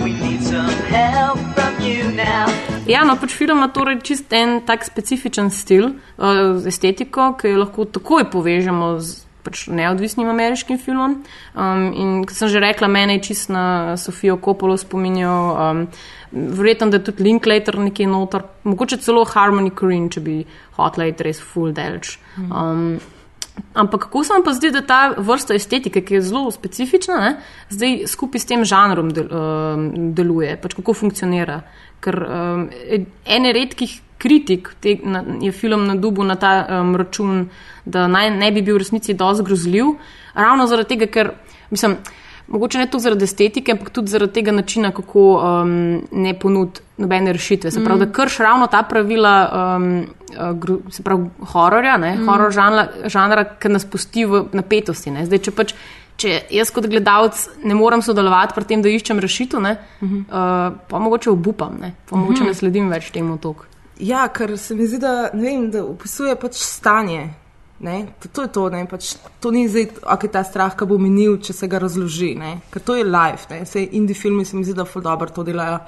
We 0.04 0.10
need 0.24 0.42
some 0.42 0.76
help 0.88 1.38
from 1.54 1.74
you 1.84 2.02
now. 2.16 2.48
Ja, 2.88 3.04
no, 3.04 3.16
pač 3.20 3.34
film 3.36 3.60
ima 3.60 3.68
torej 3.72 4.00
čist 4.06 4.32
en 4.32 4.62
tak 4.66 4.86
specifičen 4.88 5.50
stil, 5.52 5.92
uh, 6.16 6.56
estetiko, 6.66 7.34
ki 7.38 7.52
jo 7.52 7.60
lahko 7.60 7.86
takoj 7.86 8.30
povežemo 8.32 8.94
z 8.98 9.26
pač 9.44 9.66
neodvisnim 9.72 10.28
ameriškim 10.28 10.80
filmom. 10.80 11.20
Um, 11.54 11.84
in 11.96 12.16
kot 12.28 12.36
sem 12.36 12.50
že 12.52 12.60
rekla, 12.60 12.90
mene 12.92 13.16
je 13.18 13.28
čist 13.30 13.52
na 13.52 13.96
Sofijo 14.00 14.36
Kopolo 14.40 14.76
spominjal, 14.80 15.46
um, 15.52 15.86
verjetno, 16.32 16.90
da 16.92 17.00
je 17.00 17.06
tudi 17.08 17.24
Linklater 17.28 17.78
nekje 17.80 18.08
noter, 18.08 18.44
mogoče 18.68 19.00
celo 19.04 19.24
Harmony 19.28 19.72
Korine, 19.72 20.10
če 20.12 20.24
bi 20.24 20.42
hotel 20.76 21.14
res 21.24 21.40
full 21.40 21.72
delč. 21.76 22.18
Um, 22.40 23.00
Ampak 23.74 24.00
kako 24.06 24.24
se 24.24 24.32
vam 24.32 24.44
pa 24.44 24.52
zdi, 24.52 24.70
da 24.70 24.82
ta 24.86 25.00
vrsta 25.16 25.54
estetike, 25.54 26.02
ki 26.04 26.14
je 26.14 26.22
zelo 26.22 26.50
specifična, 26.50 27.16
ne, 27.20 27.32
zdaj 27.70 28.06
skupaj 28.10 28.42
s 28.42 28.48
tem 28.50 28.64
žanrom 28.64 29.10
del, 29.14 29.28
um, 29.30 29.88
deluje, 30.16 30.56
pač 30.62 30.76
kako 30.78 30.94
funkcionira? 30.94 31.60
Ker 32.00 32.16
um, 32.24 32.68
ene 33.26 33.52
redkih 33.56 33.98
kritik 34.20 34.74
te, 34.80 34.96
na, 35.04 35.24
je 35.40 35.52
film 35.52 35.86
na 35.88 35.96
dubu 35.96 36.24
na 36.24 36.36
ta 36.40 36.54
um, 36.80 36.94
račun, 36.96 37.46
da 37.84 38.06
naj, 38.08 38.32
ne 38.36 38.50
bi 38.52 38.62
bil 38.62 38.78
v 38.78 38.84
resnici 38.84 39.16
dosti 39.16 39.46
grozljiv, 39.48 39.94
ravno 40.34 40.66
zaradi 40.70 40.96
tega, 40.96 41.12
ker 41.12 41.34
mislim. 41.70 42.00
Mogoče 42.50 42.78
ne 42.78 42.86
to 42.90 42.98
zaradi 42.98 43.24
estetike, 43.24 43.72
ampak 43.72 43.92
tudi 43.94 44.10
zaradi 44.10 44.32
tega 44.32 44.52
načina, 44.52 44.90
kako 44.90 45.22
um, 45.38 45.74
ne 46.12 46.32
ponudi 46.38 46.82
nobene 46.98 47.32
rešitve. 47.32 47.70
Se 47.70 47.84
pravi, 47.84 48.00
mm. 48.00 48.04
da 48.04 48.12
krš 48.12 48.38
ravno 48.38 48.66
ta 48.66 48.82
pravila, 48.82 49.34
um, 49.76 49.86
uh, 50.34 50.90
se 50.90 51.02
pravi, 51.02 51.28
hororja, 51.52 51.96
mm. 51.98 52.26
horor 52.26 52.50
žanra, 52.52 52.86
žanra 53.06 53.44
ki 53.54 53.70
nas 53.70 53.86
pusti 53.86 54.26
v 54.26 54.44
napetosti. 54.52 55.14
Ne? 55.14 55.26
Zdaj, 55.30 55.44
če 55.46 55.56
pač. 55.56 55.74
Če 56.20 56.34
jaz 56.52 56.68
kot 56.68 56.84
gledalec 56.84 57.38
ne 57.64 57.72
morem 57.72 58.02
sodelovati 58.04 58.52
pri 58.52 58.66
tem, 58.68 58.82
da 58.84 58.90
iščem 58.92 59.22
rešitev, 59.24 59.56
uh 59.56 59.68
-huh. 60.02 60.18
uh, 60.20 60.74
pa 60.88 60.98
mogoče 60.98 61.30
obupam, 61.30 61.78
ne? 61.80 61.94
pa 62.10 62.16
mogoče 62.16 62.42
uh 62.42 62.44
-huh. 62.44 62.48
ne 62.48 62.54
sledim 62.54 62.90
več 62.90 63.10
temu 63.10 63.38
tok. 63.38 63.66
Ja, 63.98 64.28
ker 64.28 64.58
se 64.58 64.74
mi 64.74 64.86
zdi, 64.86 64.98
da, 64.98 65.30
vem, 65.32 65.70
da 65.70 65.84
opisuje 65.84 66.36
pač 66.36 66.54
stanje, 66.54 67.28
Ne? 67.80 68.06
To 68.32 68.42
je 68.44 68.48
to, 68.52 68.68
ne? 68.68 68.84
pač 68.84 69.14
to 69.40 69.48
ni 69.48 69.64
zdaj, 69.64 70.04
ok, 70.04 70.26
ta 70.28 70.42
strah, 70.44 70.74
ki 70.76 70.84
bo 70.84 70.98
minil, 71.00 71.38
če 71.40 71.54
se 71.56 71.68
ga 71.70 71.80
razloži. 71.80 72.34
Ne? 72.36 72.58
Ker 72.68 72.84
to 72.84 72.96
je 72.98 73.06
life, 73.08 73.48
vse 73.48 73.86
indie 73.96 74.16
filmi 74.16 74.44
se 74.44 74.56
mi 74.56 74.66
zdi, 74.68 74.76
da 74.76 74.84
ful 74.84 75.00
dobro 75.00 75.32
to 75.32 75.46
delajo, 75.48 75.78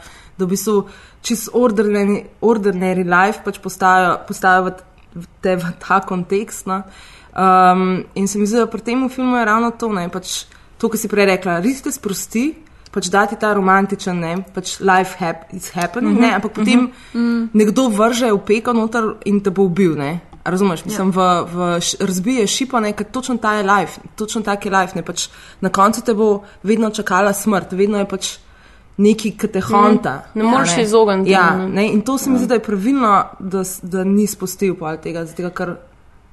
da 0.41 0.49
bi 0.49 0.57
so 0.57 0.87
čist 1.21 1.53
ordinary, 1.53 2.23
ordinary 2.41 3.05
life 3.05 3.45
pač 3.45 3.61
postavijo 3.61 4.23
v, 4.25 4.73
v, 5.21 5.55
v 5.61 5.75
ta 5.85 6.01
kontekst. 6.01 6.65
No? 6.73 6.81
Um, 7.37 8.03
in 8.17 8.25
se 8.25 8.41
mi 8.41 8.49
zdi, 8.49 8.65
da 8.65 8.73
pri 8.73 8.89
tem 8.89 9.05
filmu 9.13 9.37
je 9.37 9.45
ravno 9.53 9.75
to, 9.77 9.93
ne? 9.93 10.09
pač 10.09 10.47
to, 10.81 10.89
kar 10.89 10.97
si 10.97 11.13
prej 11.13 11.29
rekla, 11.37 11.61
res 11.61 11.85
te 11.85 11.93
sprosti. 11.93 12.49
Pač 12.93 13.09
dati 13.09 13.39
ta 13.41 13.55
romantičen, 13.57 14.19
ne, 14.21 14.33
pač 14.53 14.75
life 14.85 15.17
hap, 15.17 15.47
is 15.57 15.71
happening, 15.73 16.13
mm 16.13 16.19
-hmm. 16.19 16.29
ne, 16.29 16.35
ampak 16.37 16.53
potem 16.53 16.81
mm 16.81 16.91
-hmm. 17.15 17.49
nekdo 17.53 17.89
vrže 17.89 18.33
v 18.33 18.41
peko 18.45 18.73
noter 18.73 19.17
in 19.25 19.41
te 19.41 19.51
bo 19.51 19.65
ubil, 19.65 19.97
ne. 19.97 20.21
Razumeš, 20.45 20.85
mislim, 20.85 21.13
ja. 21.17 21.41
v, 21.43 21.55
v 21.55 21.81
razbije 22.01 22.47
šipo, 22.47 22.81
ker 22.97 23.07
točno 23.07 23.37
ta 23.37 23.55
je 23.55 23.63
life, 23.63 24.01
točno 24.17 24.43
tak 24.43 24.67
je 24.67 24.73
life. 24.73 25.03
Pač 25.03 25.29
na 25.61 25.69
koncu 25.69 26.03
te 26.03 26.15
bo 26.15 26.43
vedno 26.63 26.91
čakala 26.91 27.33
smrt, 27.33 27.73
vedno 27.73 27.99
je 27.99 28.09
pač 28.09 28.33
neki, 28.97 29.37
ki 29.39 29.49
te 29.49 29.61
honta. 29.61 30.15
Ne, 30.35 30.43
ne 30.43 30.51
moreš 30.51 30.75
se 30.75 30.83
izogniti. 30.83 31.31
Ja, 31.31 31.67
ne, 31.67 31.87
in 31.93 32.03
to 32.03 32.19
se 32.19 32.31
mi 32.31 32.37
ja. 32.37 32.39
zdi, 32.39 32.49
da 32.49 32.55
je 32.55 32.63
pravilno, 32.63 33.25
da, 33.39 33.63
da 33.83 34.05
ni 34.05 34.27
spustil 34.27 34.75
tega, 35.03 35.25
tega, 35.27 35.51
ker 35.51 35.77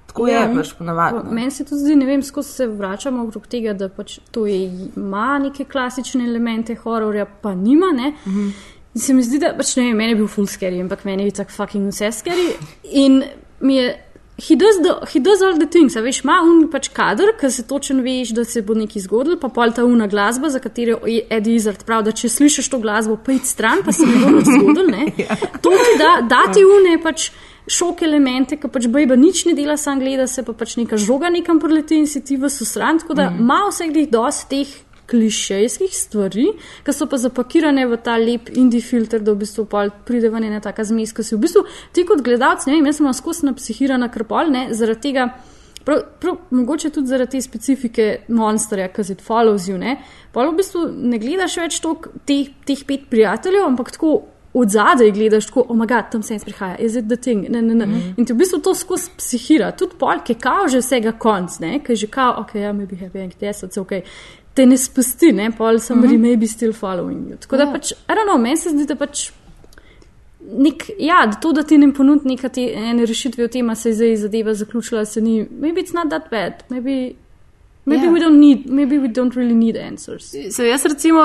tako 0.07 0.27
ja. 0.27 0.41
je 0.41 0.55
pač 0.55 0.73
ponavadi. 0.77 1.21
Meni 1.31 1.51
se 1.51 1.65
tudi 1.65 1.81
zdi, 1.83 1.95
ne 1.95 2.05
vem, 2.05 2.23
skozi 2.23 2.51
se 2.51 2.67
vračamo 2.67 3.27
okrog 3.27 3.45
tega, 3.47 3.73
da 3.73 3.89
pač 3.93 4.17
to 4.31 4.47
je, 4.49 4.57
ima 4.97 5.37
neke 5.39 5.67
klasične 5.69 6.25
elemente 6.25 6.75
hororja, 6.75 7.27
pa 7.41 7.53
nima. 7.55 7.93
Ne. 7.95 8.15
Mhm. 8.25 8.49
In 8.95 9.01
se 9.01 9.13
mi 9.13 9.23
zdi, 9.23 9.37
da 9.37 9.53
pač 9.57 9.75
ne 9.77 9.85
vem, 9.85 9.97
meni 10.01 10.15
je 10.15 10.21
bil 10.23 10.27
full 10.27 10.49
scary, 10.49 10.81
ampak 10.81 11.05
meni 11.05 11.29
je 11.29 11.37
tako 11.43 11.53
fucking 11.59 11.93
vse 11.93 12.09
scary. 12.23 12.49
In 12.89 13.21
mi 13.61 13.81
je. 13.81 13.97
He 14.39 14.55
does, 14.55 14.77
the, 14.77 14.93
he 15.11 15.19
does 15.19 15.41
all 15.41 15.57
the 15.59 15.67
things, 15.67 15.97
veš, 15.99 16.21
ima 16.23 16.37
un 16.47 16.69
pač 16.71 16.87
kader, 16.95 17.33
ki 17.35 17.49
se 17.51 17.65
točno 17.67 17.99
veš, 18.05 18.29
da 18.31 18.45
se 18.47 18.61
bo 18.63 18.71
nekaj 18.71 19.03
zgodilo, 19.03 19.35
pa 19.35 19.49
pol 19.51 19.73
ta 19.75 19.83
una 19.83 20.07
glasba, 20.07 20.47
za 20.47 20.61
katero 20.63 20.95
je 21.03 21.25
Eddie 21.27 21.57
Izzard 21.59 21.83
prav, 21.83 22.05
da 22.07 22.13
če 22.15 22.31
slišiš 22.31 22.69
to 22.71 22.79
glasbo, 22.79 23.17
pa 23.19 23.35
id 23.35 23.43
stran, 23.43 23.83
pa 23.83 23.91
se 23.91 24.07
ne 24.07 24.15
bo 24.21 24.31
nič 24.37 24.47
zgodilo. 24.47 25.03
Ja. 25.19 25.35
To 25.65 25.75
ti 25.75 25.97
da, 25.99 26.13
da 26.23 26.45
ti 26.55 26.63
une 26.63 26.95
pač 27.03 27.33
šok 27.67 28.03
elemente, 28.07 28.55
ki 28.55 28.71
pač 28.71 28.87
bejba 28.87 29.19
nič 29.19 29.43
ne 29.49 29.53
dela, 29.57 29.75
sam 29.77 29.99
gleda 29.99 30.27
se 30.27 30.43
pa 30.47 30.55
pač 30.55 30.77
neka 30.79 30.97
žoga 30.97 31.29
nekam 31.33 31.59
preleti 31.59 31.99
in 31.99 32.07
si 32.07 32.23
ti 32.23 32.39
v 32.39 32.47
susran, 32.47 33.03
tako 33.03 33.19
da 33.19 33.29
mm. 33.29 33.43
ima 33.43 33.59
mm. 33.65 33.75
vseh 33.75 34.07
dosti 34.15 34.47
teh 34.55 34.77
klišejskih 35.09 35.93
stvari, 35.95 36.47
ki 36.85 36.95
so 36.95 37.07
pa 37.09 37.19
zapakirane 37.21 37.85
v 37.89 37.99
ta 38.03 38.17
lep 38.21 38.51
indie 38.53 38.81
filter, 38.85 39.23
da 39.23 39.33
v 39.33 39.43
bistvu 39.43 39.67
pride 40.05 40.29
ven 40.29 40.47
ena 40.49 40.61
taka 40.63 40.85
zmes, 40.85 41.13
ki 41.15 41.25
si 41.25 41.35
v 41.35 41.43
bistvu 41.45 41.65
ti 41.95 42.05
kot 42.07 42.23
gledalec, 42.25 42.67
ne 42.67 42.77
vem, 42.77 42.89
jaz 42.89 43.01
sem 43.01 43.13
skozi 43.17 43.49
napsihirana 43.49 44.11
krpol, 44.13 44.53
ne, 44.53 44.67
zaradi 44.73 45.09
tega. 45.09 45.29
Prav, 45.85 46.01
prav, 46.21 46.35
mogoče 46.53 46.89
tudi 46.93 47.09
zaradi 47.09 47.37
te 47.37 47.41
specifike 47.41 48.07
monsterja, 48.35 48.89
ki 48.93 49.03
se 49.07 49.15
follows 49.25 49.69
you. 49.71 49.77
Ne? 49.79 49.95
Pa 50.35 50.43
v 50.45 50.57
bistvu 50.59 50.83
ne 50.91 51.17
gledaš 51.17 51.55
več 51.57 51.79
teh, 51.81 52.51
teh 52.67 52.83
pet 52.85 53.07
prijateljev, 53.09 53.63
ampak 53.65 53.95
tako 53.95 54.19
od 54.53 54.69
zadaj 54.69 55.11
gledaš, 55.11 55.45
tako, 55.45 55.63
oh, 55.69 55.77
maga, 55.77 56.01
tam 56.11 56.23
se 56.23 56.33
jim 56.33 56.41
prihaja, 56.41 56.75
je 56.81 56.89
zdaj 56.89 57.17
ting. 57.21 57.45
Ne, 57.49 57.61
ne, 57.61 57.75
ne. 57.75 57.85
Mm 57.85 57.93
-hmm. 57.93 58.13
In 58.17 58.25
ti 58.25 58.33
v 58.33 58.37
bistvu 58.37 58.59
to 58.59 58.75
skozi 58.75 59.11
psihira, 59.17 59.71
tudi 59.71 59.95
polk 59.99 60.29
je 60.29 60.35
kao 60.35 60.67
že 60.67 60.81
vsega 60.81 61.11
konc, 61.11 61.57
ki 61.57 61.91
je 61.91 61.95
že 61.95 62.07
kao, 62.07 62.41
ok, 62.41 62.55
ja, 62.55 62.73
maybe 62.73 62.95
happy 62.95 63.23
and 63.23 63.33
yes, 63.41 63.63
it's 63.63 63.79
ok 63.79 63.91
te 64.53 64.65
ne 64.65 64.77
spusti, 64.77 65.31
ne 65.33 65.51
ali 65.57 65.79
somebody 65.79 66.17
mm 66.17 66.23
-hmm. 66.23 66.27
maybe 66.27 66.47
still 66.47 66.73
following 66.73 67.29
you. 67.29 67.37
Tako 67.37 67.57
da 67.57 67.63
yeah. 67.63 67.73
Ja. 67.73 67.79
pač, 67.79 67.91
I 67.91 68.13
don't 68.13 68.27
know, 68.27 68.41
meni 68.41 68.57
se 68.57 68.69
zdi, 68.69 68.85
da 68.85 68.95
pač. 68.95 69.31
Nek, 70.57 70.89
ja, 70.99 71.31
to, 71.41 71.51
da 71.51 71.63
ti 71.63 71.77
ne 71.77 71.93
ponudi 71.93 72.27
neke 72.27 72.49
rešitve, 73.07 73.43
o 73.43 73.47
tem 73.47 73.75
se 73.75 73.89
je 73.89 73.95
zdaj 73.95 74.15
zadeva 74.15 74.53
zaključila, 74.53 75.05
se 75.05 75.21
ni, 75.21 75.47
maybe 75.59 75.81
it's 75.81 75.93
not 75.93 76.09
that 76.09 76.31
bad, 76.31 76.53
maybe, 76.69 77.13
maybe, 77.85 78.03
yeah. 78.03 78.13
we, 78.13 78.19
don't 78.19 78.39
need, 78.39 78.65
maybe 78.65 78.97
we 78.97 79.07
don't 79.07 79.35
really 79.35 79.55
need 79.55 79.77
answers. 79.77 80.35
Se, 80.49 80.67
jaz, 80.67 80.85
recimo, 80.85 81.19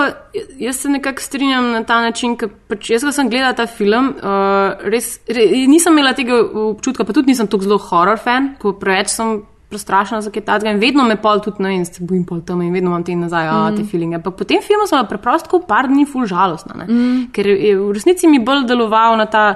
jaz 0.58 0.76
se 0.76 0.88
nekako 0.88 1.22
strinjam 1.22 1.70
na 1.70 1.84
ta 1.84 2.00
način, 2.00 2.36
ker 2.36 2.48
pač 2.68 2.90
jaz, 2.90 3.04
ko 3.04 3.12
sem 3.12 3.30
gledala 3.30 3.54
ta 3.54 3.66
film, 3.66 4.08
uh, 4.08 4.88
res, 4.90 5.20
res 5.26 5.50
nisem 5.68 5.92
imela 5.92 6.12
tega 6.12 6.34
občutka, 6.42 7.04
pa 7.04 7.12
tudi 7.12 7.26
nisem 7.26 7.46
tako 7.46 7.64
zelo 7.64 7.78
horror 7.78 8.18
fan, 8.18 8.56
ko 8.58 8.72
preveč 8.72 9.08
sem 9.08 9.42
prestrašena 9.70 10.22
za 10.22 10.30
kaj 10.30 10.44
takega 10.46 10.74
in 10.74 10.82
vedno 10.82 11.04
me 11.04 11.16
pol 11.20 11.40
tudi, 11.44 11.62
ne 11.64 11.74
vem, 11.74 11.84
se 11.84 12.04
bojim 12.04 12.24
pol 12.28 12.42
tam 12.46 12.62
in 12.62 12.72
vedno 12.74 12.92
imam 12.92 13.04
te 13.04 13.16
nazaj, 13.18 13.48
mm. 13.48 13.62
a 13.62 13.72
te 13.76 13.86
feelinge. 13.88 14.20
Ampak 14.20 14.36
po 14.38 14.48
tem 14.48 14.62
filmu 14.62 14.86
sem 14.90 15.06
preprosto 15.10 15.60
par 15.68 15.88
dni 15.90 16.06
ful 16.08 16.28
žalostna, 16.30 16.82
ne? 16.82 16.90
mm. 16.90 17.24
ker 17.34 17.48
je 17.52 17.74
v 17.78 17.88
resnici 17.96 18.30
mi 18.30 18.42
bolj 18.42 18.68
deloval 18.70 19.18
na 19.20 19.26
ta. 19.30 19.46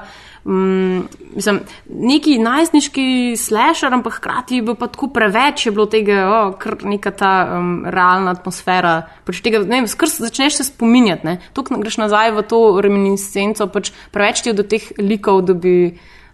Um, 0.49 1.03
mislim, 1.35 1.59
neki 1.93 2.39
najstniški 2.41 3.35
slasher, 3.37 3.93
ampak 3.93 4.15
hkrati 4.17 4.57
je 4.57 4.65
bilo 4.65 4.79
pa 4.81 4.87
tako 4.89 5.11
preveč, 5.13 5.67
je 5.67 5.73
bilo 5.75 5.85
tega, 5.93 6.23
oh, 6.25 6.55
kar 6.57 6.79
neka 6.89 7.13
ta 7.13 7.33
um, 7.59 7.83
realna 7.85 8.33
atmosfera. 8.33 8.95
Pač 9.29 9.43
tega, 9.45 9.61
ne 9.61 9.83
vem, 9.83 9.89
skrs 9.91 10.23
začneš 10.25 10.63
se 10.63 10.69
spominjati, 10.71 11.27
ne? 11.29 11.37
to 11.53 11.67
greš 11.69 11.99
nazaj 12.01 12.33
v 12.39 12.47
to 12.49 12.63
reminiscenco, 12.81 13.69
pač 13.75 13.93
preveč 14.15 14.41
ti 14.41 14.55
je 14.55 14.57
do 14.57 14.65
teh 14.65 14.89
likov, 15.03 15.45
da 15.51 15.59
bi. 15.59 15.75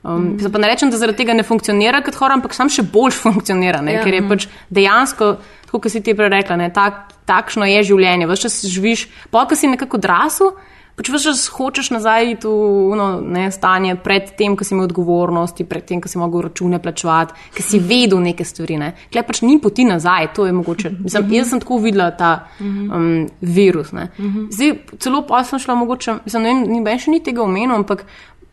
Um, 0.04 0.36
mm. 0.36 0.52
Pa 0.52 0.60
ne 0.60 0.68
rečem, 0.68 0.90
da 0.92 1.00
zaradi 1.00 1.22
tega 1.22 1.32
ne 1.32 1.42
funkcionira 1.46 2.02
kot 2.04 2.18
horor, 2.20 2.36
ampak 2.36 2.52
sam 2.52 2.68
še 2.68 2.84
bolj 2.92 3.16
funkcionira, 3.24 3.80
ne? 3.80 3.96
Ja. 3.96 4.04
ker 4.04 4.18
je 4.18 4.26
pač 4.28 4.46
dejansko, 4.68 5.30
tako 5.64 5.80
kot 5.86 5.94
si 5.94 6.04
ti 6.04 6.12
prej 6.16 6.28
rekla, 6.34 6.60
ne, 6.60 6.68
tak, 6.74 7.14
takšno 7.24 7.64
je 7.70 7.80
življenje. 7.88 8.28
Vse 8.28 8.44
čas 8.44 8.60
živiš, 8.68 9.08
pa 9.32 9.46
ko 9.48 9.56
si 9.56 9.70
nekako 9.70 9.96
odrasel, 9.96 10.52
pač 10.94 11.08
čas 11.08 11.46
hočeš 11.50 11.88
nazaj 11.96 12.36
v 12.44 12.94
no, 13.00 13.06
ne, 13.24 13.48
stanje 13.48 13.96
pred 14.04 14.28
tem, 14.36 14.54
ko 14.60 14.66
si 14.66 14.76
imel 14.76 14.86
odgovornosti, 14.86 15.64
pred 15.66 15.88
tem, 15.88 16.04
ko 16.04 16.12
si 16.12 16.20
mogel 16.20 16.44
račune 16.46 16.78
plačevati, 16.84 17.34
ker 17.56 17.64
si 17.64 17.80
vedel 17.80 18.20
neke 18.22 18.44
stvari. 18.44 18.76
Ne. 18.78 18.92
Klej 19.08 19.24
pač 19.26 19.40
ni 19.42 19.56
poti 19.56 19.88
nazaj, 19.88 20.34
to 20.36 20.46
je 20.46 20.52
mogoče. 20.54 20.92
Mislim, 21.00 21.32
jaz 21.34 21.50
sem 21.50 21.64
tako 21.64 21.80
videla 21.82 22.12
ta 22.12 22.46
um, 22.60 23.24
virus. 23.40 23.90
Ne. 23.96 24.10
Zdaj, 24.52 25.00
celo 25.00 25.24
pa 25.26 25.42
sem 25.48 25.64
šla 25.64 25.80
mogoče, 25.80 26.20
mislim, 26.28 26.44
ne 26.44 26.52
vem, 26.52 26.62
ni 26.76 26.84
več 26.86 27.08
ni 27.10 27.24
tega 27.24 27.42
omenil, 27.42 27.74
ampak 27.80 28.06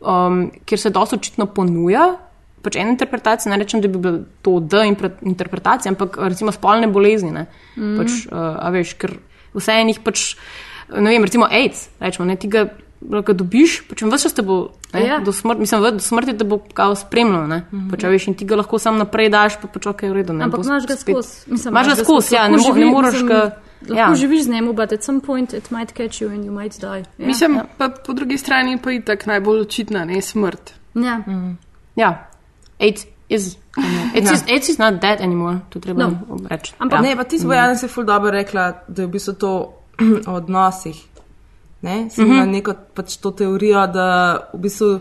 um, 0.04 0.50
kjer 0.66 0.80
se 0.80 0.90
dosto 0.90 1.16
očitno 1.16 1.46
ponuja. 1.46 2.16
Pač 2.62 2.76
ena 2.76 2.90
interpretacija, 2.90 3.50
ne 3.50 3.58
rečem, 3.58 3.80
da 3.82 3.88
bi 3.88 3.98
bila 3.98 4.18
to 4.42 4.60
D 4.60 4.84
interpretacija, 5.22 5.90
ampak 5.90 6.16
recimo 6.20 6.52
spolne 6.52 6.86
bolezni. 6.86 7.30
Ne? 7.30 7.46
Mm. 7.76 7.96
Pač, 7.98 8.26
uh, 8.30 8.38
a 8.58 8.70
veš, 8.70 8.94
ker 8.94 9.16
vse 9.54 9.72
enih 9.72 9.98
pač, 10.00 10.36
ne 10.94 11.10
vem, 11.10 11.24
recimo 11.24 11.48
AIDS, 11.50 11.88
rečemo, 12.00 12.26
ne, 12.28 12.36
ti 12.36 12.46
ga, 12.48 12.68
ga 13.02 13.34
dobiš, 13.34 13.82
pač 13.90 14.04
vse 14.06 14.22
čas 14.22 14.32
te 14.38 14.42
bo, 14.46 14.70
ne, 14.94 15.02
Ja. 15.02 15.18
do, 15.18 15.32
smrt, 15.32 15.58
mislim, 15.58 15.82
v- 15.82 15.92
do 15.98 16.04
smrti 16.06 16.36
te 16.38 16.44
bo 16.44 16.60
kao 16.72 16.94
spremljalo, 16.94 17.46
ne, 17.46 17.58
mm 17.66 17.80
-hmm. 17.80 17.90
pač, 17.90 18.04
a 18.04 18.08
veš, 18.08 18.28
in 18.28 18.34
ti 18.34 18.44
ga 18.44 18.56
lahko 18.56 18.78
sam 18.78 18.96
naprej 18.96 19.28
daš, 19.28 19.58
pa 19.60 19.66
pač 19.66 19.86
ok, 19.86 20.02
v 20.02 20.12
redu. 20.12 20.32
Ne, 20.32 20.44
Ampak 20.44 20.64
imaš 20.64 20.86
ga 20.86 20.96
skozi. 20.96 21.50
Mislim, 21.50 21.72
Imaš 21.74 21.86
ga 21.88 21.94
skozi, 22.04 22.34
ja, 22.34 22.48
ne, 22.48 22.56
lahko 22.56 22.72
mo 22.72 22.78
ne 22.78 22.86
moreš 22.86 23.12
mislim, 23.12 23.28
ga. 23.28 23.50
Lahko 23.82 23.94
Ja. 24.10 24.14
živiš 24.14 24.44
z 24.44 24.48
njim, 24.48 24.74
but 24.74 24.92
at 24.92 25.02
some 25.02 25.20
point 25.20 25.52
it 25.52 25.70
might 25.70 25.92
catch 25.92 26.22
you 26.22 26.28
and 26.28 26.44
you 26.44 26.52
might 26.52 26.80
die. 26.80 27.04
Ja. 27.18 27.26
Mislim, 27.26 27.58
pa 27.78 27.88
po 28.06 28.12
drugi 28.12 28.38
strani 28.38 28.78
pa 28.78 28.90
je 28.90 29.02
tako 29.02 29.22
najbolj 29.26 29.60
očitna, 29.60 30.04
ne 30.04 30.22
smrt. 30.22 30.72
ja. 30.94 31.20
Ja, 31.96 32.28
AIDS 32.80 33.06
is, 33.28 33.56
AIDS, 34.14 34.30
is, 34.32 34.42
AIDS 34.48 34.68
is 34.68 34.78
not 34.78 34.94
dead 34.94 35.20
anymore, 35.20 35.58
to 35.70 35.80
treba 35.80 36.02
No. 36.02 36.16
reči. 36.48 36.74
Ampak 36.78 36.98
ja. 36.98 37.02
Ne, 37.02 37.16
pa 37.16 37.24
ti 37.24 37.38
si 37.38 37.46
Bojana 37.46 37.76
se 37.76 37.88
ful 37.88 38.04
dobro 38.04 38.30
rekla, 38.30 38.72
da 38.88 39.02
je 39.02 39.06
v 39.06 39.10
bistvu 39.10 39.32
to 39.32 39.50
o 40.26 40.32
odnosih. 40.32 41.04
Ne, 41.82 42.10
sem 42.10 42.26
imela 42.26 42.46
neko 42.46 42.74
pač 42.94 43.16
to 43.16 43.30
teorijo, 43.30 43.86
da 43.86 44.06
v 44.54 44.58
bistvu 44.58 45.00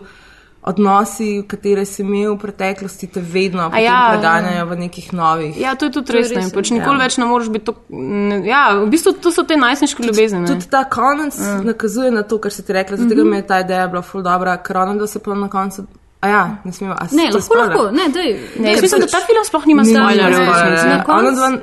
odnosi, 0.63 1.43
katere 1.43 1.86
si 1.86 2.02
imel 2.02 2.34
v 2.34 2.39
preteklosti, 2.39 3.08
te 3.08 3.21
vedno 3.21 3.65
potem 3.65 3.84
ja. 3.84 4.12
preganjajo 4.12 4.65
v 4.65 4.76
nekih 4.78 5.08
novih. 5.12 5.58
Ja, 5.58 5.76
to 5.76 5.86
je 5.86 5.91
tudi 5.91 6.13
res. 6.13 6.30
ne, 6.30 6.43
Pač 6.50 6.69
ja. 6.69 6.78
nikoli 6.78 7.00
več 7.00 7.17
ne 7.17 7.26
moreš 7.26 7.50
biti 7.50 7.65
to. 7.65 7.74
ne, 7.89 8.41
Ja, 8.43 8.76
v 8.76 8.88
bistvu 8.88 9.13
to 9.15 9.32
so 9.32 9.43
te 9.43 9.58
najstniške 9.58 10.04
ljubezni. 10.04 10.39
ne. 10.39 10.47
Tudi 10.47 10.67
ta 10.67 10.84
konec 10.86 11.34
uh. 11.36 11.63
nakazuje 11.63 12.12
na 12.12 12.21
to, 12.24 12.38
kar 12.38 12.52
si 12.52 12.62
ti 12.62 12.74
rekla, 12.74 12.97
zato 12.97 13.08
mm 13.08 13.17
-hmm. 13.17 13.30
mi 13.30 13.36
je 13.36 13.47
ta 13.47 13.60
ideja 13.60 13.88
bila 13.88 14.02
ful 14.02 14.21
dobra, 14.21 14.58
ker 14.58 14.78
ona 14.78 14.95
da 14.95 15.08
se 15.08 15.19
pa 15.19 15.34
na 15.34 15.50
koncu. 15.50 15.84
A 16.21 16.28
ja, 16.28 16.56
ne 16.63 16.71
smemo. 16.71 16.93
a 16.93 17.08
Ne, 17.12 17.24
lahko, 17.26 17.41
spoiler? 17.41 17.67
lahko, 17.67 17.91
ne, 17.91 18.10
dej. 18.10 18.39
Ne, 18.60 18.71
jaz 18.71 18.82
mislim, 18.82 19.02
da 19.02 19.08
ta 19.08 19.17
film 19.19 19.43
sploh 19.43 19.65
nima 19.65 19.82
Ni 19.82 19.89
spoilerjev. 19.89 20.39
ja. 20.39 20.97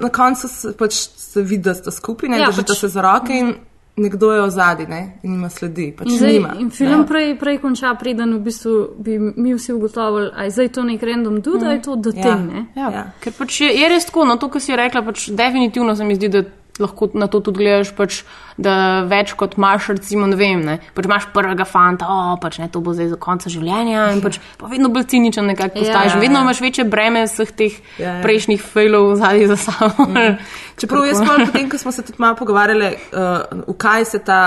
Na 0.01 0.09
koncu- 0.11 0.73
pač 0.75 0.93
se 1.17 1.43
vidi, 1.43 1.63
da 1.63 1.75
sta 1.75 1.91
skupaj, 1.93 2.29
ne, 2.29 2.37
Ja, 2.37 2.41
ja, 2.41 2.47
držita 2.47 2.63
pač- 2.65 2.69
pač, 2.69 2.81
se 2.81 2.89
za 2.89 3.03
roke 3.03 3.33
in 3.33 3.55
nekdo 3.99 4.33
je 4.33 4.43
ozadje 4.43 4.87
ne, 4.89 5.19
in 5.23 5.35
ima 5.35 5.49
sledi. 5.49 5.93
Pač 5.99 6.07
In, 6.07 6.19
zdaj, 6.19 6.33
nima. 6.33 6.55
in 6.61 6.71
film 6.71 7.07
prej, 7.07 7.35
prej 7.39 7.59
konča, 7.59 7.95
preden 7.95 8.35
v 8.35 8.41
bistvu 8.41 8.75
bi 8.99 9.19
mi 9.19 9.55
vsi 9.55 9.73
ugotovili, 9.73 10.31
da 10.37 10.43
je 10.43 10.51
zdaj 10.51 10.69
to 10.69 10.85
nek 10.85 11.03
random 11.03 11.41
dude, 11.41 11.65
da 11.65 11.73
je 11.73 11.83
to 11.83 11.97
the 11.97 12.13
Ja. 12.19 12.37
Ne? 12.37 12.67
Ja, 12.77 12.91
Ja. 12.91 13.05
Ker 13.21 13.33
pač 13.39 13.61
je, 13.61 13.73
je 13.81 13.89
res 13.89 14.07
tako, 14.07 14.25
no 14.25 14.37
to, 14.37 14.49
kar 14.49 14.61
si 14.61 14.77
rekla, 14.77 15.03
pač 15.03 15.29
definitivno 15.31 15.97
se 15.97 16.05
mi 16.05 16.15
zdi, 16.15 16.29
da 16.29 16.43
lahko 16.81 17.11
na 17.15 17.27
to 17.27 17.41
tudi 17.41 17.63
gledaš, 17.63 17.93
pač, 17.97 18.23
da 18.59 19.03
več 19.07 19.33
kot 19.39 19.57
imaš, 19.59 19.89
recimo, 19.95 20.27
ne 20.27 20.37
vem, 20.39 20.63
ne, 20.65 20.79
pač 20.95 21.09
imaš 21.09 21.29
prvega 21.35 21.67
fanta, 21.69 22.09
o, 22.11 22.37
pač 22.43 22.59
ne, 22.59 22.69
to 22.73 22.81
bo 22.81 22.95
zdaj 22.97 23.13
za 23.15 23.19
konca 23.21 23.51
življenja 23.53 24.09
in 24.15 24.23
pač 24.25 24.41
pa 24.59 24.71
vedno 24.71 24.91
bolj 24.95 25.09
ciničen 25.15 25.47
nekako 25.47 25.79
postaješ, 25.81 26.15
Ja, 26.15 26.21
vedno 26.21 26.41
ja. 26.41 26.47
imaš 26.47 26.61
večje 26.61 26.85
breme 26.85 27.27
vseh 27.27 27.53
teh 27.53 27.75
Ja, 27.99 28.19
ja. 28.19 28.23
prejšnjih 28.23 28.63
failov 28.63 29.15
zadnji 29.21 29.47
za 29.51 29.57
sabo. 29.57 30.09
Čeprav 30.79 31.07
jaz 31.07 31.23
pa 31.27 31.39
potem, 31.45 31.71
ko 31.71 31.79
smo 31.79 31.93
se 31.93 32.03
tudi 32.03 32.19
malo 32.23 32.37
pogovarjali, 32.39 32.93
uh, 33.13 33.65
v 33.67 33.75
kaj 33.79 34.05
se 34.05 34.19
ta 34.23 34.41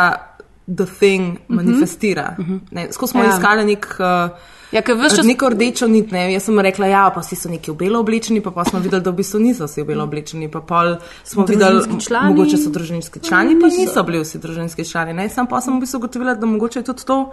The 0.77 0.85
Thing 0.99 1.37
manifestira. 1.47 2.35
Uh 2.39 2.45
-huh. 2.45 2.91
Skozi 2.91 3.11
smo 3.11 3.23
Ja. 3.23 3.29
iskali 3.29 3.65
nek. 3.65 3.87
Uh, 3.99 4.37
Ja, 4.71 4.81
ker 4.81 4.95
veš, 4.95 5.15
Čas... 5.15 5.25
Neko 5.25 5.49
rdečo 5.49 5.87
nit, 5.87 6.11
ne. 6.11 6.33
Jaz 6.33 6.43
sem 6.43 6.59
rekla, 6.59 6.87
ja, 6.87 7.11
pa 7.15 7.19
vsi 7.19 7.35
so 7.35 7.49
neki 7.49 7.71
v 7.71 7.75
belo 7.75 7.99
oblečeni, 7.99 8.41
pa, 8.41 8.51
pa 8.51 8.63
smo 8.65 8.79
videli, 8.79 9.03
da 9.03 9.11
v 9.11 9.15
bistvu 9.15 9.39
niso 9.39 9.65
vsi 9.67 9.81
v 9.81 9.85
belo 9.85 10.03
oblečeni. 10.03 10.47
Pa 10.51 10.61
pol 10.61 10.95
smo 11.23 11.45
videli, 11.45 11.79
Družinski 11.79 12.05
člani? 12.07 12.29
mogoče 12.29 12.57
so 12.57 12.69
družinski 12.69 13.19
člani, 13.19 13.59
pa 13.59 13.67
niso 13.67 14.03
bili 14.03 14.19
vsi 14.23 14.39
družinski 14.39 14.85
člani. 14.85 15.13
Ne. 15.13 15.29
Sam 15.29 15.47
pa 15.47 15.61
sem 15.61 15.75
v 15.75 15.79
bistvu 15.79 15.97
ugotovila, 15.97 16.35
da 16.35 16.45
mogoče 16.45 16.79
je 16.79 16.83
tudi 16.83 17.03
to, 17.05 17.31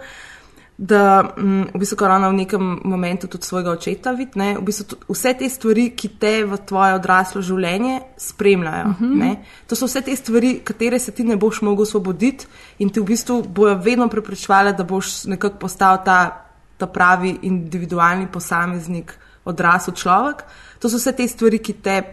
da 0.81 1.33
mm, 1.37 1.63
v 1.73 1.79
bistvu 1.79 1.97
korona 1.99 2.29
v 2.29 2.33
nekem 2.39 2.79
momentu 2.87 3.27
tudi 3.27 3.43
svojega 3.43 3.71
očeta 3.71 4.11
vidi. 4.11 4.31
ne, 4.35 4.55
V 4.57 4.63
bistvu 4.63 4.85
tudi 4.85 5.03
vse 5.09 5.33
te 5.33 5.49
stvari, 5.49 5.89
ki 5.91 6.07
te 6.07 6.45
v 6.47 6.57
tvoje 6.65 6.93
odraslo 6.95 7.41
življenje 7.41 7.99
spremljajo. 8.17 8.85
Uh 8.87 9.01
-huh. 9.01 9.35
To 9.67 9.75
so 9.75 9.85
vse 9.85 10.01
te 10.01 10.15
stvari, 10.15 10.59
katere 10.63 10.99
se 10.99 11.11
ti 11.11 11.23
ne 11.23 11.35
boš 11.35 11.61
mogel 11.61 11.83
osvoboditi 11.83 12.47
in 12.79 12.89
ti 12.89 12.99
v 12.99 13.03
bistvu 13.03 13.43
bojo 13.43 13.75
vedno 13.75 14.07
preprečevale, 14.07 14.73
da 14.73 14.83
boš 14.83 15.25
nekako 15.25 15.57
postal 15.57 15.99
ta, 16.05 16.45
ta 16.77 16.87
pravi 16.87 17.39
individualni 17.41 18.27
posameznik, 18.27 19.13
odrasel 19.45 19.93
človek. 19.93 20.43
To 20.79 20.89
so 20.89 20.97
vse 20.97 21.11
te 21.11 21.27
stvari, 21.27 21.59
ki 21.59 21.73
te 21.73 22.03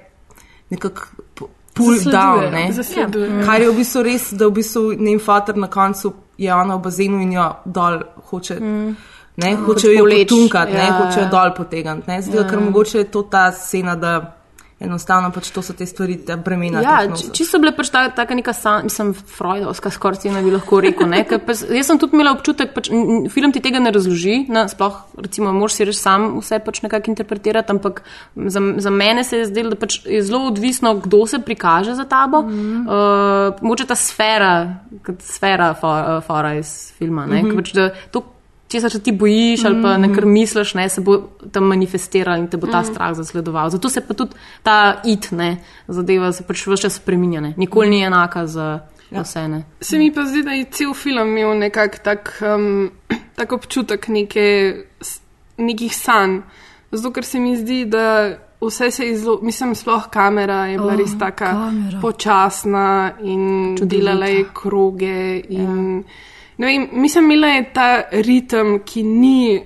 nekako 0.71 1.03
pu- 1.37 1.49
pull 1.75 1.99
down. 2.11 2.51
Ne? 2.53 2.73
Zasleduje. 2.73 3.45
Kar 3.45 3.61
je 3.61 3.71
v 3.71 3.77
bistvu 3.77 4.03
res, 4.03 4.33
da 4.33 4.47
v 4.47 4.51
bistvu 4.51 4.93
njen 4.99 5.19
fotor 5.19 5.57
na 5.57 5.67
koncu 5.67 6.13
je 6.39 6.55
ona 6.55 6.77
v 6.77 6.81
bazenu 6.81 7.21
in 7.23 7.33
jo 7.33 7.51
dol 7.65 8.01
hoče. 8.31 8.61
Mm. 8.61 8.97
Ne, 9.37 9.57
hoče 9.57 9.93
jo 9.93 10.05
povleči, 10.05 10.25
potunkati, 10.25 10.73
ne, 10.73 10.79
ja, 10.79 10.93
hoče 10.93 11.19
jo 11.21 11.25
ja. 11.25 11.31
dol 11.31 11.51
potegniti. 11.57 12.23
Zdaj, 12.23 12.41
ja. 12.41 12.49
ker 12.49 12.61
mogoče 12.61 12.99
je 12.99 13.05
to 13.05 13.23
ta 13.23 13.51
scena, 13.53 13.97
da 13.97 14.36
enostavno 14.81 15.31
pač 15.33 15.51
to 15.51 15.63
so 15.63 15.73
te 15.73 15.87
stvari, 15.87 16.19
te 16.27 16.37
bremena. 16.37 16.83
Ja, 16.85 16.99
či- 17.03 17.09
nosiš. 17.09 17.31
čisto 17.33 17.59
bile 17.59 17.73
pač 17.77 17.89
ta, 17.91 18.09
taka 18.13 18.35
neka, 18.35 18.53
san, 18.53 18.85
mislim, 18.85 19.15
Freudovska 19.15 19.91
skoraj 19.91 20.17
scena 20.17 20.43
bi 20.43 20.51
lahko 20.51 20.81
rekel. 20.81 21.09
Ne? 21.09 21.25
ker 21.25 21.41
Pa, 21.41 21.55
s- 21.55 21.65
jaz 21.71 21.87
sem 21.87 21.99
tudi 21.99 22.13
imela 22.13 22.33
občutek, 22.37 22.75
pač, 22.75 22.91
film 23.33 23.53
ti 23.53 23.61
tega 23.61 23.79
ne 23.81 23.91
razloži, 23.91 24.47
na, 24.49 24.69
sploh, 24.69 24.99
recimo, 25.17 25.53
moraš 25.53 25.73
si 25.73 25.85
reči 25.85 25.99
sam 25.99 26.39
vse 26.41 26.59
pač 26.61 26.83
nekako 26.83 27.11
interpretirati, 27.11 27.73
ampak 27.73 28.03
za, 28.37 28.61
za 28.77 28.91
mene 28.91 29.25
se 29.25 29.39
je 29.39 29.47
zdelo, 29.47 29.71
da 29.71 29.77
pač 29.77 30.05
je 30.05 30.23
zelo 30.23 30.47
odvisno, 30.47 30.95
kdo 31.01 31.27
se 31.27 31.39
prikaže 31.39 31.95
za 31.95 32.05
tabo. 32.05 32.43
Mm 32.43 32.53
-hmm. 32.53 32.87
uh, 32.87 33.63
moče 33.63 33.87
ta 33.87 33.95
sfera, 33.95 34.75
kot 35.07 35.23
sfera 35.23 35.75
for, 35.75 36.17
uh, 36.19 36.25
fora 36.25 36.55
iz 36.55 36.93
filma. 36.99 37.27
Ne? 37.27 37.43
Mm 37.43 37.47
-hmm. 37.47 37.57
pač, 37.57 37.73
da, 37.73 37.91
to, 38.11 38.23
Če 38.67 38.81
se 38.83 38.99
ti 38.99 39.13
bojiš 39.15 39.65
ali 39.69 39.79
pa 39.83 39.95
nekaj 40.03 40.25
misliš, 40.27 40.75
ne, 40.75 40.89
se 40.91 41.01
bo 41.01 41.21
tam 41.55 41.69
manifestiral 41.71 42.41
in 42.41 42.49
te 42.51 42.59
bo 42.59 42.67
ta 42.67 42.83
strah 42.85 43.15
zasledoval. 43.15 43.71
Zato 43.71 43.89
se 43.89 44.03
pa 44.03 44.15
tudi 44.15 44.35
ta 44.67 45.03
it, 45.07 45.31
ne, 45.31 45.57
zadeva 45.89 46.33
se 46.35 46.43
pač 46.47 46.65
vse 46.67 46.83
čas 46.83 46.99
spreminja. 46.99 47.41
Ne. 47.45 47.55
Nikoli 47.57 47.93
ni 47.95 48.03
enaka 48.03 48.47
za 48.51 48.67
vse. 49.11 49.47
Ne. 49.49 49.63
Se 49.81 49.99
mi 49.99 50.11
pa 50.15 50.27
zdi, 50.27 50.43
da 50.43 50.57
je 50.59 50.67
cel 50.75 50.95
film 50.95 51.37
imel 51.37 51.55
nekak 51.59 52.01
tak, 52.03 52.35
um, 52.43 52.91
tak 53.39 53.55
občutek 53.55 54.09
neke, 54.09 54.47
nekih 55.63 55.95
sanj. 55.95 56.41
Zato, 56.91 57.15
ker 57.15 57.27
se 57.27 57.39
mi 57.39 57.55
zdi, 57.59 57.85
da 57.87 58.35
vse 58.61 58.91
se 58.91 59.07
je 59.07 59.19
zelo, 59.19 59.39
mislim, 59.43 59.75
sploh 59.75 60.09
kamera 60.11 60.65
je 60.67 60.79
bila 60.79 60.95
oh, 60.95 60.99
res 60.99 61.15
kamera. 61.37 62.01
počasna 62.01 63.13
in 63.23 63.77
Čudovita. 63.79 63.97
delala 63.97 64.27
je 64.27 64.45
kroge. 64.55 65.43
In, 65.49 66.03
ja. 66.03 66.35
Ne 66.59 66.67
vem, 66.67 66.89
mislim, 66.93 67.31
imela 67.31 67.49
je 67.55 67.65
ta 67.73 67.89
ritem, 68.13 68.79
ki 68.85 69.03
ni 69.03 69.63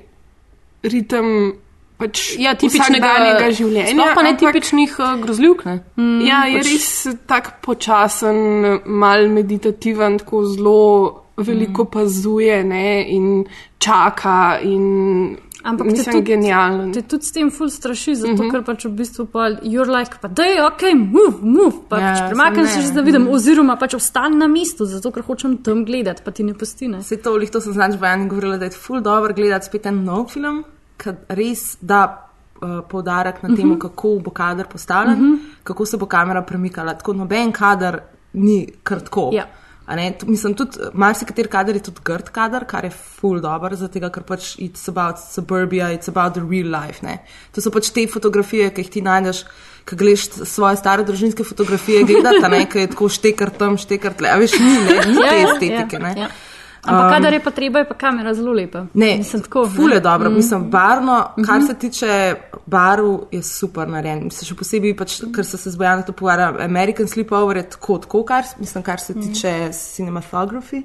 ritem 0.83 1.53
pač 2.01 2.23
Ja, 2.41 2.55
tipičnega 2.57 3.05
vsakdanjega 3.05 3.51
življenja. 3.53 3.93
Sploh 3.93 4.15
pa 4.17 4.23
ne 4.25 4.31
ampak- 4.33 4.55
tipičnih 4.57 4.95
uh, 4.99 5.17
grozljivk. 5.21 5.65
Ne. 5.69 5.75
Mm, 5.97 6.21
ja, 6.27 6.39
je 6.49 6.63
pač- 6.63 6.71
res 6.73 7.17
tako 7.29 7.51
počasen, 7.67 8.39
mal 8.87 9.29
meditativen, 9.29 10.19
tako 10.19 10.45
zelo 10.49 10.79
veliko 11.37 11.85
mm. 11.85 11.91
pazuje 11.93 12.65
ne, 12.65 12.87
in 13.09 13.45
čaka. 13.79 14.61
In 14.65 15.37
Ampak 15.63 15.87
te 15.87 15.93
mislim, 15.93 16.15
tudi- 16.15 16.27
genijalen. 16.27 16.93
Te 16.93 17.03
tudi 17.03 17.25
s 17.25 17.33
tem 17.33 17.51
ful 17.51 17.69
straši, 17.71 18.15
zato 18.15 18.33
mm 18.33 18.37
-hmm. 18.39 18.51
ker 18.51 18.65
pač 18.65 18.85
v 18.85 18.91
bistvu 18.91 19.27
pa 19.27 19.39
you're 19.63 19.99
like, 19.99 20.17
pa 20.21 20.29
da 20.29 20.43
je 20.43 20.67
ok, 20.67 20.83
move, 20.95 21.37
move, 21.43 21.77
pa 21.89 21.99
Ja, 21.99 22.15
pač 22.15 22.31
premaknem 22.31 22.65
ne. 22.65 22.71
se 22.71 22.81
že, 22.81 22.93
da 22.93 23.01
vidim, 23.01 23.29
oziroma 23.29 23.77
pač 23.77 23.95
ostani 23.95 24.37
na 24.37 24.47
mestu, 24.47 24.85
zato 24.85 25.11
ker 25.11 25.23
hočem 25.23 25.57
tam 25.63 25.85
gledati, 25.85 26.23
pa 26.25 26.31
ti 26.31 26.43
ne 26.43 26.55
postine. 26.55 26.99
Vse 26.99 27.17
to, 27.17 27.37
lih 27.37 27.51
to 27.51 27.61
sem 27.61 27.73
znač 27.73 27.97
Bojani 27.97 28.29
govorila, 28.29 28.57
da 28.57 28.65
je 28.65 28.71
ful 28.71 29.01
dobro 29.01 29.35
gledati 29.35 29.67
spet 29.67 29.87
en 29.87 30.05
nov 30.05 30.29
film, 30.29 30.65
ki 30.97 31.11
res 31.29 31.77
da 31.81 32.31
uh, 32.63 32.81
poudarek 32.89 33.43
na 33.43 33.57
tem, 33.57 33.79
kako 33.79 34.19
bo 34.25 34.31
kader 34.31 34.67
postavljen, 34.67 35.15
uh 35.15 35.21
-huh. 35.21 35.39
kako 35.65 35.87
se 35.87 35.97
bo 35.97 36.07
kamera 36.07 36.43
premikala. 36.43 36.95
Tako 36.95 37.13
noben 37.13 37.53
kader 37.53 38.01
ni 38.33 38.67
kar 38.83 39.01
tako. 39.01 39.31
Ja. 39.33 39.47
Mislim, 40.27 40.55
tudi 40.55 40.91
marsikateri 40.93 41.49
kader 41.51 41.77
je 41.77 41.83
tudi 41.89 42.05
grd 42.05 42.31
kader, 42.31 42.65
kar 42.69 42.85
je 42.85 42.91
full 42.91 43.41
dobro, 43.41 43.77
zato 43.77 44.01
ker 44.01 44.23
pač 44.23 44.55
it's 44.59 44.89
about 44.89 45.19
suburbia, 45.19 45.91
it's 45.91 46.09
about 46.09 46.35
the 46.35 46.45
real 46.45 46.71
life. 46.71 47.03
Ne. 47.07 47.19
To 47.55 47.61
so 47.61 47.73
pač 47.75 47.91
te 47.91 48.07
fotografije, 48.07 48.71
ki 48.75 48.85
jih 48.85 48.91
ti 48.91 49.03
najdeš, 49.03 49.43
ko 49.89 49.99
gledaš 49.99 50.29
svoje 50.47 50.79
stare 50.79 51.05
družinske 51.09 51.45
fotografije, 51.45 52.05
gledati, 52.07 52.45
a 52.45 52.53
ne, 52.53 52.65
ki 52.71 52.85
je 52.85 52.93
tako 52.95 53.11
štekar 53.11 53.51
tam, 53.51 53.79
štekar 53.81 54.15
tle. 54.15 54.31
A 54.31 54.39
veš, 54.39 54.59
ni, 54.63 54.77
ne, 54.87 55.01
ni 55.11 55.19
te 55.19 55.37
estetike. 55.43 56.03
Ne. 56.03 56.15
Ja. 56.27 56.31
Ampak, 56.83 57.11
kadar 57.13 57.33
je 57.33 57.41
pa 57.45 57.51
treba, 57.51 57.79
je 57.79 57.89
pa 57.89 57.95
kamera 57.95 58.35
zelo 58.35 58.53
lepa. 58.53 58.87
Ne, 58.95 59.17
Mislim, 59.17 59.43
tako, 59.43 59.67
ful 59.69 59.91
je 59.91 59.95
ne. 59.95 60.01
dobro. 60.01 60.31
Mm. 60.31 60.35
Mislim, 60.35 60.71
barno, 60.71 61.25
kar 61.47 61.63
se 61.67 61.75
tiče 61.75 62.35
barv, 62.67 63.19
je 63.31 63.43
super 63.43 63.89
narejen. 63.89 64.25
Mislim, 64.25 64.49
še 64.49 64.57
posebej, 64.57 64.97
pač, 64.97 65.19
ker 65.35 65.45
se 65.45 65.61
se 65.61 65.71
z 65.71 65.77
Bojanom 65.77 66.07
to 66.07 66.13
pogovarja, 66.17 66.55
American 66.65 67.09
Sleepover 67.09 67.61
je 67.61 67.69
tako, 67.77 67.99
tako 67.99 68.25
kar, 68.25 68.49
mislim, 68.59 68.85
kar 68.85 69.01
se 69.01 69.15
tiče 69.15 69.73
cinematografije. 69.73 70.83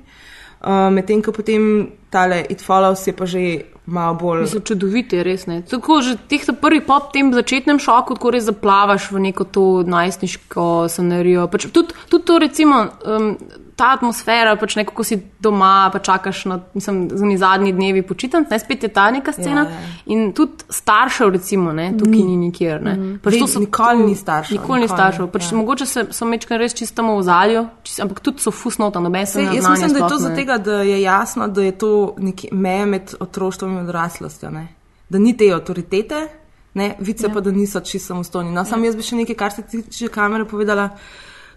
Uh, 0.65 0.89
Medtem 0.89 1.21
ko 1.21 1.29
potem 1.35 1.91
tale 2.09 2.39
It 2.49 2.63
Follows 2.63 3.03
je 3.07 3.13
pa 3.13 3.25
že 3.29 3.41
malo 3.85 4.15
bolj. 4.17 4.41
Mislim, 4.47 4.63
čudovit 4.65 5.13
je 5.13 5.23
res. 5.23 5.45
Ne. 5.45 5.61
Tako 5.61 5.99
že 6.01 6.15
teh 6.27 6.41
ta 6.41 6.55
prvi 6.57 6.81
pop, 6.81 7.11
tem 7.13 7.29
začetnem 7.33 7.77
šoku, 7.79 8.17
tako 8.17 8.31
res 8.33 8.47
zaplavaš 8.47 9.11
v 9.11 9.29
neko 9.29 9.45
to 9.45 9.65
najstniško 9.85 10.87
scenarijo. 10.89 11.45
Pač 11.53 11.67
tudi, 11.69 11.93
tudi 12.09 12.25
to, 12.25 12.39
recimo, 12.41 12.81
um, 13.05 13.35
ta 13.75 13.89
atmosfera, 13.91 14.55
pač 14.55 14.77
nekako 14.79 15.03
si 15.03 15.17
doma, 15.43 15.89
pa 15.91 15.99
čakaš 15.99 16.45
na 16.47 16.59
mislim, 16.73 17.09
zadnji 17.37 17.73
dnevi 17.75 18.01
počitnic, 18.07 18.47
ne 18.49 18.59
spet 18.59 18.83
je 18.83 18.89
ta 18.89 19.09
neka 19.11 19.33
scena. 19.35 19.65
Ja, 19.67 19.69
ja. 19.69 19.95
In 20.15 20.31
tudi 20.33 20.63
staršev, 20.69 21.33
recimo, 21.35 21.73
ne, 21.75 21.89
tukaj 21.99 22.23
ni 22.23 22.37
nikjer. 22.37 22.79
Ne. 22.83 22.95
Pač 23.23 23.33
Ve- 23.33 23.39
to 23.39 23.47
so- 23.47 23.59
nikoli 23.59 23.99
to- 23.99 24.07
ni 24.07 24.15
staršev, 24.15 24.57
Nikoli 24.57 24.81
ni 24.81 24.87
staršev. 24.87 25.27
Pač 25.31 25.51
ja. 25.51 25.57
Mogoče 25.57 25.85
se, 25.85 26.05
so 26.11 26.25
mečkaj 26.25 26.57
res 26.57 26.73
čisto 26.73 27.03
v 27.03 27.17
ozadju, 27.17 27.67
čist, 27.83 27.99
ampak 27.99 28.19
tudi 28.19 28.39
so 28.39 28.51
fusnota, 28.51 28.99
noben 28.99 29.27
se 29.27 29.43
ne 29.43 29.55
jaz 29.55 29.63
znanja 29.65 29.81
mislim, 29.81 29.93
da 29.93 29.99
je 30.05 30.09
to 30.09 30.17
zato, 30.17 30.57
da 30.63 30.81
je 30.81 31.01
jasno, 31.01 31.47
da 31.47 31.61
je 31.61 31.71
to 31.71 32.15
neki 32.17 32.49
meja 32.51 32.85
med 32.85 33.13
otroštvom 33.19 33.71
in 33.71 33.83
odraslostjo. 33.83 34.49
Ne? 34.51 34.67
Da 35.09 35.19
ni 35.19 35.37
te 35.37 35.51
avtoritete, 35.53 36.27
ne? 36.73 36.95
vice 36.99 37.27
ja. 37.27 37.33
pa 37.33 37.41
da 37.41 37.51
niso 37.51 37.79
čisto 37.79 38.07
samostojni. 38.07 38.51
No, 38.51 38.65
sam 38.65 38.83
jaz 38.83 38.95
bi 38.95 39.03
še 39.03 39.15
nekaj, 39.15 39.35
kar 39.35 39.51
se 39.51 39.61
tiče 39.67 40.07
kamere, 40.07 40.45
povedala. 40.45 40.89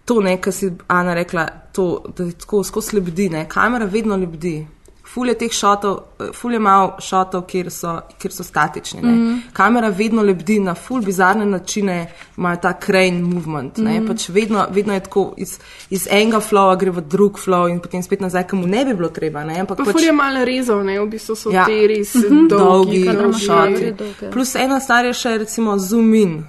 To, 0.08 0.22
kar 0.40 0.52
si 0.52 0.70
Ana 0.88 1.14
rekla, 1.14 1.46
to, 1.72 2.04
da 2.16 2.24
je 2.24 2.32
tako 2.32 2.62
skozi 2.64 2.96
lebdi. 2.96 3.28
Ne? 3.28 3.44
Kamera 3.48 3.84
vedno 3.84 4.16
lebdi. 4.16 4.66
Ful 5.08 5.28
je 5.28 5.34
teh 5.40 5.52
šotov, 5.52 5.98
ful 6.36 6.52
je 6.52 6.58
malo 6.60 6.96
šotov, 7.00 7.46
kjer 7.48 7.70
so, 7.72 7.94
kjer 8.20 8.32
so 8.32 8.44
statični. 8.44 9.00
Mm 9.02 9.08
-hmm. 9.08 9.40
Kamera 9.52 9.88
vedno 9.88 10.22
lebdi 10.22 10.58
na 10.60 10.74
ful 10.74 11.00
bizarne 11.00 11.46
načine, 11.46 12.12
ima 12.36 12.56
ta 12.56 12.72
crane 12.72 13.22
movement. 13.22 13.78
Mm 13.78 13.86
-hmm. 13.86 14.06
pač 14.08 14.28
vedno, 14.28 14.66
vedno 14.70 14.94
je 14.94 15.00
tako, 15.00 15.34
iz, 15.36 15.58
iz 15.90 16.06
enega 16.10 16.40
flowa 16.40 16.76
gre 16.78 16.90
v 16.90 17.00
drug 17.00 17.38
flow 17.38 17.70
in 17.70 17.80
potem 17.80 18.02
spet 18.02 18.20
nazaj, 18.20 18.46
kam 18.46 18.58
mu 18.58 18.66
ne 18.66 18.84
bi 18.84 18.94
bilo 18.94 19.08
treba. 19.08 19.44
Ne? 19.44 19.60
Ampak 19.60 19.76
Pa 19.78 19.84
pač, 19.84 19.92
fur 19.92 20.02
je 20.02 20.12
malo 20.12 20.44
rezal, 20.44 20.84
ne, 20.84 21.00
v 21.00 21.06
bistvu 21.06 21.36
so 21.36 21.50
Ja. 21.50 21.64
te 21.64 21.86
res 21.86 22.12
dolgi, 22.12 22.48
dolgi, 22.48 23.04
dolgi 23.04 23.22
dolgi. 23.22 23.44
šoti. 23.44 23.92
dolge. 23.92 24.30
Plus 24.30 24.54
ena 24.54 24.80
stvar 24.80 25.04
je 25.04 25.12
še 25.12 25.38
recimo 25.38 25.78
zoom 25.78 26.14
in. 26.14 26.44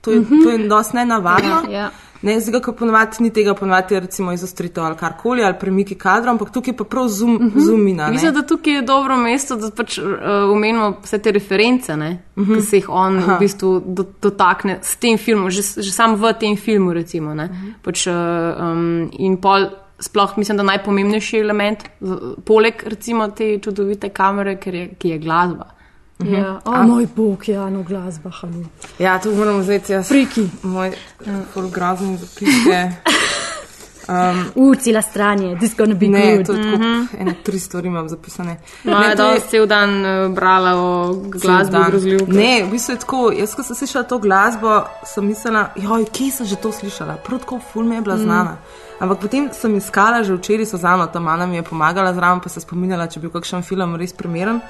To 0.00 0.10
je, 0.10 0.20
mm 0.20 0.24
-hmm. 0.24 0.44
to 0.44 0.50
je 0.50 0.68
dosti 0.68 0.96
nenavadno. 0.96 1.62
Ja. 1.70 1.90
Ne, 2.22 2.40
zdaj, 2.40 2.60
ko 2.60 2.72
ponovadi 2.72 3.22
ni 3.22 3.30
tega, 3.30 3.54
ponovadi 3.54 3.94
je 3.94 4.00
recimo 4.00 4.32
izostritev 4.32 4.84
ali 4.84 4.96
karkoli, 4.96 5.44
ali 5.44 5.54
premiki 5.60 5.94
kadra, 5.94 6.30
ampak 6.30 6.50
tukaj 6.50 6.76
pa 6.76 6.84
prav 6.84 7.08
zoom, 7.08 7.34
uh 7.34 7.40
-huh. 7.40 7.60
zoom 7.66 7.88
in. 7.88 8.00
Mislim, 8.10 8.34
da 8.34 8.42
tukaj 8.42 8.74
je 8.74 8.82
dobro 8.82 9.16
mesto, 9.16 9.56
da 9.56 9.70
pač 9.70 9.98
uh, 9.98 10.04
omenimo 10.52 10.94
vse 11.02 11.18
te 11.18 11.32
reference, 11.32 11.96
ne, 11.96 12.10
uh 12.36 12.42
Mhm. 12.42 12.52
-huh. 12.52 12.56
ki 12.56 12.62
se 12.62 12.76
jih 12.76 12.88
on 12.88 13.18
Aha. 13.18 13.36
v 13.36 13.38
bistvu 13.38 13.82
do, 13.86 14.04
dotakne 14.22 14.78
s 14.82 14.96
tem 14.96 15.18
filmom, 15.18 15.50
že, 15.50 15.62
že 15.82 15.92
sam 15.92 16.14
v 16.16 16.32
tem 16.40 16.56
filmu. 16.56 16.92
Recimo, 16.92 17.30
uh 17.30 17.34
Mhm. 17.36 17.42
-huh. 17.42 17.72
pač, 17.82 18.06
uh, 18.06 18.12
um, 18.72 19.10
in 19.18 19.36
pol, 19.36 19.66
sploh 20.00 20.36
mislim, 20.38 20.56
da 20.56 20.62
najpomembnejši 20.62 21.38
element, 21.38 21.78
poleg 22.44 22.82
recimo 22.86 23.28
te 23.28 23.58
čudovite 23.58 24.08
kamere, 24.08 24.58
je, 24.64 24.94
ki 24.98 25.08
je 25.08 25.18
glasba. 25.18 25.75
Ja. 26.18 26.60
O, 26.64 26.82
moj 26.82 27.06
bog, 27.16 27.48
ja, 27.48 27.70
no 27.70 27.82
glasba, 27.82 28.30
halu. 28.30 28.64
Ja, 28.98 29.18
to 29.18 29.30
moramo 29.30 29.58
vzeti 29.58 29.92
jaz. 29.92 30.08
Friki. 30.08 30.48
Moj 30.62 30.92
uh, 31.56 31.72
grozni 31.72 32.16
zapiske. 32.16 32.92
U, 34.54 34.74
cela 34.74 35.02
stran 35.02 35.42
je, 35.42 35.56
this 35.58 35.74
gonna 35.76 35.94
be 35.94 36.06
Ne, 36.08 36.36
good. 36.36 36.46
to 36.46 36.52
je 36.52 36.62
tako, 36.62 36.76
mm 36.76 36.82
-hmm. 36.82 37.06
ene 37.20 37.34
tri 37.42 37.58
stvari 37.58 37.86
imam 37.86 38.08
zapisane. 38.08 38.56
No, 38.84 38.98
Ne, 38.98 39.06
je 39.08 39.16
to 39.16 39.22
je- 39.22 39.28
danes 39.28 39.44
cel 39.50 39.66
dan 39.66 39.90
uh, 40.06 40.34
brala 40.34 40.74
o 40.76 41.14
glasbi 41.14 41.76
grozljivke. 41.88 42.32
Ne, 42.32 42.64
v 42.64 42.70
bistvu 42.70 42.92
je 42.92 42.98
tako. 42.98 43.32
Jaz, 43.38 43.54
ko 43.54 43.62
sem 43.62 43.76
slišala 43.76 44.04
to 44.04 44.18
glasbo, 44.18 44.82
sem 45.04 45.26
mislila, 45.26 45.68
joj, 45.76 46.04
kje 46.12 46.30
sem 46.30 46.46
že 46.46 46.56
to 46.56 46.72
slišala? 46.72 47.16
Prav 47.16 47.38
tako 47.38 47.60
ful 47.72 47.84
mi 47.84 47.94
je 47.94 48.00
bila 48.00 48.16
znana. 48.16 48.50
Mm. 48.50 49.02
Ampak 49.02 49.18
potem 49.18 49.48
sem 49.52 49.76
iskala, 49.76 50.24
že 50.24 50.34
včeraj 50.34 50.66
so 50.66 50.76
zano, 50.76 51.06
tam 51.06 51.28
Ana 51.28 51.46
mi 51.46 51.56
je 51.56 51.62
pomagala 51.62 52.14
zraven, 52.14 52.40
pa 52.40 52.48
se 52.48 52.60
spominjala, 52.60 53.06
če 53.06 53.20
bi 53.20 53.28
bil 53.28 53.40
kakšen 53.40 53.62
film 53.62 53.96
res 53.96 54.12
primeren. 54.12 54.60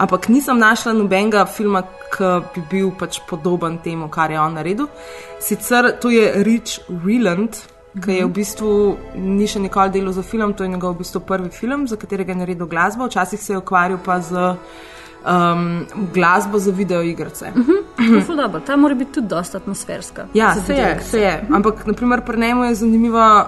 Ampak 0.00 0.30
nisem 0.32 0.58
našla 0.58 0.94
nobenega 0.96 1.44
filma, 1.44 1.82
ki 2.10 2.30
bi 2.54 2.62
bil 2.70 2.88
pač 2.96 3.20
podoben 3.28 3.78
temu, 3.84 4.08
kar 4.08 4.30
je 4.32 4.38
on 4.40 4.56
naredil. 4.56 4.88
Sicer 5.38 5.92
to 6.00 6.08
je 6.10 6.42
Rich 6.46 6.80
Reland, 7.04 7.58
ki 8.00 8.16
je 8.16 8.24
v 8.24 8.32
bistvu 8.32 8.70
ni 9.20 9.48
še 9.50 9.60
nikoli 9.60 9.92
delal 9.98 10.16
za 10.16 10.24
film, 10.24 10.54
to 10.56 10.64
je 10.64 10.72
njegov 10.72 10.94
v 10.94 11.02
bistvu 11.04 11.20
prvi 11.26 11.50
film, 11.52 11.84
za 11.90 12.00
katerega 12.00 12.32
je 12.32 12.40
naredil 12.42 12.70
glasbo. 12.70 13.10
Včasih 13.10 13.40
se 13.40 13.52
je 13.52 13.60
ukvarjal 13.60 14.00
pa 14.04 14.20
z 14.24 14.54
um, 15.24 15.86
glasbo 16.14 16.58
za 16.58 16.70
videoigrice. 16.70 17.52
Uh 17.56 17.62
-huh. 17.66 18.26
Ful 18.26 18.36
dobro, 18.36 18.60
ta 18.60 18.76
mora 18.76 18.94
biti 18.94 19.12
tudi 19.12 19.28
dosta 19.28 19.58
atmosferska. 19.58 20.26
Ja, 20.34 20.54
se 20.66 20.74
je, 20.74 21.00
se 21.02 21.20
je. 21.20 21.46
Ampak 21.50 21.86
naprimer, 21.86 22.20
pri 22.24 22.40
njemu 22.40 22.64
je 22.64 22.74
zanimivo, 22.74 23.44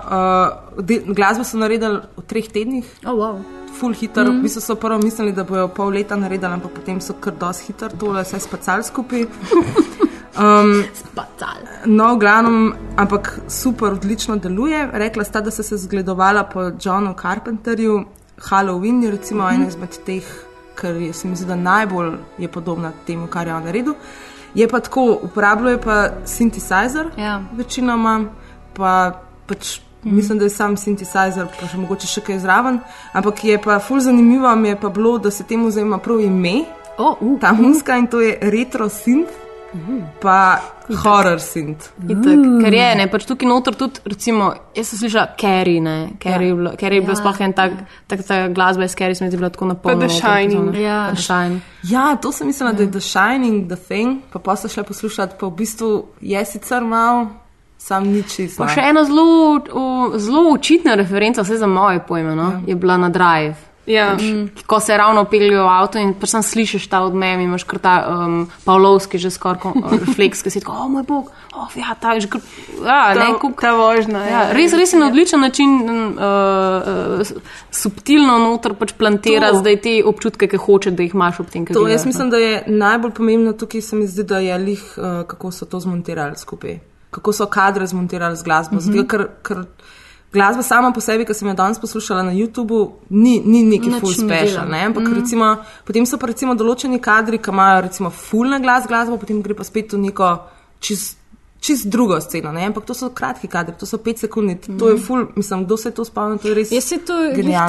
uh, 0.77 0.85
de, 0.85 1.03
glasbo 1.07 1.45
so 1.45 1.57
naredili 1.57 1.99
v 2.16 2.23
treh 2.23 2.49
tednih. 2.49 2.85
Oh, 3.07 3.12
wow. 3.12 3.39
Full 3.81 3.95
hitter, 3.95 4.31
mm. 4.31 4.39
v 4.39 4.43
bistvu 4.43 4.61
so 4.61 4.75
prvo 4.75 4.99
mislili, 4.99 5.33
da 5.33 5.45
bojo 5.45 5.68
pol 5.68 5.89
leta 5.89 6.16
naredili, 6.16 6.53
ampak 6.53 6.70
potem 6.70 7.01
so 7.01 7.12
kar 7.20 7.33
dosti 7.33 7.66
hiter, 7.66 7.93
tole 7.99 8.23
vse 8.23 8.41
spacali 8.41 8.85
skupaj. 8.85 9.27
Um, 10.33 10.85
Spacal. 10.95 11.61
no, 11.85 12.14
v 12.14 12.18
glavnem, 12.18 12.73
ampak 12.97 13.41
super, 13.49 13.93
odlično 13.93 14.37
deluje. 14.37 14.89
Rekla 14.93 15.25
sta, 15.25 15.41
da 15.41 15.51
sta 15.51 15.62
se 15.62 15.77
zgledovala 15.77 16.45
po 16.45 16.70
Johnu 16.81 17.14
Carpenterju, 17.23 18.05
Halloween 18.49 19.03
je 19.03 19.11
recimo 19.11 19.43
mm 19.43 19.47
-hmm. 19.47 19.55
ena 19.55 19.66
izmed 19.66 19.99
teh, 20.07 20.25
ker 20.75 20.97
je, 20.97 21.12
se 21.12 21.29
mi 21.29 21.37
zdi, 21.37 21.47
da 21.47 21.57
najbolj 21.57 22.12
je 22.39 22.49
podobna 22.49 22.93
temu, 23.07 23.27
kar 23.27 23.47
je 23.47 23.55
on 23.55 23.64
naredil. 23.64 23.95
Je 24.55 24.68
pa 24.68 24.81
tako, 24.81 25.18
uporabljuje 25.23 25.81
pa 25.81 25.97
synthesizer, 26.27 27.11
Ja. 27.16 27.43
večinoma, 27.53 28.25
pa 28.75 29.12
pač. 29.47 29.81
Mislim, 30.05 30.39
da 30.39 30.45
je 30.45 30.51
sam 30.51 30.75
synthesizer, 30.77 31.47
pa 31.61 31.66
še 31.66 31.79
mogoče 31.79 32.07
še 32.07 32.20
kaj 32.20 32.39
zraven. 32.39 32.81
Ampak 33.12 33.45
je 33.45 33.59
pa 33.59 33.79
ful 33.79 34.01
zanimivo, 34.01 34.51
mi 34.57 34.68
je 34.68 34.77
pa 34.77 34.89
bilo, 34.89 35.18
da 35.18 35.31
se 35.31 35.45
temu 35.45 35.70
zdaj 35.70 35.83
ima 35.83 35.99
prav 35.99 36.20
ime, 36.20 36.64
Oh, 36.99 37.16
uh. 37.20 37.41
ta 37.41 37.53
muska 37.53 37.97
in 37.97 38.07
to 38.07 38.20
je 38.20 38.39
retro 38.43 38.89
synth, 38.89 39.31
pa 40.20 40.61
horror 41.05 41.41
synth. 41.41 41.89
Itak, 42.05 42.41
ker 42.64 42.75
je, 42.77 42.89
ne, 42.99 43.07
pač 43.11 43.25
tukaj 43.29 43.49
noter 43.49 43.77
tudi, 43.79 44.03
recimo, 44.12 44.51
jaz 44.77 44.93
sem 44.93 45.03
slišala 45.03 45.35
Carrie, 45.41 45.81
ne, 45.81 45.97
Carrie 46.23 46.51
je 46.51 46.57
bilo, 46.59 46.75
Carrie 46.81 47.01
je 47.01 47.07
bilo 47.07 47.16
Ja, 47.16 47.20
sploh 47.23 47.41
en 47.47 47.55
tak, 47.57 47.79
tak, 48.11 48.25
ta 48.29 48.41
glasba 48.53 48.85
iz 48.85 48.97
Carrie, 48.99 49.16
se 49.16 49.25
mi 49.25 49.33
zdi 49.33 49.41
bila 49.41 49.51
tako 49.55 49.70
napolnjena. 49.73 50.09
The 50.09 50.18
Shining. 50.20 50.77
Ja. 50.77 51.01
The 51.14 51.23
Shining. 51.23 51.61
Ja, 51.89 52.05
to 52.16 52.33
sem 52.33 52.53
mislila, 52.53 52.73
da 52.77 52.85
je 52.85 52.91
The 52.93 53.01
Shining, 53.01 53.66
The 53.73 53.81
Thing, 53.81 54.20
pa 54.33 54.39
pa 54.39 54.57
so 54.57 54.68
šle 54.68 54.85
poslušati, 54.89 55.41
pa 55.41 55.49
v 55.49 55.57
bistvu 55.62 55.91
je 56.20 56.45
sicer 56.45 56.85
mal, 56.85 57.27
sam 57.81 58.12
ni 58.12 58.23
čisto. 58.23 58.62
Pa 58.62 58.70
še 58.70 58.85
ena 58.93 59.05
zelo, 59.09 59.62
zelo 60.20 60.53
očitna 60.53 60.95
referenca, 61.01 61.43
vse 61.43 61.62
za 61.64 61.66
moje 61.66 62.05
pojme, 62.09 62.37
no, 62.37 62.55
je 62.66 62.77
bila 62.77 63.01
na 63.01 63.09
Drive. 63.09 63.72
Ja. 63.87 64.16
Ko 64.66 64.80
se 64.80 64.97
ravno 64.97 65.24
peljejo 65.24 65.64
v 65.64 65.68
avto 65.68 65.99
in 65.99 66.14
sam 66.24 66.43
slišiš 66.43 66.87
ta 66.87 67.01
odmem, 67.03 67.41
imaš 67.41 67.64
kar 67.66 67.80
ta 67.83 67.95
um, 68.07 68.47
Pavlovski 68.64 69.18
že 69.18 69.30
skoraj 69.30 69.59
ko- 69.59 69.72
refleks, 69.91 70.43
ki 70.43 70.51
si 70.55 70.61
tako, 70.62 70.76
o 70.85 70.89
moj 70.89 71.03
bog, 71.03 71.30
oh, 71.55 71.66
ja, 71.74 71.97
ta 71.99 72.14
je 72.14 72.20
že 72.20 72.28
kar, 72.30 72.41
ja, 72.78 73.14
Ta, 73.14 73.24
ne, 73.24 73.35
kuk, 73.43 73.59
ta 73.61 73.72
vožnja. 73.74 74.22
Ja, 74.30 74.43
res, 74.55 74.72
res 74.78 74.95
je 74.95 75.01
na 75.01 75.09
odličen 75.11 75.43
način 75.43 75.74
um, 75.83 76.14
uh, 76.14 77.18
uh, 77.18 77.43
subtilno 77.74 78.39
noter 78.39 78.76
pač 78.78 78.95
plantira 78.95 79.51
To. 79.51 79.59
zdaj 79.64 79.80
te 79.83 79.97
občutke, 80.07 80.47
ki 80.47 80.62
hoče, 80.62 80.95
da 80.95 81.03
jih 81.03 81.18
imaš 81.18 81.43
ob 81.43 81.51
tem, 81.51 81.66
kaj 81.66 81.74
To 81.74 81.83
gledaš, 81.83 81.99
jaz 81.99 82.07
mislim, 82.07 82.30
da 82.30 82.39
je 82.39 82.62
najbolj 82.66 83.16
pomembno 83.18 83.53
tukaj, 83.53 83.83
se 83.83 83.99
mi 83.99 84.07
zdi, 84.07 84.22
da 84.22 84.39
je 84.39 84.59
lih, 84.59 84.85
uh, 84.97 85.26
kako 85.26 85.51
so 85.51 85.66
to 85.66 85.80
zmontirali 85.83 86.39
skupaj. 86.39 86.78
Kako 87.11 87.33
so 87.35 87.47
kadre 87.51 87.87
zmontirali 87.87 88.37
z 88.37 88.47
glasbo. 88.47 88.76
Mm 88.76 88.78
-hmm. 88.78 88.95
Zato, 88.95 89.09
ker, 89.09 89.26
ker 89.43 89.66
glasba 90.33 90.62
sama 90.62 90.93
po 90.93 91.01
sebi, 91.01 91.26
ki 91.28 91.35
sem 91.37 91.49
jo 91.49 91.55
danes 91.55 91.80
poslušala 91.83 92.22
na 92.28 92.33
YouTubu, 92.33 92.80
ni, 93.11 93.39
ni 93.45 93.62
neki 93.68 93.93
Nič 93.93 94.01
full 94.01 94.16
special. 94.16 94.68
Ne? 94.72 94.87
Ampak 94.89 95.05
mm. 95.05 95.16
recimo, 95.20 95.57
potem 95.85 96.09
so 96.09 96.18
pa 96.18 96.30
recimo 96.33 96.57
določeni 96.59 97.01
kadri, 97.03 97.39
ki 97.43 97.53
imajo 97.53 97.83
recimo 97.89 98.11
full 98.11 98.49
na 98.49 98.61
glas 98.62 98.89
glasbo, 98.89 99.20
potem 99.20 99.43
gre 99.45 99.57
pa 99.59 99.66
spet 99.68 99.93
v 99.93 100.07
neko 100.09 100.30
čist 100.80 101.22
čist 101.62 101.87
drugo 101.87 102.20
sceno, 102.20 102.51
ne? 102.53 102.64
ampak 102.66 102.85
to 102.85 102.95
so 102.95 103.09
kratki 103.14 103.47
kadri, 103.47 103.76
to 103.78 103.87
so 103.87 103.99
pet 104.03 104.18
sekund, 104.18 104.66
to 104.78 104.89
je 104.91 104.97
full, 104.99 105.28
mislim, 105.37 105.62
kdo 105.64 105.76
se 105.76 105.93
to 105.95 106.05
spomnil, 106.05 106.41
to 106.43 106.51
je 106.51 106.55
res. 106.59 106.72
Jaz 106.74 106.89
se 106.91 106.99
to, 107.07 107.14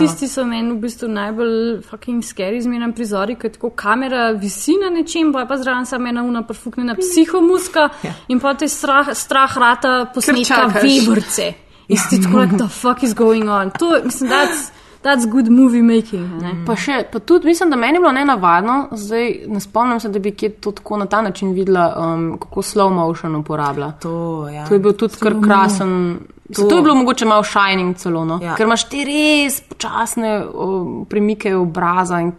tisti 0.02 0.28
so 0.28 0.46
meni 0.50 0.74
v 0.74 0.80
bistvu 0.82 1.12
najbolj 1.14 1.84
fucking 1.86 2.26
scary 2.26 2.62
zmeraj 2.66 2.96
prizori, 2.98 3.38
ker 3.38 3.54
tako 3.54 3.70
kamera 3.78 4.32
visi 4.34 4.80
na 4.82 4.90
nečem, 4.90 5.30
pa 5.34 5.46
je 5.46 5.50
pa 5.52 5.60
zraven 5.62 5.86
samo 5.86 6.10
ena 6.10 6.26
una 6.26 6.42
prfuknjena 6.48 6.98
psihomuska 6.98 7.90
Ja. 8.04 8.16
in 8.34 8.40
pa 8.42 8.56
te 8.58 8.68
strah, 8.68 9.14
strah 9.14 9.58
rata 9.58 10.10
posnetka 10.14 10.72
vevrce. 10.74 11.54
In 11.88 11.98
si 11.98 12.10
ti 12.10 12.22
tako, 12.24 12.38
like, 12.38 12.58
the 12.58 12.68
fuck 12.68 13.04
is 13.04 13.14
going 13.14 13.50
on. 13.50 13.72
To, 13.80 14.00
mislim, 14.04 14.30
that's, 14.30 14.72
that's 15.04 15.26
good 15.26 15.50
movie 15.50 15.82
making. 15.82 16.42
Ne? 16.42 16.54
Pa, 16.66 16.76
še, 16.76 17.04
pa 17.12 17.20
tudi 17.20 17.48
mislim, 17.48 17.70
da 17.70 17.76
meni 17.76 17.98
je 17.98 18.00
bilo 18.00 18.12
nenavadno, 18.12 18.88
zdaj 18.92 19.34
ne 19.48 19.60
spomnim 19.60 20.00
se, 20.00 20.10
da 20.10 20.20
bi 20.20 20.32
kje 20.32 20.50
to 20.50 20.72
tako 20.72 20.98
na 20.98 21.06
ta 21.06 21.22
način 21.22 21.52
videla, 21.54 21.90
um, 21.98 22.38
kako 22.40 22.62
slow 22.62 22.94
motion 22.94 23.36
uporablja. 23.36 23.92
To, 24.02 24.48
ja. 24.50 24.68
To 24.68 24.74
je 24.74 24.80
bil 24.80 24.94
tudi 24.94 25.20
kar 25.20 25.36
krasen. 25.44 26.20
To, 26.56 26.68
to 26.70 26.76
je 26.76 26.82
bilo 26.82 26.96
mogoče 26.96 27.26
malo 27.26 27.44
shining 27.44 27.96
celo, 27.98 28.26
no? 28.26 28.40
Ja. 28.42 28.56
ker 28.56 28.66
imaš 28.66 28.84
ti 28.90 29.04
res 29.04 29.62
počasne 29.62 30.46
o, 30.46 30.68
premike 31.10 31.56
obraza 31.56 32.20
in 32.22 32.32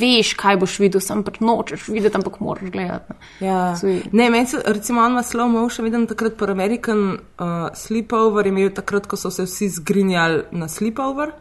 veš, 0.00 0.34
kaj 0.34 0.56
boš 0.56 0.78
videl, 0.78 1.00
sem 1.00 1.22
pač 1.22 1.40
nočeš 1.40 1.88
videti, 1.88 2.16
ampak 2.16 2.40
moraš 2.40 2.70
gledati. 2.70 3.14
Ja. 3.40 3.74
Saj- 3.76 4.08
Ne, 4.12 4.30
meni 4.30 4.46
se, 4.46 4.62
recimo, 4.66 5.00
on 5.00 5.12
ima 5.12 5.22
slow 5.22 5.48
motion, 5.48 5.84
vidim 5.84 6.06
takrat 6.06 6.36
po 6.36 6.44
American 6.44 6.98
uh, 7.38 7.46
sleepover, 7.74 8.46
imel 8.46 8.70
takrat, 8.70 9.06
ko 9.06 9.16
so 9.16 9.30
se 9.30 9.44
vsi 9.44 9.68
zgrinjali 9.68 10.42
na 10.50 10.68
sleepover. 10.68 11.32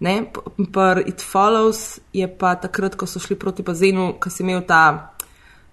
Ne, 0.00 0.24
pa 0.72 0.96
It 1.06 1.20
Follows 1.22 1.98
je 2.12 2.28
pa 2.28 2.54
takrat, 2.54 2.94
ko 2.96 3.06
so 3.06 3.20
šli 3.20 3.36
proti 3.36 3.62
bazenu, 3.62 4.14
ko 4.20 4.30
si 4.30 4.42
imel 4.42 4.62
ta, 4.64 5.12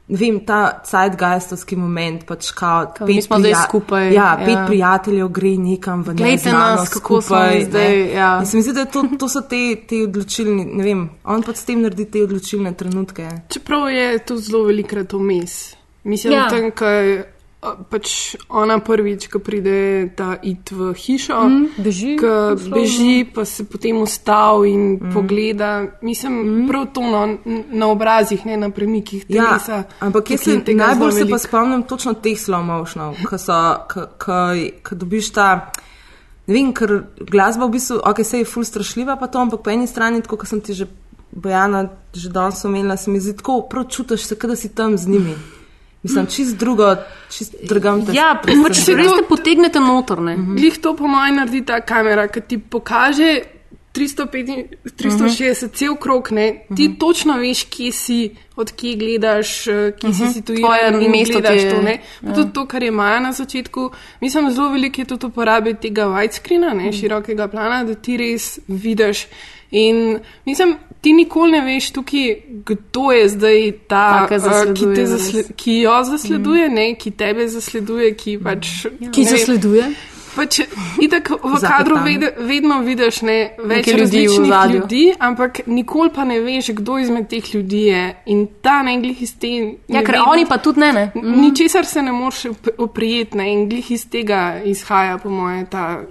vem, 0.10 0.40
ta 0.40 0.82
zeitgeistovski 0.86 1.76
moment, 1.76 2.26
pač 2.26 2.52
kao, 2.52 2.94
Kao, 2.98 3.08
mi 3.08 3.22
smo 3.22 3.40
zdaj 3.40 3.54
skupaj, 3.66 4.14
Ja, 4.14 4.38
pet 4.40 4.50
ja. 4.50 4.66
prijateljev 4.66 5.28
gre 5.28 5.50
nekam 5.58 6.02
v 6.04 6.14
Glejte 6.14 6.46
neznano 6.46 6.76
nas, 6.76 6.90
kako 6.90 7.22
smo 7.22 7.22
skupaj, 7.22 7.66
zdaj, 7.66 7.90
ne. 7.90 8.12
ja. 8.12 8.40
In 8.40 8.46
se 8.46 8.58
mi 8.58 8.64
zdi, 8.64 8.74
da 8.74 8.86
to, 8.86 9.04
to 9.20 9.30
so 9.30 9.42
te, 9.42 9.76
te 9.88 10.04
odločilni, 10.04 10.66
ne 10.66 10.84
vem, 10.84 11.10
on 11.24 11.44
pa 11.44 11.54
s 11.54 11.66
tem 11.66 11.82
naredi 11.82 12.06
te 12.06 12.24
odločilne 12.24 12.74
trenutke. 12.74 13.30
Čeprav 13.50 13.90
je 13.90 14.18
to 14.20 14.38
zelo 14.38 14.64
velikrat 14.64 15.14
vmes. 15.14 15.76
Mislim, 16.04 16.34
Ja. 16.34 16.40
ja. 16.40 16.50
tam, 16.50 16.72
ko 16.72 16.86
pač 17.62 18.36
ona 18.50 18.80
prvič, 18.80 19.28
ko 19.28 19.40
pride 19.40 20.10
ta 20.16 20.38
it 20.42 20.72
v 20.72 20.94
hišo, 20.94 21.34
Mm, 21.44 21.66
beži, 21.78 22.18
ko 22.18 22.28
poslovno. 22.54 22.76
beži, 22.76 23.26
pa 23.26 23.46
se 23.46 23.64
potem 23.66 23.98
ustavi 23.98 24.70
in 24.70 24.94
mm. 24.94 25.14
pogleda. 25.14 25.72
Mislim, 26.02 26.34
mm. 26.34 26.68
prav 26.68 26.86
to 26.94 27.02
no, 27.02 27.24
n- 27.46 27.64
na 27.70 27.88
obrazih, 27.88 28.46
ne 28.46 28.58
na 28.58 28.70
premikih 28.70 29.26
Ja, 29.28 29.44
telesa. 29.44 29.84
ampak 30.00 30.30
jaz 30.32 30.40
se 30.42 30.60
tega 30.62 30.86
najbolj 30.86 31.12
se 31.12 31.30
pa 31.30 31.38
spomnim 31.38 31.84
točno 31.84 32.14
teh 32.14 32.38
slow 32.38 32.62
motionov, 32.62 33.16
ko 34.84 34.96
dobiš 34.96 35.32
ta. 35.32 35.72
Ne 36.48 36.54
vem, 36.54 36.74
ker 36.74 37.04
glasba 37.20 37.66
v 37.66 37.72
bistvu, 37.72 38.00
ok, 38.02 38.24
se 38.24 38.38
je 38.38 38.46
ful 38.46 38.64
strašljiva, 38.64 39.18
pa 39.18 39.28
to, 39.28 39.40
ampak 39.40 39.62
po 39.62 39.70
eni 39.70 39.88
strani, 39.88 40.22
tako 40.22 40.38
kot 40.38 40.48
sem 40.48 40.62
ti 40.62 40.74
že, 40.74 40.88
Bojana, 41.32 41.82
že 42.16 42.30
danes 42.30 42.64
omenila, 42.66 42.96
se 42.98 43.12
mi 43.12 43.20
zdi 43.20 43.36
tako, 43.36 43.62
prav 43.62 43.84
čutiš 43.86 44.24
se, 44.24 44.36
kot 44.36 44.50
da 44.50 44.56
si 44.56 44.70
tam 44.70 44.98
z 44.98 45.08
njimi. 45.08 45.36
Mislim, 46.08 46.26
čist 46.32 46.56
drugo, 46.58 46.96
čist 47.30 47.56
drugam 47.68 48.06
te. 48.06 48.16
Ja, 48.16 48.32
pač 48.40 48.80
se 48.80 48.96
res 48.96 49.12
te 49.12 49.28
potegnete 49.28 49.80
noter. 49.80 50.24
Ne? 50.24 50.38
Glih 50.56 50.80
to 50.80 50.96
po 50.96 51.08
mojem 51.08 51.36
naredi 51.36 51.66
ta 51.66 51.82
kamera, 51.82 52.28
ki 52.28 52.42
ti 52.42 52.58
pokaže 52.58 53.30
365, 53.98 54.78
360, 54.98 55.74
cel 55.74 55.96
krok, 55.96 56.30
ne, 56.32 56.66
ti 56.76 56.96
točno 57.00 57.34
veš, 57.38 57.64
kje 57.66 57.92
si, 57.92 58.18
odkje 58.56 58.96
gledaš, 58.96 59.68
eh, 59.68 59.92
kje 59.92 60.12
si 60.14 60.28
situiran 60.34 60.62
Tvoje 60.94 61.06
in 61.06 61.12
mesto 61.12 61.34
gledaš 61.34 61.62
je- 61.62 61.70
to. 61.70 61.82
Ne. 61.82 61.96
Pa 62.22 62.34
tudi 62.34 62.54
to, 62.54 62.66
kar 62.66 62.84
je 62.84 62.92
Maja 62.92 63.20
na 63.20 63.32
začetku, 63.32 63.90
mislim, 64.22 64.52
zelo 64.52 64.70
veliko 64.70 65.02
je 65.02 65.06
tudi 65.06 65.26
uporabe 65.26 65.74
tega 65.74 66.06
widescreena, 66.06 66.74
ne, 66.74 66.94
širokega 66.94 67.48
plana, 67.48 67.84
da 67.84 67.96
ti 67.96 68.18
res 68.18 68.60
vidiš. 68.68 69.26
In 69.72 70.20
mislim, 70.46 70.76
ti 71.02 71.14
nikoli 71.14 71.52
ne 71.52 71.62
veš 71.62 71.92
tukaj, 71.92 72.36
kdo 72.66 73.12
je 73.12 73.30
zdaj 73.30 73.72
ta, 73.88 74.04
Ta, 74.12 74.28
ki 74.28 74.34
ki, 74.34 74.40
zasleduje 74.40 74.96
te 74.96 75.06
zasle, 75.06 75.44
ki 75.56 75.74
jo 75.78 76.04
zasleduje, 76.04 76.70
ne, 76.70 76.96
ki 76.96 77.12
tebe 77.12 77.48
zasleduje, 77.48 78.14
ki 78.16 78.38
pač. 78.40 78.68
Ki 78.92 79.24
ne 79.24 79.26
vem, 79.26 79.26
zasleduje. 79.28 79.90
Pač, 80.36 80.60
itak 81.02 81.30
v 81.34 81.60
kadru 81.60 81.96
ved, 81.98 82.24
vedno 82.40 82.82
vidiš 82.82 83.22
ne, 83.22 83.38
več 83.58 83.88
Neke 83.88 83.92
ljudi 83.94 84.20
različnih 84.24 84.76
ljudi, 84.76 85.14
ampak 85.20 85.60
nikoli 85.68 86.10
pa 86.10 86.24
ne 86.24 86.40
veš, 86.40 86.70
kdo 86.72 86.98
izmed 87.00 87.28
teh 87.28 87.56
ljudi 87.56 87.82
je. 87.84 88.02
In 88.28 88.48
ta 88.62 88.84
ne 88.84 89.00
glih 89.02 89.22
iz 89.22 89.34
te. 89.36 89.48
Ja, 89.88 90.04
ker 90.04 90.14
vedno- 90.14 90.30
oni 90.30 90.46
pa 90.46 90.58
tudi 90.58 90.80
ne. 90.80 90.94
ne. 90.94 91.12
N- 91.16 91.42
Ničesar 91.42 91.86
se 91.86 92.02
ne 92.02 92.12
moreš 92.12 92.46
op- 92.46 92.70
oprijeti 92.78 93.38
ne, 93.38 93.54
in 93.54 93.70
glih 93.70 93.92
iz 93.92 94.06
tega 94.08 94.62
izhaja, 94.64 95.18
po 95.18 95.30
moje, 95.30 95.66
ta 95.66 96.02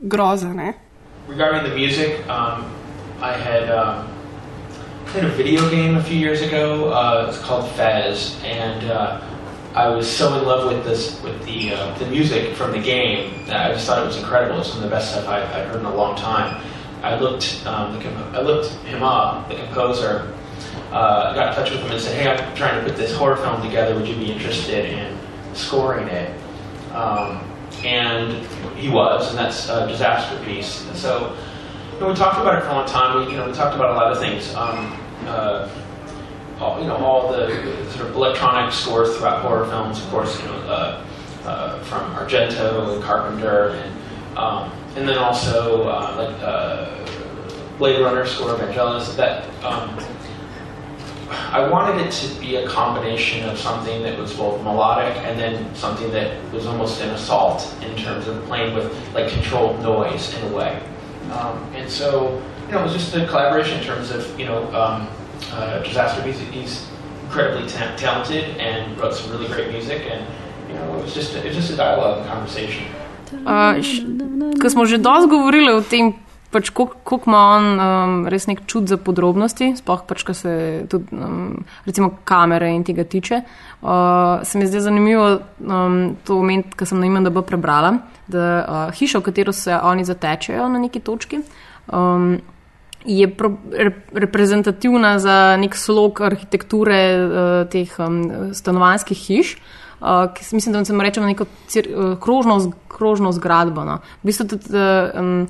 groza. 0.00 0.48
Ne. 0.48 0.72
Regarding 1.28 1.64
the 1.64 1.76
music, 1.76 2.08
um, 2.26 2.64
I 3.24 3.32
had 3.32 3.70
um, 3.70 4.06
played 5.06 5.24
a 5.24 5.30
video 5.30 5.70
game 5.70 5.96
a 5.96 6.02
few 6.04 6.18
years 6.18 6.42
ago. 6.42 6.92
Uh, 6.92 7.24
it's 7.30 7.38
called 7.38 7.70
Fez, 7.70 8.38
and 8.44 8.90
uh, 8.90 9.18
I 9.74 9.88
was 9.88 10.06
so 10.06 10.38
in 10.38 10.44
love 10.44 10.70
with 10.70 10.84
this, 10.84 11.22
with 11.22 11.42
the 11.46 11.72
uh, 11.72 11.98
the 11.98 12.04
music 12.04 12.54
from 12.54 12.72
the 12.72 12.78
game 12.78 13.46
that 13.46 13.70
I 13.70 13.72
just 13.72 13.86
thought 13.86 14.02
it 14.02 14.06
was 14.06 14.18
incredible. 14.18 14.60
It's 14.60 14.68
some 14.68 14.76
of 14.76 14.84
the 14.84 14.90
best 14.90 15.12
stuff 15.12 15.26
I, 15.26 15.40
I've 15.40 15.68
heard 15.68 15.80
in 15.80 15.86
a 15.86 15.94
long 15.94 16.16
time. 16.16 16.62
I 17.02 17.18
looked, 17.18 17.64
um, 17.64 17.96
I 18.34 18.42
looked 18.42 18.74
him 18.84 19.02
up, 19.02 19.48
the 19.48 19.54
composer. 19.54 20.30
Uh, 20.92 21.30
I 21.32 21.34
got 21.34 21.48
in 21.48 21.54
touch 21.54 21.70
with 21.70 21.80
him 21.80 21.92
and 21.92 22.00
said, 22.02 22.20
"Hey, 22.20 22.28
I'm 22.28 22.54
trying 22.54 22.78
to 22.78 22.86
put 22.86 22.98
this 22.98 23.16
horror 23.16 23.36
film 23.36 23.62
together. 23.62 23.94
Would 23.94 24.06
you 24.06 24.16
be 24.16 24.32
interested 24.32 24.84
in 24.84 25.18
scoring 25.54 26.08
it?" 26.08 26.38
Um, 26.92 27.40
and 27.86 28.46
he 28.76 28.90
was, 28.90 29.30
and 29.30 29.38
that's 29.38 29.70
a 29.70 29.86
disaster 29.88 30.38
piece. 30.44 30.84
So, 30.92 31.34
know, 32.00 32.08
we 32.08 32.14
talked 32.14 32.38
about 32.40 32.58
it 32.58 32.62
for 32.62 32.70
a 32.70 32.74
long 32.74 32.86
time. 32.86 33.24
We, 33.24 33.32
you 33.32 33.38
know, 33.38 33.46
we 33.46 33.52
talked 33.52 33.74
about 33.74 33.90
a 33.90 33.94
lot 33.94 34.12
of 34.12 34.18
things. 34.18 34.54
Um, 34.54 34.98
uh, 35.26 35.68
all, 36.60 36.80
you 36.80 36.86
know, 36.86 36.96
all 36.96 37.32
the 37.32 37.48
sort 37.90 38.08
of 38.08 38.14
electronic 38.14 38.72
scores 38.72 39.16
throughout 39.16 39.42
horror 39.42 39.66
films, 39.66 39.98
of 39.98 40.08
course, 40.10 40.40
you 40.40 40.46
know, 40.46 40.54
uh, 40.54 41.04
uh, 41.44 41.82
from 41.84 42.14
Argento 42.14 42.94
and 42.94 43.02
Carpenter, 43.02 43.70
and 43.70 44.38
um, 44.38 44.72
and 44.96 45.08
then 45.08 45.18
also 45.18 45.84
uh, 45.84 46.14
like 46.16 46.42
uh, 46.42 47.76
Blade 47.78 48.00
Runner 48.00 48.24
score 48.26 48.50
of 48.50 48.60
Vangelis. 48.60 49.16
That 49.16 49.44
um, 49.64 49.98
I 51.30 51.68
wanted 51.68 52.06
it 52.06 52.12
to 52.12 52.40
be 52.40 52.56
a 52.56 52.68
combination 52.68 53.48
of 53.48 53.58
something 53.58 54.02
that 54.02 54.18
was 54.18 54.34
both 54.34 54.62
melodic 54.62 55.16
and 55.24 55.38
then 55.38 55.74
something 55.74 56.10
that 56.12 56.52
was 56.52 56.66
almost 56.66 57.00
an 57.00 57.10
assault 57.10 57.74
in 57.82 57.96
terms 57.96 58.26
of 58.26 58.42
playing 58.44 58.74
with 58.74 58.92
like 59.14 59.30
controlled 59.30 59.80
noise 59.80 60.34
in 60.34 60.52
a 60.52 60.56
way. 60.56 60.80
Um, 61.32 61.58
and 61.74 61.88
so, 61.90 62.40
you 62.66 62.72
know, 62.72 62.80
it 62.80 62.84
was 62.84 62.92
just 62.92 63.14
a 63.14 63.26
collaboration 63.26 63.78
in 63.78 63.84
terms 63.84 64.10
of, 64.10 64.38
you 64.38 64.46
know, 64.46 64.64
um, 64.74 65.08
uh, 65.52 65.78
Disaster 65.82 66.22
Beast, 66.22 66.40
he's 66.52 66.86
incredibly 67.24 67.68
ta- 67.68 67.94
talented 67.96 68.56
and 68.58 68.96
wrote 68.98 69.14
some 69.14 69.30
really 69.32 69.48
great 69.48 69.70
music. 69.72 70.02
And, 70.10 70.24
you 70.68 70.74
know, 70.74 70.98
it 70.98 71.02
was 71.04 71.14
just 71.14 71.34
a, 71.34 71.38
it 71.40 71.46
was 71.46 71.56
just 71.56 71.70
a 71.72 71.76
dialogue 71.76 72.18
and 72.18 72.26
conversation. 72.28 72.84
Uh, 73.46 73.74
š- 73.82 74.04
Ko 74.60 74.70
smo 74.70 74.86
že 74.86 74.98
dosti 74.98 75.28
govorili 75.28 75.72
o 75.74 75.82
tem, 75.82 76.14
pač 76.54 76.70
koliko 76.70 77.18
ima 77.26 77.40
on 77.56 77.66
um, 77.74 78.16
res 78.30 78.46
nek 78.46 78.62
čut 78.70 78.86
za 78.90 78.96
podrobnosti, 79.02 79.72
sploh 79.80 80.06
pač, 80.06 80.22
ko 80.22 80.34
se 80.38 80.54
tudi 80.90 81.18
um, 81.18 81.58
recimo 81.86 82.12
kamere 82.24 82.70
in 82.70 82.86
tega 82.86 83.04
tiče. 83.04 83.42
Uh, 83.82 84.40
se 84.46 84.58
mi 84.58 84.70
zdi 84.70 84.80
zanimivo 84.80 85.26
um, 85.60 86.16
to 86.24 86.38
moment, 86.38 86.72
ko 86.78 86.86
sem 86.86 87.02
na 87.02 87.10
IMDB 87.10 87.42
prebrala, 87.46 87.96
da 88.30 88.48
uh, 88.62 88.82
hiša, 88.94 89.18
v 89.20 89.28
katero 89.28 89.52
se 89.52 89.74
oni 89.74 90.06
zatečejo 90.06 90.70
na 90.70 90.82
neki 90.86 91.02
točki. 91.04 91.42
Um, 91.92 92.38
Je 93.04 93.26
pro, 93.28 93.50
rep, 93.68 94.14
reprezentativna 94.16 95.18
za 95.20 95.56
nek 95.60 95.74
slog 95.76 96.22
arhitekture 96.24 97.00
uh, 97.20 97.68
teh 97.68 97.90
um, 98.00 98.22
stanovanjskih 98.56 99.18
hiš, 99.26 99.50
uh, 100.00 100.32
ki 100.32 100.40
se- 100.44 100.56
mislim, 100.56 100.72
da 100.72 100.84
se 100.88 100.96
mu 100.96 101.04
rečemo 101.04 101.26
neko 101.28 101.44
cir, 101.68 101.90
uh, 101.92 102.14
krožno, 102.16 102.72
krožno 102.88 103.32
zgradbo. 103.36 103.84
No. 103.84 103.98
V 104.22 104.30
bistvu 104.30 104.46
tudi, 104.54 104.72
uh, 104.72 105.12
um, 105.20 105.44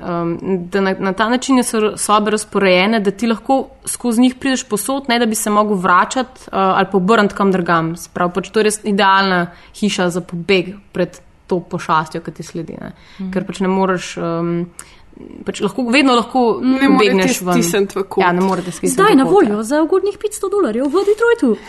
um, 0.00 0.38
da 0.72 0.80
na, 0.80 0.94
na 0.98 1.12
ta 1.12 1.28
način 1.28 1.62
so 1.64 1.96
sobe 1.96 2.30
razporejene, 2.30 3.00
da 3.00 3.10
ti 3.10 3.26
lahko 3.26 3.68
skozi 3.84 4.20
njih 4.20 4.34
prideš 4.40 4.64
posod, 4.68 5.08
ne 5.08 5.18
da 5.18 5.26
bi 5.26 5.34
se 5.34 5.50
mogel 5.50 5.76
vračati 5.76 6.46
uh, 6.46 6.52
ali 6.52 6.86
pa 6.92 6.96
obrniti 6.96 7.34
kam 7.34 7.52
drugam. 7.52 7.96
Se 7.96 8.10
Pravi, 8.12 8.32
pač 8.34 8.50
to 8.50 8.60
je 8.60 8.68
res 8.68 8.80
idealna 8.84 9.46
hiša 9.80 10.10
za 10.10 10.20
pobeg 10.20 10.74
pred 10.92 11.20
to 11.46 11.60
pošastjo, 11.60 12.22
ki 12.22 12.32
ti 12.32 12.46
sledi. 12.46 12.76
Ne. 12.80 12.92
Mm. 13.18 13.30
Ker 13.34 13.46
pač 13.46 13.60
ne 13.60 13.68
moreš. 13.68 14.16
Um, 14.16 14.70
Pač 15.44 15.60
lahko, 15.64 15.84
vedno 15.92 16.14
lahko 16.14 16.40
Ne 16.62 16.88
pobegneš 16.88 17.40
ven. 17.46 17.62
Ja, 18.20 18.32
ne 18.32 18.40
morete 18.44 18.70
stisniti 18.70 18.94
Zdaj 18.94 19.16
na 19.16 19.24
voljo 19.24 19.56
ja. 19.56 19.62
za 19.62 19.82
ugodnih 19.82 20.18
500 20.18 20.50
dolarjev 20.50 20.86
v 20.86 21.04
Detroitu. 21.08 21.56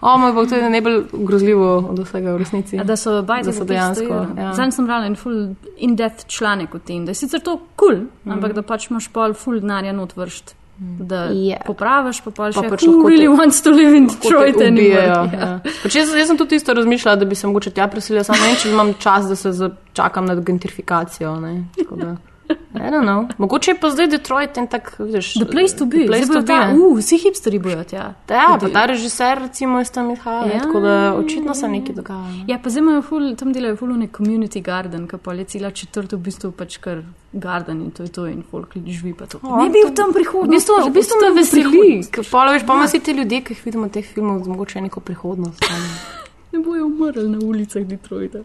O, 0.00 0.18
moj 0.18 0.32
bog, 0.32 0.48
to 0.48 0.54
je 0.54 0.70
najbolj 0.70 1.00
grozljivo 1.12 1.76
od 1.90 1.98
vsega 1.98 2.32
v 2.32 2.38
resnici. 2.38 2.76
Ja, 2.76 2.84
da 2.86 2.96
so 2.96 3.16
bajte 3.22 3.50
Da 3.50 3.52
so 3.52 3.64
dejansko, 3.66 4.18
ja. 4.38 4.52
Zdaj 4.54 4.70
sem 4.76 4.86
brala 4.86 5.08
en 5.10 5.16
full 5.18 5.56
in-depth 5.76 6.28
članek 6.30 6.74
o 6.74 6.78
tem, 6.78 7.02
da 7.04 7.10
je 7.10 7.18
sicer 7.18 7.42
to 7.42 7.56
kul, 7.56 7.66
cool, 7.74 7.96
mm. 8.24 8.36
ampak 8.36 8.54
da 8.54 8.62
pač 8.62 8.86
imaš 8.92 9.08
pol 9.10 9.34
full 9.34 9.58
denarja 9.58 9.92
not 9.92 10.14
vršt 10.16 10.54
da 10.80 11.24
Ja. 11.26 11.56
popraviš, 11.66 12.20
pa 12.20 12.30
pa 12.30 12.52
še 12.52 12.62
pač 12.62 12.82
who 12.82 12.92
lahko 12.92 13.02
te- 13.02 13.10
really 13.10 13.28
wants 13.30 13.62
to 13.62 13.70
live 13.70 13.96
in 13.96 14.06
te 14.06 14.14
Detroit 14.16 14.56
ubijejo, 14.56 15.00
anymore. 15.00 15.38
ja. 15.40 15.60
Pač 15.82 15.94
jaz, 15.94 16.08
jaz 16.10 16.26
sem 16.26 16.36
tudi 16.36 16.54
isto 16.54 16.72
razmišljala, 16.72 17.16
da 17.16 17.24
bi 17.24 17.34
se 17.34 17.46
mogoče 17.46 17.70
tja 17.70 17.88
preselila, 17.88 18.24
samo 18.24 18.38
ne 18.40 18.54
če 18.54 18.70
imam 18.70 18.94
čas, 18.94 19.26
da 19.26 19.36
se 19.36 19.52
začakam 19.54 20.24
na 20.24 20.34
gentrifikacijo. 20.36 21.36
ne. 21.36 21.64
Tako 21.76 21.96
da, 21.96 22.16
I 22.74 22.90
don't 22.90 23.04
know. 23.04 23.28
Mogoče 23.38 23.70
je 23.70 23.78
pa 23.80 23.90
zdaj 23.90 24.06
Detroit 24.06 24.58
en 24.58 24.66
tak, 24.66 24.94
vidiš. 24.98 25.34
The 25.34 25.44
place 25.46 25.76
to 25.76 25.84
be, 25.84 26.06
place 26.06 26.26
to 26.26 26.40
be. 26.40 26.46
ta, 26.46 26.66
ne. 26.66 26.78
uh, 26.78 26.98
vsi 26.98 27.18
hipsteri 27.18 27.58
bojo 27.58 27.84
tja. 27.84 28.14
Ja, 28.26 28.56
pa 28.60 28.68
ta 28.68 28.86
režiser 28.86 29.38
recimo 29.38 29.80
iz 29.80 29.90
tam 29.90 30.10
izhaja, 30.10 30.46
Ja, 30.46 30.60
tako 30.60 30.80
da 30.80 31.14
očitno 31.14 31.54
se 31.54 31.68
nekaj 31.68 31.94
dogaja. 31.94 32.18
ne. 32.20 32.44
Ja, 32.46 32.58
pa 32.58 32.70
zdaj 32.70 32.80
imajo 32.80 33.02
ful, 33.02 33.34
tam 33.36 33.52
delajo 33.52 33.76
fulune 33.76 34.08
community 34.08 34.62
garden, 34.62 35.06
ki 35.06 35.16
pa 35.18 35.32
je 35.32 35.44
cela 35.46 35.70
četrta 35.70 36.16
v 36.16 36.20
bistvu 36.20 36.50
pač 36.52 36.76
kar 36.78 37.02
garden 37.34 37.80
in 37.80 37.90
to 37.90 38.02
je 38.02 38.08
to 38.10 38.26
in 38.26 38.42
folk 38.42 38.72
živi 38.76 39.14
pa 39.14 39.26
to. 39.26 39.38
O, 39.42 39.56
Ne 39.56 39.68
bi 39.68 39.78
v 39.80 39.88
to- 39.88 39.94
tem 39.94 40.08
V 40.08 40.48
bistvu, 40.48 40.74
v 40.80 40.90
bistvu 40.90 41.16
me 41.20 41.30
veseli, 41.32 41.62
prihodnost. 41.64 42.10
ker 42.10 42.24
pa 42.30 42.44
veš, 42.46 42.66
pa 42.66 42.74
imaš 42.74 42.88
vsi 42.88 43.00
ti 43.00 43.12
ljudje, 43.12 43.40
ki 43.40 43.52
jih 43.52 43.64
vidimo 43.64 43.86
v 43.86 43.90
teh 43.90 44.06
filmih, 44.06 44.46
mogoče 44.46 44.80
neko 44.80 45.00
prihodnost. 45.00 45.64
Ne 46.52 46.58
bojo 46.60 46.86
umrli 46.86 47.28
na 47.28 47.38
ulicah 47.44 47.82
Detroita. 47.84 48.38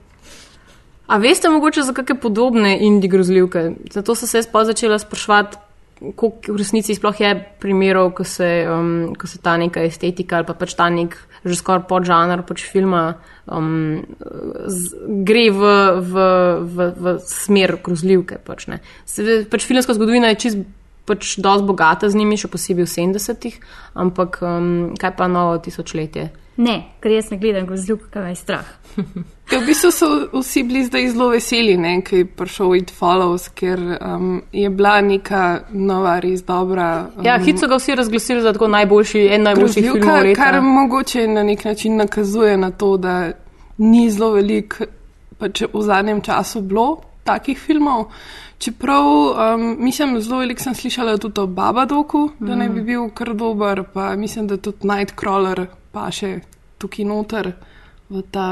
A 1.14 1.20
veste 1.22 1.49
mogoče 1.49 1.84
za 1.86 1.93
kakšne 1.93 2.18
podobne 2.18 2.74
indie 2.82 3.09
grozljivke? 3.09 3.68
Zato 3.93 4.16
sem 4.18 4.28
se 4.28 4.41
pa 4.51 4.64
začela 4.66 4.97
spraševati, 4.99 5.57
koliko 6.16 6.55
v 6.55 6.57
resnici 6.57 6.95
sploh 6.97 7.20
je 7.22 7.36
primerov, 7.61 8.16
ko 8.18 8.26
se, 8.26 8.66
um, 8.66 9.14
ko 9.14 9.30
se 9.30 9.38
ta 9.38 9.53
neka 9.57 9.84
estetika 9.86 10.39
ali 10.39 10.47
pa 10.49 10.57
pač 10.57 10.74
ta 10.74 10.89
nek 10.89 11.16
že 11.45 11.57
skoraj 11.59 11.84
podžanr 11.88 12.41
pač 12.47 12.64
filma 12.72 13.20
um, 13.45 14.01
z, 14.66 14.95
gre 15.28 15.49
v, 15.51 15.72
v, 15.99 16.28
v, 16.64 16.88
v 16.97 17.16
smer 17.28 17.76
grozljivke. 17.84 18.39
Pač, 18.47 18.68
ne. 18.72 18.80
Se- 19.05 19.43
pač 19.51 19.68
filmska 19.68 19.93
zgodovina 19.93 20.32
je 20.34 20.39
čist 20.47 20.64
pač 21.05 21.36
dosti 21.43 21.68
bogata 21.68 22.09
z 22.09 22.16
njimi, 22.16 22.39
še 22.39 22.47
posebej 22.47 22.88
v 22.88 22.93
70-ih, 22.95 23.59
ampak 23.99 24.39
um, 24.41 24.95
kaj 24.97 25.14
pa 25.20 25.28
novo 25.28 25.59
tisočletje? 25.59 26.32
Ne, 26.58 26.74
ker 27.01 27.12
jaz 27.12 27.32
ne 27.32 27.38
gledam 27.38 27.66
grozljivk, 27.66 28.10
kaj 28.10 28.24
me 28.24 28.30
je 28.30 28.36
strah. 28.36 28.66
Ja, 29.51 29.60
v 29.60 29.66
bistvu 29.66 29.89
so 29.91 30.08
vsi 30.34 30.64
bili 30.64 30.86
zdaj 30.86 31.10
zelo 31.10 31.28
veseli, 31.30 31.78
ne, 31.78 32.01
ko 32.01 32.16
je 32.16 32.26
prišel 32.26 32.76
It 32.76 32.91
Follows, 32.91 33.49
ker 33.49 33.78
um, 33.99 34.41
je 34.51 34.70
bila 34.70 35.01
neka 35.01 35.41
nova, 35.72 36.20
res 36.20 36.41
dobra. 36.43 36.86
Um, 37.18 37.26
Ja, 37.26 37.36
hit 37.38 37.60
so 37.60 37.68
ga 37.68 37.76
vsi 37.76 37.95
razglasili 37.95 38.41
za 38.41 38.54
tako 38.54 38.68
najboljši, 38.68 39.20
en 39.28 39.43
najboljših 39.43 39.84
filmov 39.84 39.99
grozljivka, 39.99 40.20
leta. 40.22 40.43
kar 40.43 40.62
mogoče 40.62 41.28
na 41.28 41.43
nek 41.43 41.66
način 41.66 41.97
nakazuje 41.97 42.58
na 42.58 42.72
to, 42.72 42.97
da 42.97 43.32
ni 43.78 44.10
zelo 44.10 44.32
veliko 44.32 44.86
pač 45.38 45.62
v 45.64 45.82
zadnjem 45.82 46.22
času 46.22 46.62
bilo 46.62 46.88
takih 47.24 47.60
filmov. 47.60 48.06
Čeprav 48.58 49.06
um, 49.06 49.76
mislim, 49.80 50.18
zelo 50.22 50.39
veliko 50.39 50.62
sem 50.62 50.76
slišala 50.76 51.18
tudi 51.18 51.41
o 51.41 51.47
Babadoku, 51.47 52.30
da 52.39 52.56
naj 52.56 52.70
bi 52.70 52.76
Mhm. 52.76 52.86
bil 52.86 53.10
kar 53.12 53.34
dober, 53.36 53.84
pa 53.93 54.16
mislim, 54.16 54.47
da 54.47 54.58
tudi 54.58 54.78
Nightcrawler 54.84 55.66
pa 55.93 56.09
še 56.11 56.39
tukaj 56.81 57.05
noter 57.07 57.53
v 58.09 58.25
ta 58.33 58.47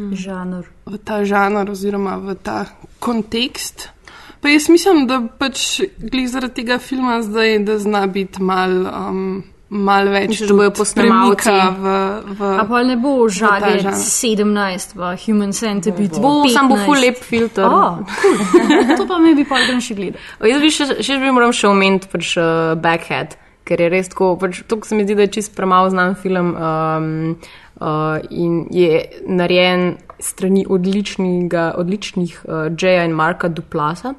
Žanr. 0.00 0.64
v 0.86 0.96
ta 1.04 1.24
žanr 1.28 1.68
oziroma 1.70 2.16
v 2.16 2.34
ta 2.40 2.64
kontekst. 2.98 3.90
Pa 4.40 4.48
jaz 4.48 4.68
mislim, 4.72 5.04
da 5.06 5.20
pač 5.38 5.82
glih 6.00 6.28
zaradi 6.28 6.62
tega 6.62 6.78
filma 6.80 7.20
zdaj, 7.22 7.58
da 7.68 7.76
zna 7.78 8.06
biti 8.08 8.40
mal, 8.42 8.72
um, 8.88 9.42
mal 9.68 10.08
več. 10.08 10.30
Misliš, 10.32 10.48
da 10.48 10.56
bojo 10.56 10.86
premika 10.96 11.56
V, 11.76 11.92
v, 12.38 12.52
A 12.62 12.64
pa 12.64 12.80
ne 12.88 12.96
bo 12.96 13.28
žage 13.28 13.74
žanr. 13.84 14.00
17, 14.00 14.96
pa 14.96 15.12
Human 15.26 15.52
Centipede. 15.52 16.22
Bo, 16.24 16.48
sam 16.48 16.72
bo 16.72 16.80
15. 16.80 16.86
ful 16.86 17.04
lep 17.04 17.20
filter. 17.20 17.68
Oh, 17.68 18.00
cool. 18.22 18.96
to 18.98 19.04
pa 19.04 19.20
me 19.20 19.34
bi 19.36 19.44
pa 19.44 19.60
grem 19.66 19.84
še 19.84 19.98
gledati. 20.00 20.24
O, 20.40 20.48
Jaz 20.48 20.64
bi 20.64 20.72
še, 20.72 20.88
še 21.04 21.20
bi 21.20 21.36
moral 21.36 21.52
še 21.52 21.68
omeniti 21.68 22.08
pač, 22.08 22.32
uh, 22.40 22.72
Backhead, 22.80 23.36
ker 23.70 23.84
je 23.84 23.90
res 23.92 24.10
tako, 24.10 24.34
pač, 24.40 24.64
to 24.66 24.80
se 24.82 24.98
mi 24.98 25.06
zdi, 25.06 25.14
da 25.14 25.28
je 25.28 25.34
čist 25.38 25.54
premalo 25.54 25.92
znan 25.92 26.16
film 26.18 26.54
um, 26.58 27.36
uh, 27.78 28.18
in 28.34 28.64
je 28.74 29.04
narejen 29.30 29.94
strani 30.18 30.66
odličnih 30.66 32.42
uh, 32.42 32.66
Jaya 32.74 33.06
in 33.06 33.14
Marka 33.14 33.48
Duplasa. 33.48 34.16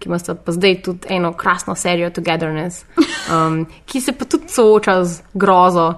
Ki 0.00 0.08
ima 0.10 0.18
pa 0.18 0.52
zdaj 0.52 0.80
tudi 0.84 1.12
eno 1.14 1.32
krasno 1.38 1.76
serijo 1.78 2.10
Togetherness, 2.16 2.82
um, 3.30 3.62
ki 3.86 4.00
se 4.00 4.12
pa 4.12 4.24
tudi 4.24 4.50
sooča 4.52 4.98
z 5.04 5.22
grozo. 5.34 5.92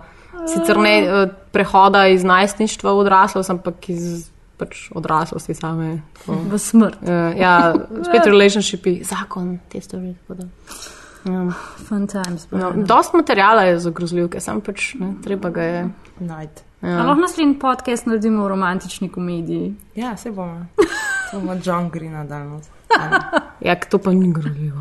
Sicer 0.47 0.79
ne 0.79 0.97
uh, 1.03 1.31
prehoda 1.55 2.05
iz 2.11 2.27
najstništva 2.27 2.93
v 2.93 3.07
odraslost, 3.07 3.51
ampak 3.51 3.89
iz 3.91 4.29
pač 4.59 4.89
odraslosti 4.95 5.55
same. 5.55 6.03
tako. 6.19 6.39
V 6.51 6.59
smrt. 6.59 7.01
Uh, 7.03 7.33
ja, 7.39 7.73
spet 8.03 8.29
relationshipi, 8.35 8.99
zakon, 9.07 9.59
te 9.73 9.81
stvari. 9.81 10.15
tako 10.27 10.43
da. 10.43 10.51
Ja. 11.27 11.51
Fun 11.79 12.07
times. 12.07 12.47
No, 12.51 12.59
Brian. 12.71 12.85
dost 12.85 13.13
materijala 13.13 13.63
je 13.63 13.79
za 13.79 13.91
grozljivke, 13.91 14.41
sam 14.41 14.61
pač 14.61 14.95
ne, 14.95 15.15
treba 15.25 15.51
ga 15.51 15.63
je. 15.63 15.89
A 16.21 16.47
Ja. 16.83 16.97
lahko 16.99 17.21
naslednji 17.21 17.59
podcast 17.59 18.07
naredimo 18.07 18.45
o 18.45 18.49
romantični 18.49 19.09
komediji. 19.09 19.75
Ja, 19.95 20.17
se 20.17 20.31
bomo. 20.31 20.67
To 21.31 21.41
bomo 21.41 21.57
John 21.65 21.91
Greena 21.91 22.25
danes. 22.25 22.69
Ja, 23.61 23.75
to 23.77 23.99
pa 23.99 24.13
ni 24.13 24.33
grozljivo. 24.33 24.81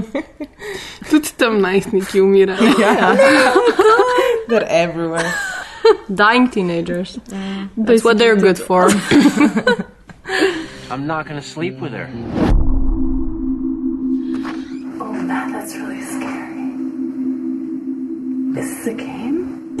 Tudi 1.10 1.28
tam 1.36 1.60
najstniki 1.60 2.20
umirajo. 2.20 2.58
They're 4.48 4.66
everywhere. 4.84 5.32
Dying 6.08 6.50
teenagers. 6.50 7.18
That's 7.78 8.04
what 8.04 8.18
they're 8.18 8.36
good 8.36 8.58
for. 8.58 8.90
I'm 10.90 11.06
not 11.06 11.26
gonna 11.26 11.42
sleep 11.42 11.80
with 11.80 11.92
her. 11.92 12.08
This 18.52 18.80
is 18.80 18.86
a 18.88 18.94
game? 18.94 19.76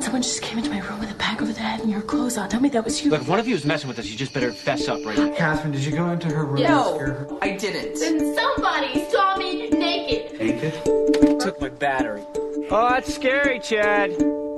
Someone 0.00 0.20
just 0.20 0.42
came 0.42 0.58
into 0.58 0.68
my 0.68 0.80
room 0.80 0.98
with 0.98 1.12
a 1.12 1.14
bag 1.14 1.40
over 1.40 1.52
their 1.52 1.62
head 1.62 1.78
and 1.78 1.88
your 1.88 2.02
clothes 2.02 2.36
on. 2.36 2.48
Tell 2.48 2.60
me 2.60 2.68
that 2.70 2.84
was 2.84 3.04
you. 3.04 3.10
Look, 3.12 3.20
if 3.20 3.28
one 3.28 3.38
of 3.38 3.46
you 3.46 3.54
is 3.54 3.64
messing 3.64 3.86
with 3.86 4.00
us, 4.00 4.06
you 4.06 4.16
just 4.16 4.32
better 4.32 4.50
fess 4.50 4.88
up 4.88 5.04
right 5.04 5.16
now. 5.16 5.32
Catherine, 5.32 5.70
did 5.70 5.84
you 5.84 5.92
go 5.92 6.10
into 6.10 6.28
her 6.28 6.44
room? 6.44 6.60
No. 6.62 7.38
I 7.42 7.52
didn't. 7.52 8.00
Then 8.00 8.34
somebody 8.34 9.08
saw 9.10 9.36
me 9.36 9.68
naked. 9.70 10.40
Naked? 10.40 11.40
Took 11.40 11.60
my 11.60 11.68
battery. 11.68 12.24
Oh, 12.68 12.88
that's 12.90 13.14
scary, 13.14 13.60
Chad. 13.60 14.10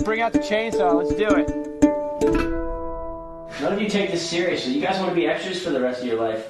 Bring 0.05 0.22
out 0.22 0.32
the 0.32 0.39
chainsaw. 0.39 0.95
Let's 0.95 1.14
do 1.14 1.28
it. 1.28 1.49
None 3.61 3.72
of 3.74 3.82
you 3.82 3.91
take 3.91 4.12
this 4.12 4.26
seriously. 4.26 4.72
You 4.72 4.80
guys 4.80 4.99
want 4.99 5.11
to 5.11 5.14
be 5.14 5.26
extras 5.26 5.62
for 5.62 5.70
the 5.70 5.80
rest 5.80 6.01
of 6.01 6.07
your 6.07 6.18
life. 6.18 6.47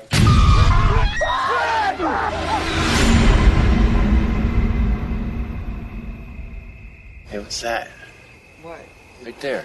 Hey, 7.31 7.41
what's 7.41 7.61
that? 7.61 7.89
What? 8.63 8.81
Right 9.25 9.41
there. 9.41 9.65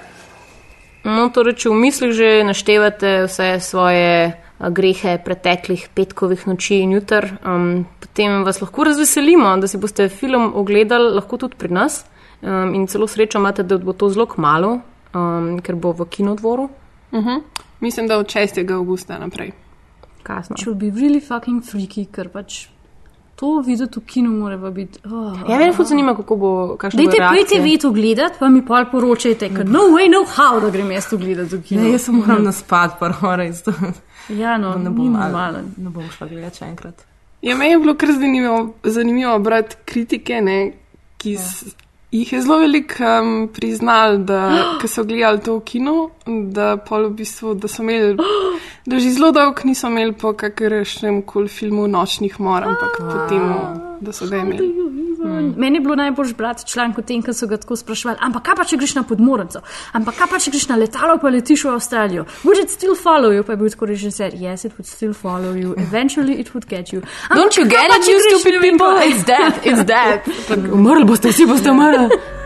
No, 1.07 1.29
torej, 1.31 1.55
če 1.63 1.69
v 1.71 1.77
mislih 1.79 2.11
že 2.11 2.29
naštevate 2.43 3.11
vse 3.23 3.47
svoje 3.63 4.33
grehe 4.59 5.13
preteklih 5.23 5.85
petkovih 5.95 6.43
noči 6.47 6.81
in 6.83 6.91
jutr, 6.97 7.27
um, 7.47 7.85
potem 8.03 8.43
vas 8.43 8.59
lahko 8.59 8.83
razveselimo, 8.87 9.55
da 9.63 9.67
si 9.71 9.79
boste 9.79 10.09
film 10.11 10.51
ogledali 10.59 11.15
lahko 11.15 11.39
tudi 11.39 11.55
pri 11.59 11.71
nas. 11.71 12.03
Um, 12.43 12.75
in 12.75 12.87
celo 12.91 13.07
srečo 13.07 13.39
imate, 13.39 13.63
da 13.63 13.77
bo 13.79 13.95
to 13.95 14.11
zelo 14.11 14.27
kmalo, 14.27 14.81
um, 15.15 15.55
ker 15.63 15.79
bo 15.79 15.95
v 15.95 16.09
kinodvoru. 16.11 16.67
Uh 17.11 17.23
-huh. 17.23 17.41
Mislim, 17.79 18.07
da 18.07 18.19
od 18.19 18.27
6. 18.27 18.59
avgusta 18.75 19.19
naprej. 19.19 19.51
Kasno. 20.23 20.55
Če 20.55 20.71
bi 20.71 20.91
really 20.91 21.23
fucking 21.23 21.63
freaky, 21.63 22.11
ker 22.11 22.29
pač 22.29 22.67
to 23.43 23.59
videti 23.59 23.99
v 23.99 24.03
kinu 24.07 24.29
mora 24.31 24.57
pa 24.57 24.69
biti. 24.71 24.99
Oh. 25.05 25.35
Ja, 25.49 25.57
mene 25.57 25.73
fut 25.73 25.87
zanima, 25.87 26.15
kako 26.15 26.35
bo, 26.35 26.51
kakšno 26.79 26.97
Dajte 26.97 27.17
reakcija. 27.19 27.61
pojte 27.61 27.81
to 27.81 27.91
gledati, 27.91 28.39
pa 28.39 28.49
mi 28.49 28.61
pol 28.65 28.85
poročajte, 28.91 29.49
ker 29.55 29.67
no 29.69 29.81
way, 29.91 30.07
no 30.11 30.23
how, 30.23 30.61
da 30.63 30.69
grem 30.71 30.91
jaz 30.91 31.09
to 31.11 31.19
gledati 31.19 31.57
v 31.57 31.63
kinu. 31.63 31.81
Ne, 31.81 31.91
jaz 31.91 32.05
se 32.07 32.11
moram 32.15 32.43
naspati, 32.43 32.95
prvo 32.99 33.35
res. 33.35 33.63
Ja, 34.29 34.55
no, 34.57 34.77
ne 34.79 34.89
bom, 34.89 35.11
normalen. 35.11 35.73
ne 35.77 35.89
bom 35.91 36.05
šla 36.07 36.29
gledati 36.31 36.61
še 36.61 36.69
enkrat. 36.71 37.03
Ja, 37.43 37.57
meni 37.59 37.75
je 37.75 37.79
bilo 37.83 37.97
kar 37.99 38.13
zanimivo, 38.15 38.59
zanimivo 38.83 39.35
brati 39.43 39.75
kritike, 39.85 40.39
ne, 40.41 40.59
ki 41.19 41.35
s, 41.35 41.75
jih 42.13 42.33
je 42.33 42.41
zelo 42.41 42.59
veliko 42.61 43.03
um, 43.03 43.47
priznali, 43.53 44.23
da 44.23 44.41
ko 44.81 44.87
so 44.87 45.03
gledali 45.03 45.41
to 45.41 45.57
v 45.57 45.63
kinu, 45.65 46.09
da, 46.25 46.75
v 46.89 47.09
bistvu, 47.09 47.53
da 47.53 47.67
so 47.67 47.83
imeli, 47.83 48.17
da 48.85 48.99
že 48.99 49.15
zelo 49.17 49.31
dolgo 49.31 49.65
niso 49.65 49.87
imeli 49.87 50.13
po 50.13 50.33
kakršnem 50.33 51.21
koli 51.21 51.47
filmu 51.47 51.87
Nočnih 51.87 52.39
mor, 52.39 52.63
ampak 52.63 52.99
po 52.99 53.17
tem, 53.29 53.49
da 54.01 54.13
so 54.13 54.29
ga 54.29 54.45
imeli. 54.45 55.02
Hmm. 55.23 55.53
Meni 55.57 55.77
je 55.77 55.81
bilo 55.81 55.95
najbolj 55.95 56.33
brati 56.37 56.65
članek 56.67 56.97
o 56.97 57.01
tem, 57.01 57.21
ko 57.23 57.33
so 57.33 57.47
ga 57.47 57.57
tako 57.57 57.75
sprašvali. 57.79 58.17
Ampak 58.21 58.43
kaj 58.43 58.55
pa, 58.55 58.65
če 58.67 58.77
greš 58.77 58.95
na 58.95 59.03
podmornico? 59.07 59.61
Ampak 59.95 60.17
kaj 60.19 60.27
pa, 60.31 60.39
če 60.43 60.51
greš 60.51 60.67
na 60.67 60.75
letalo, 60.81 61.17
pa 61.21 61.31
letiš 61.31 61.63
v 61.63 61.73
Avstralijo? 61.77 62.25
Would 62.43 62.63
it 62.63 62.75
still 62.75 62.95
follow 62.99 63.31
you? 63.31 63.43
Pa 63.47 63.55
je 63.55 63.61
bil 63.63 63.71
tako 63.71 63.91
režiser. 63.93 64.35
Yes, 64.35 64.65
it 64.67 64.75
would 64.77 64.89
still 64.89 65.13
follow 65.13 65.55
you. 65.55 65.73
Eventually 65.79 66.39
it 66.43 66.53
would 66.53 66.67
get 66.67 66.91
you. 66.93 67.01
Ampak 67.01 67.37
Don't 67.39 67.57
you 67.57 67.65
get 67.65 67.87
it, 67.95 68.07
you 68.07 68.19
stupid 68.27 68.61
people? 68.61 68.91
kaj? 68.99 69.11
It's 69.11 69.23
death, 69.23 69.65
it's 69.65 69.83
death. 69.83 70.27
Umrli 70.77 71.05
boste, 71.05 71.31
vsi 71.31 71.45
boste 71.45 71.71
umrli. 71.71 72.42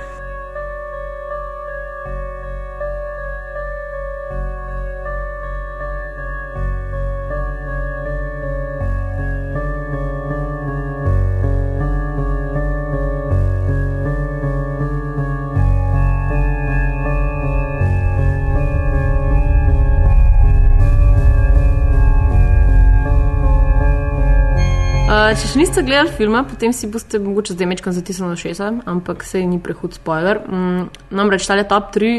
Če 25.27 25.43
še 25.43 25.59
niste 25.59 25.81
gledali 25.83 26.07
filma, 26.15 26.39
potem 26.47 26.71
si 26.71 26.87
boste 26.87 27.19
mogoče 27.19 27.51
zdaj 27.57 27.67
mečkam 27.67 27.91
zatisnili 27.91 28.37
šesa, 28.39 28.69
ampak 28.87 29.25
se 29.27 29.41
ni 29.43 29.57
prehud 29.59 29.97
spoiler. 29.97 30.39
Mm, 30.47 30.85
namreč 31.19 31.43
tale 31.49 31.65
top 31.67 31.89
3 31.97 32.11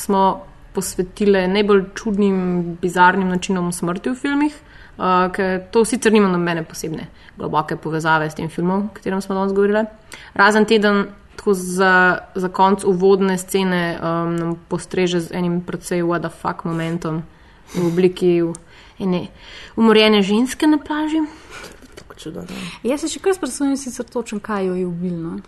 smo 0.00 0.22
posvetili 0.72 1.42
najbolj 1.52 1.82
čudnim, 2.00 2.38
bizarnim 2.80 3.28
načinom 3.28 3.68
smrti 3.76 4.14
v 4.14 4.16
filmih, 4.22 4.56
uh, 4.96 5.26
ker 5.36 5.66
to 5.68 5.84
sicer 5.84 6.16
nima 6.16 6.30
nobene 6.32 6.64
posebne 6.64 7.10
globoke 7.36 7.76
povezave 7.76 8.30
s 8.32 8.40
tem 8.40 8.48
filmom, 8.48 8.88
o 8.88 8.96
katerem 8.96 9.20
smo 9.20 9.36
danes 9.36 9.52
govorili. 9.52 9.84
Razen 10.40 10.64
teden, 10.64 11.10
tako 11.36 11.52
za, 11.60 11.94
za 12.40 12.48
konc 12.48 12.88
uvodne 12.88 13.36
scene, 13.36 13.98
um, 14.00 14.32
nam 14.32 14.56
postreže 14.72 15.26
z 15.28 15.36
enim 15.36 15.60
precej 15.60 16.00
what 16.08 16.24
the 16.24 16.32
fuck 16.32 16.64
momentom 16.64 17.20
v 17.76 17.84
obliki 17.84 18.38
ene 18.96 19.26
umorjene 19.76 20.24
ženske 20.24 20.64
na 20.64 20.80
plaži. 20.80 21.20
Čudno. 22.16 22.42
Jaz 22.82 23.00
se 23.00 23.08
še 23.08 23.20
kar 23.20 23.34
sprašujem, 23.34 23.76
sicer 23.76 24.04
točno 24.06 24.40
kaj 24.40 24.66
jo 24.66 24.74
je 24.74 24.86
ubilno. 24.86 25.38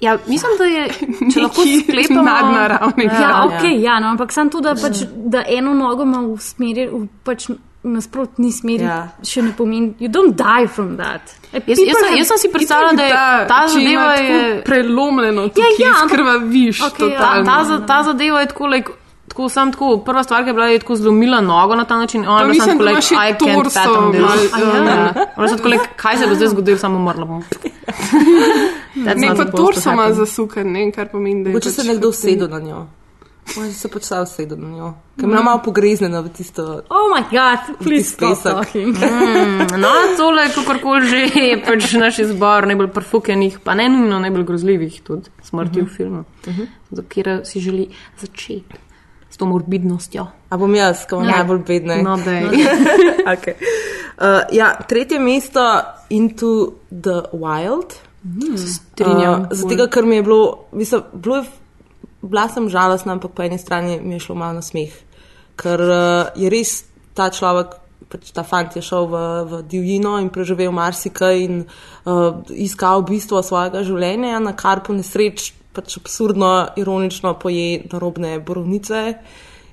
Ja, 0.00 0.18
mislim, 0.26 0.52
da 0.58 0.64
je, 0.66 0.84
če 1.32 1.40
lahko 1.40 1.62
sklepamo, 1.78 2.22
nadnaravnega. 2.24 3.12
Ja, 3.14 3.20
Ja, 3.22 3.44
ok, 3.46 3.64
ja, 3.78 3.98
no, 3.98 4.08
ampak 4.08 4.32
sam 4.32 4.48
to, 4.48 4.60
da, 4.60 4.72
pač, 4.74 5.02
da 5.26 5.42
eno 5.46 5.74
nogo 5.74 6.02
ima 6.02 6.22
v 6.22 6.38
smeri, 6.40 6.86
v 6.88 7.02
pač 7.22 7.50
nasprotni 7.82 8.50
smeri, 8.50 8.82
Ja. 8.82 8.96
ja. 8.96 9.24
še 9.24 9.42
ne 9.42 9.52
pomeni, 9.52 9.94
you 9.98 10.08
don't 10.08 10.34
die 10.34 10.66
from 10.68 10.96
that. 10.96 11.34
E, 11.50 11.60
Jaz, 11.64 11.78
jaz, 11.80 11.96
sem, 11.98 12.16
jaz 12.16 12.28
sem 12.28 12.38
si 12.38 12.50
predstavljala, 12.50 12.92
da 12.94 13.04
je 13.04 13.14
ta 13.46 13.60
če 13.66 13.80
ima 13.80 13.84
zadeva 13.84 14.08
tako 14.10 14.24
je. 14.24 14.62
prelomljeno, 14.64 15.42
Ja, 15.42 15.48
tukaj 15.50 15.78
ja, 15.78 15.86
ja. 15.86 15.94
Ta, 16.80 16.90
totalno. 16.96 17.44
ta, 17.46 17.64
za- 17.64 17.80
ta 17.86 18.02
zadeva 18.02 18.40
je 18.40 18.46
tako, 18.46 18.66
like, 18.68 18.92
tako, 19.40 19.48
sam 19.48 19.72
tako, 19.72 19.98
prva 19.98 20.22
stvar, 20.22 20.42
ki 20.42 20.48
je 20.48 20.54
bila, 20.54 20.66
je 20.66 20.78
tako 20.78 20.96
zlomila 20.96 21.40
nogo 21.42 21.74
na 21.74 21.84
ta 21.84 21.96
način. 21.96 22.20
Ona 22.22 22.40
je 22.40 22.46
bila 22.46 22.54
samo 22.56 22.74
mislim, 22.74 22.78
tako, 22.78 22.84
da 22.84 22.90
ima 22.90 22.98
like, 22.98 23.08
še 23.08 23.14
I 23.16 23.32
can't 23.34 23.54
torso 23.56 23.80
fathom 23.80 24.12
this. 24.12 24.22
malo, 24.22 24.74
Ja. 24.76 24.84
ja. 24.86 25.26
Ona 25.36 25.46
je 25.46 25.56
tako, 25.56 25.68
like, 25.68 25.86
kaj 25.96 26.16
se 26.16 26.26
bo 26.26 26.34
zdaj 26.34 26.48
zgodilo, 26.48 26.78
samo 26.78 26.96
umrla 26.98 27.24
bom. 27.24 27.42
That's 28.96 29.16
Ne, 29.16 29.26
not 29.26 29.36
pa 29.36 29.36
supposed 29.36 29.50
to 29.50 29.56
torso 29.56 29.90
ima 29.90 30.02
happen. 30.02 30.16
zasukan, 30.16 30.66
ne, 30.68 30.92
kar 30.92 31.08
pomeni, 31.08 31.44
da 31.44 31.50
je. 31.50 31.54
Mogoče 31.54 31.70
se 31.70 31.76
pač 31.78 31.86
nekdo 31.86 32.00
v 32.02 32.12
tem- 32.12 32.18
usedel 32.20 32.48
na 32.48 32.58
njo. 32.60 32.80
Mogoče 33.50 33.72
se 33.74 33.88
pač 33.88 34.02
sam 34.02 34.22
usedel 34.22 34.58
na 34.58 34.68
njo. 34.68 34.88
Ker 35.16 35.24
je 35.24 35.28
bila 35.28 35.42
malo 35.42 35.60
pogreznjena 35.60 36.20
v 36.20 36.28
tisto. 36.30 36.62
Oh 36.90 37.06
my 37.08 37.22
god, 37.24 37.78
please 37.78 38.10
stop 38.10 38.30
pesek. 38.30 38.52
talking. 38.52 38.96
Mm, 39.00 39.78
no, 39.78 39.88
tole, 40.16 40.48
kakorkoli 40.50 41.06
že 41.06 41.16
je 41.32 41.62
pač 41.62 41.92
naš 41.94 42.18
izbor 42.20 42.66
najbolj 42.66 42.88
parfukenih, 42.88 43.58
pa 43.60 43.74
ne 43.74 43.88
nujno 43.88 44.18
najbolj 44.18 44.44
grozljivih 44.44 45.00
tudi 45.02 45.30
smrti 45.42 45.80
v 45.80 45.88
filmu, 45.88 46.24
za 46.90 47.02
katero 47.04 47.44
si 47.44 47.60
želi 47.60 47.88
začeti 48.18 48.64
s 48.66 48.89
to 49.40 49.48
morbidnostjo. 49.48 50.26
A 50.52 50.58
bom 50.60 50.74
jaz, 50.76 51.06
ko 51.08 51.20
bom 51.20 51.28
Ja. 51.28 51.40
najbolj 51.40 51.62
bedna. 51.64 51.96
No, 52.04 52.18
daj. 52.20 52.44
okay. 53.34 53.56
uh, 54.20 54.44
ja, 54.52 54.74
tretje 54.84 55.16
mesto 55.22 55.64
Into 56.12 56.76
the 56.92 57.22
Wild. 57.32 57.96
Strinjam. 58.60 59.48
Uh, 59.48 59.56
zato, 59.56 59.88
ker 59.88 60.04
mi 60.04 60.20
je 60.20 60.22
bilo, 60.28 60.68
mislim, 60.76 61.02
bilo 61.12 61.40
je, 61.40 61.44
bila 62.22 62.48
sem 62.52 62.68
žalostna, 62.68 63.16
ampak 63.16 63.32
po 63.32 63.42
eni 63.42 63.56
strani 63.58 63.96
mi 64.04 64.18
je 64.18 64.26
šlo 64.28 64.36
malo 64.36 64.60
na 64.60 64.62
smeh. 64.62 64.92
Ker 65.56 65.80
uh, 65.80 66.28
je 66.36 66.50
res 66.52 66.82
ta 67.16 67.30
človek, 67.32 67.78
pač 68.10 68.32
ta 68.34 68.42
fant 68.42 68.74
je 68.76 68.82
šel 68.82 69.06
v, 69.06 69.22
v 69.46 69.62
divjino 69.70 70.18
in 70.20 70.28
preživel 70.34 70.72
marsikaj 70.74 71.40
in 71.46 71.62
uh, 71.64 72.42
iskal 72.50 73.06
bistvo 73.06 73.40
svojega 73.42 73.84
življenja, 73.86 74.42
na 74.42 74.52
kar 74.58 74.82
po 74.84 74.92
nesreč 74.92 75.52
pač 75.72 75.96
absurdno, 76.00 76.68
ironično 76.76 77.38
poje 77.38 77.82
narobne 77.92 78.38
borovnice 78.40 79.14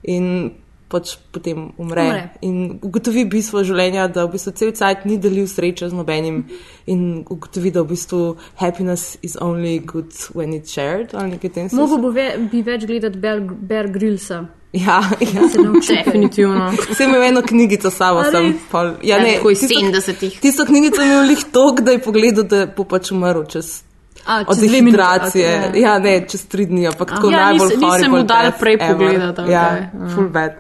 in 0.03 0.51
pač 0.87 1.17
potem 1.35 1.71
umre. 1.77 2.03
Umre. 2.07 2.29
In 2.47 2.79
ugotovi 2.81 3.25
bistvo 3.27 3.59
življenja, 3.67 4.05
da 4.07 4.23
v 4.25 4.31
bistvu 4.37 4.53
cel 4.55 4.71
cajt 4.71 5.03
ni 5.05 5.17
delil 5.19 5.47
sreče 5.51 5.89
z 5.91 5.97
nobenim 5.97 6.45
in 6.87 7.01
ugotovi, 7.27 7.73
da 7.75 7.81
v 7.83 7.89
bistvu 7.91 8.21
happiness 8.55 9.17
is 9.21 9.35
only 9.43 9.79
good 9.83 10.13
when 10.33 10.53
it's 10.55 10.71
shared 10.71 11.11
ali 11.13 11.35
nekaj 11.35 11.51
tem 11.57 11.67
Mogoče 11.71 12.01
bo 12.01 12.11
ve, 12.15 12.29
bi 12.51 12.61
več 12.63 12.85
gledati 12.87 13.19
Bear, 13.19 13.41
Bear 13.41 13.89
Grillsa. 13.91 14.45
Ja, 14.73 15.01
ja. 15.33 15.47
Se. 15.49 15.59
Definitivno. 15.95 16.69
Vse 16.91 17.03
imel 17.03 17.23
eno 17.23 17.41
knjigico 17.41 17.89
samo, 17.91 18.23
sem 18.31 18.53
pol. 18.71 18.93
Ja, 19.01 19.17
Ja, 19.17 19.23
ne, 19.23 19.35
tako 19.37 19.51
iz 19.51 19.59
tisto- 19.63 19.79
70-ih. 19.81 20.39
Tisto 20.39 20.65
knjigico 20.65 21.01
je 21.01 21.07
imel 21.07 21.27
lih 21.27 21.43
tok, 21.51 21.81
da 21.81 21.91
je 21.91 22.01
pogledal, 22.03 22.43
da 22.47 22.65
bo 22.77 22.83
pač 22.83 23.11
umrl 23.11 23.43
čez. 23.47 23.83
A, 24.27 24.43
Od 24.47 24.57
dehidracije. 24.59 25.47
okej, 25.59 25.71
Okay, 25.71 25.81
ja, 25.81 25.99
ne, 25.99 26.25
čez 26.27 26.45
tri 26.45 26.65
dni, 26.65 26.87
ampak 26.87 27.09
tako 27.09 27.29
Ja, 27.29 27.45
najbolj 27.45 27.67
nis- 27.67 27.75
nisem 27.75 27.89
horrible 27.89 28.09
mu 28.09 28.23
dal 28.23 28.51
prej 28.59 28.77
pogledati, 28.79 29.41
ali 29.41 29.51
Ja. 29.51 29.61
Ja. 29.61 30.09
full 30.15 30.29
bad. 30.29 30.51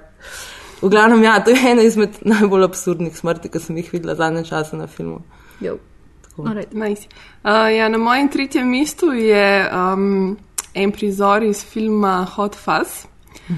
V 0.81 0.89
glavnem, 0.89 1.23
ja, 1.23 1.39
to 1.39 1.49
je 1.49 1.71
ena 1.71 1.81
izmed 1.81 2.09
najbolj 2.21 2.63
absurdnih 2.63 3.17
smrti, 3.17 3.49
ki 3.49 3.59
sem 3.59 3.77
jih 3.77 3.93
videla 3.93 4.15
zadnje 4.15 4.43
čase 4.45 4.77
na 4.77 4.87
filmu. 4.87 5.19
Jo. 5.59 5.77
Alright. 6.37 6.73
Nice. 6.73 7.07
Uh, 7.43 7.49
ja, 7.73 7.89
na 7.89 7.97
mojem 7.97 8.27
tretjem 8.29 8.69
mestu 8.69 9.11
je 9.11 9.69
um, 9.93 10.37
en 10.73 10.91
prizor 10.91 11.43
iz 11.43 11.65
filma 11.65 12.25
Hot 12.25 12.55
Fuzz. 12.55 13.05
Uh, 13.49 13.55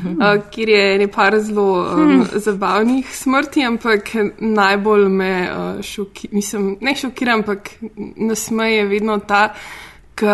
kjer 0.52 0.70
je 0.70 0.98
nekaj 0.98 1.40
zelo 1.40 1.66
um, 1.94 2.26
zabavnih 2.34 3.16
smrti, 3.16 3.64
ampak 3.64 4.10
najbolj 4.40 5.10
me 5.10 5.50
uh, 5.50 5.82
šokira, 5.82 6.32
mislim, 6.32 6.78
ne 6.82 6.96
šokira, 6.96 7.34
ampak 7.34 7.70
nasmeje 8.16 8.86
vedno 8.86 9.18
ta, 9.20 9.54
ki 10.20 10.26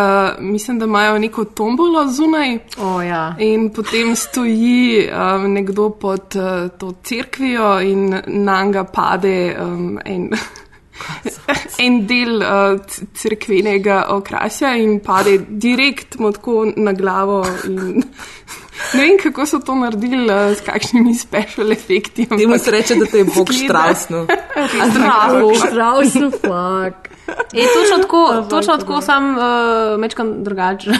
mislim, 0.42 0.78
da 0.78 0.84
imajo 0.84 1.18
neko 1.18 1.44
tombolo 1.44 2.06
zunaj. 2.08 2.58
Oh, 2.78 3.06
ja. 3.06 3.34
In 3.38 3.70
potem 3.72 4.16
stoji 4.16 5.08
um, 5.08 5.52
nekdo 5.52 5.90
pod 5.90 6.36
uh, 6.36 6.70
to 6.78 6.92
cerkvijo 7.04 7.80
in 7.80 8.08
na 8.26 8.64
njega 8.64 8.84
pade 8.84 9.56
um, 9.62 9.98
en, 10.04 10.30
en 11.86 12.06
del 12.06 12.36
uh, 12.42 12.80
c- 12.86 13.06
cerkvenega 13.14 14.06
okrasja 14.10 14.74
in 14.76 15.00
pade 15.00 15.38
direkt 15.48 16.18
mu 16.18 16.32
tako 16.32 16.66
na 16.76 16.92
glavo. 16.92 17.44
In, 17.68 18.02
ne 18.94 19.02
vem, 19.02 19.18
kako 19.22 19.46
so 19.46 19.58
to 19.58 19.74
naredili, 19.74 20.26
uh, 20.30 20.56
s 20.56 20.60
kakšnimi 20.60 21.14
special 21.14 21.72
efekti. 21.72 22.26
Temu 22.26 22.58
se 22.58 22.70
reče, 22.70 22.94
da 22.94 23.06
to 23.06 23.16
je 23.16 23.24
Bog 23.24 23.52
Štrausno. 23.52 24.26
Zdravo. 24.90 25.54
Strausno, 25.54 26.30
fuck. 26.30 27.16
E, 27.52 27.62
točno 27.74 28.02
tako, 28.02 28.46
točno 28.50 28.76
tako 28.76 29.00
sam 29.00 29.30
uh, 29.30 29.42
mečkam 29.98 30.44
drugače. 30.44 30.90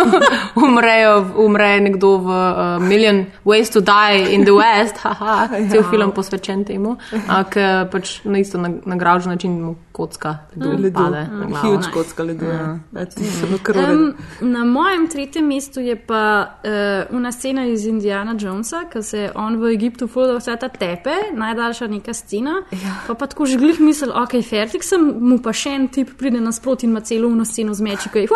Umrejo, 0.66 1.26
umre 1.36 1.80
nekdo 1.80 2.16
v 2.16 2.28
uh, 2.28 2.82
Million 2.82 3.24
Ways 3.44 3.72
to 3.72 3.80
Die 3.80 4.34
in 4.34 4.42
the 4.42 4.52
West, 4.52 4.96
haha, 4.98 5.48
cel 5.70 5.82
film 5.90 6.12
posvečen 6.12 6.64
temu, 6.64 6.96
uh, 7.12 7.42
ki 7.50 7.90
pač 7.92 8.20
na 8.24 8.38
isto 8.38 8.58
na, 8.58 8.70
na 8.84 8.96
gravžen 8.96 9.32
način 9.32 9.60
mu 9.62 9.74
kocka 9.94 10.38
ledu 10.56 10.82
Ledu. 10.82 10.94
pade 10.94 11.28
na 11.30 11.46
glavo. 11.46 11.76
Huge 11.76 11.90
kocka 11.92 12.22
ledu. 12.22 12.44
ja. 12.44 12.78
Ja, 12.92 13.06
zelo 13.10 13.58
Um, 13.74 14.14
na 14.40 14.64
mojem 14.64 15.06
tretjem 15.08 15.46
mestu 15.46 15.80
je 15.80 15.96
pa 15.96 16.46
uh, 16.64 17.16
una 17.16 17.32
scena 17.32 17.66
iz 17.66 17.86
Indiana 17.86 18.34
Jonesa, 18.40 18.84
ki 18.92 19.02
se 19.02 19.30
on 19.34 19.56
v 19.62 19.70
Egiptu 19.74 20.08
fudal 20.08 20.40
vse 20.42 20.56
ta 20.60 20.68
tepe, 20.68 21.14
najdaljša 21.32 21.86
neka 21.86 22.14
scena. 22.14 22.56
Ja. 22.72 22.96
Pa, 23.06 23.14
pa 23.14 23.26
tako 23.26 23.46
že 23.46 23.58
glih 23.58 23.80
misel, 23.80 24.10
ok, 24.10 24.34
fertik 24.42 24.82
sem, 24.82 25.06
mu 25.20 25.38
pa 25.38 25.54
še 25.54 25.76
en 25.78 25.88
tip 25.88 26.16
pride 26.18 26.42
nasproti 26.42 26.86
in 26.86 26.90
ima 26.90 27.00
celo 27.00 27.30
uno 27.30 27.44
sceno 27.44 27.74
z 27.74 27.86
meči, 27.86 28.10
ki 28.10 28.26
je 28.26 28.28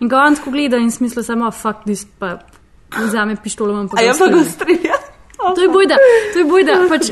in 0.00 0.08
ga 0.08 0.22
on 0.22 0.38
tako 0.38 0.54
gleda 0.54 0.78
in 0.78 0.90
smisla 0.90 1.22
samo, 1.22 1.50
fuck 1.50 1.82
this, 1.84 2.06
pa 2.18 2.38
vzame 2.94 3.36
pištolo 3.42 3.80
in 3.80 3.88
pa 3.88 3.98
A 3.98 4.06
ga 4.06 4.06
ja, 4.06 4.14
pa 4.18 4.30
ga 4.30 4.44
strelja. 4.44 5.02
To 5.42 5.60
je 5.62 5.68
bojda, 5.68 5.96
to 6.32 6.38
je 6.38 6.44
bojda, 6.44 6.80
pač. 6.92 7.10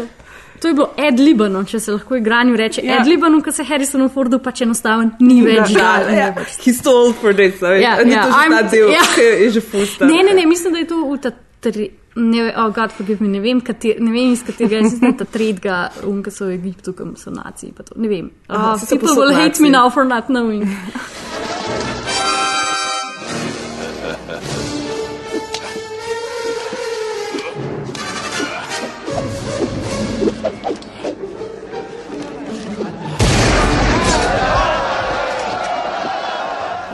To 0.60 0.68
je 0.68 0.74
bilo 0.74 0.90
Ed 0.96 1.20
Libano, 1.20 1.62
če 1.64 1.80
se 1.80 1.92
lahko 1.92 2.16
igranju 2.16 2.56
reče. 2.56 2.82
Ja. 2.84 2.94
Ja. 2.94 3.00
Ed 3.00 3.08
Libano, 3.08 3.40
ki 3.42 3.52
se 3.52 3.64
Harrisonu 3.64 4.08
Fordu 4.12 4.38
pač 4.44 4.60
enostaven 4.66 5.14
ni 5.20 5.40
več 5.42 5.72
dal. 5.72 6.10
Ja, 6.12 6.34
too 6.34 6.92
old 6.92 7.16
for 7.20 7.32
this, 7.34 7.62
a 7.62 7.72
veš. 7.72 7.82
Ja, 7.82 7.94
ja, 8.04 8.26
to 8.26 8.34
že 8.34 8.50
ta 8.52 8.62
del, 8.74 8.92
ja. 8.92 9.06
ki 9.14 9.24
je 9.44 9.48
že 9.56 9.62
full 9.64 9.86
star. 9.86 10.10
Ne, 10.10 10.20
ne, 10.26 10.36
ne, 10.36 10.44
mislim, 10.46 10.76
da 10.76 10.84
je 10.84 10.90
to 10.92 11.00
v 11.06 11.18
ta 11.24 11.32
tri. 11.60 11.90
Ne, 12.16 12.42
ve- 12.42 12.54
oh, 12.58 12.72
God, 12.74 12.92
forgive 12.92 13.22
me, 13.22 13.28
ne 13.28 13.40
vem, 13.40 13.60
kater, 13.62 14.00
ne 14.02 14.10
vem 14.10 14.32
iz 14.34 14.42
katerega, 14.42 14.82
mislim, 14.82 15.12
da 15.12 15.24
ta 15.24 15.30
tretjega, 15.30 15.76
unka 16.10 16.32
so 16.34 16.48
v 16.50 16.58
Egiptu, 16.58 16.92
kam 16.92 17.14
so 17.16 17.30
naciji, 17.30 17.72
ne 17.96 18.08
vem. 18.10 18.30
Oh, 18.50 18.74
so 18.76 18.86
people 18.90 19.14
will 19.14 19.32
hate 19.32 19.62
me 19.62 19.70
now 19.70 19.88
for 19.88 20.04
not 20.04 20.26
knowing. 20.26 20.66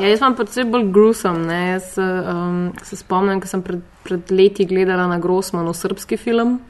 Ja, 0.07 0.11
jaz 0.13 0.21
imam 0.21 0.37
predvsem 0.39 0.69
bolj 0.71 0.85
gruesome. 0.95 1.41
Ne? 1.49 1.61
Jaz 1.73 1.97
um, 1.99 2.69
se 2.87 2.97
spomnim, 2.97 3.41
ko 3.43 3.51
sem 3.51 3.63
pred, 3.67 3.81
pred 4.07 4.31
leti 4.31 4.67
gledala 4.69 5.09
na 5.11 5.19
Grossmanu 5.19 5.73
srpski 5.75 6.19
film. 6.21 6.61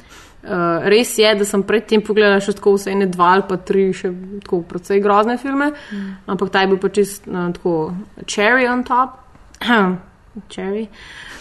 Uh, 0.47 0.87
res 0.89 1.11
je, 1.19 1.35
da 1.37 1.45
sem 1.45 1.61
predtem 1.67 2.01
pogledala 2.07 2.41
še 2.41 2.55
tako 2.57 2.77
vse 2.77 2.95
ene 2.95 3.11
dva 3.13 3.35
ali 3.35 3.45
pa 3.49 3.59
tri, 3.61 3.91
še 3.93 4.13
tako 4.45 4.63
precej 4.71 5.03
grozne 5.05 5.35
filme, 5.43 5.73
mm. 5.75 6.13
ampak 6.31 6.53
ta 6.55 6.63
je 6.63 6.71
bil 6.71 6.79
pa 6.81 6.91
čist 6.95 7.27
uh, 7.27 7.49
tako 7.57 7.73
cherry 8.25 8.69
on 8.71 8.85
top. 8.87 9.19
cherry. 10.55 10.87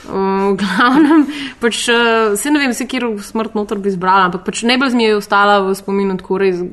Uh, 0.09 0.51
v 0.51 0.57
glavnem, 0.57 1.27
pač, 1.61 1.85
uh, 1.93 2.33
se 2.39 2.51
ne 2.51 2.63
vem, 2.63 2.73
se 2.75 2.89
kjer 2.89 3.07
smrt 3.23 3.55
noter 3.55 3.79
bi 3.79 3.93
izbrala, 3.93 4.27
ampak 4.31 4.43
pač 4.49 4.65
najbolj 4.67 4.97
mi 4.97 5.07
je 5.07 5.21
ostala 5.21 5.61
v 5.63 5.77
spominu 5.77 6.17
tako 6.19 6.41
res 6.41 6.65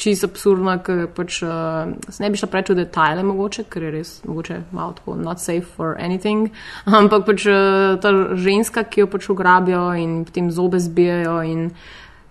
čisto 0.00 0.28
absurdna, 0.30 0.78
ker 0.84 1.04
pač 1.12 1.42
uh, 1.44 1.92
ne 1.92 2.30
bi 2.32 2.40
šla 2.40 2.48
preveč 2.50 2.72
v 2.72 2.78
detajle, 2.80 3.24
mogoče, 3.28 3.66
ker 3.70 3.84
je 3.86 3.92
res 3.94 4.12
mogoče 4.24 4.56
malo 4.76 4.96
tako 4.96 5.16
not 5.20 5.42
safe 5.42 5.66
for 5.76 5.96
anything. 6.00 6.48
Ampak 7.00 7.26
pač 7.28 7.46
uh, 7.50 7.98
ta 8.00 8.14
ženska, 8.34 8.86
ki 8.88 9.04
jo 9.04 9.10
pač 9.12 9.28
ugrabijo 9.32 9.90
in 10.00 10.22
potem 10.28 10.50
zobe 10.54 10.80
zbijajo 10.80 11.36
in 11.44 11.68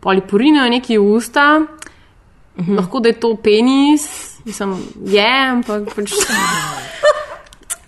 polipurinajo 0.02 0.74
neki 0.74 1.00
usta. 1.00 1.48
Mhm. 2.60 2.76
Lahko 2.76 3.00
da 3.00 3.14
je 3.14 3.20
to 3.22 3.36
penis, 3.40 4.10
mislim, 4.46 4.76
je, 5.06 5.32
ampak 5.54 5.94
pač. 5.96 6.18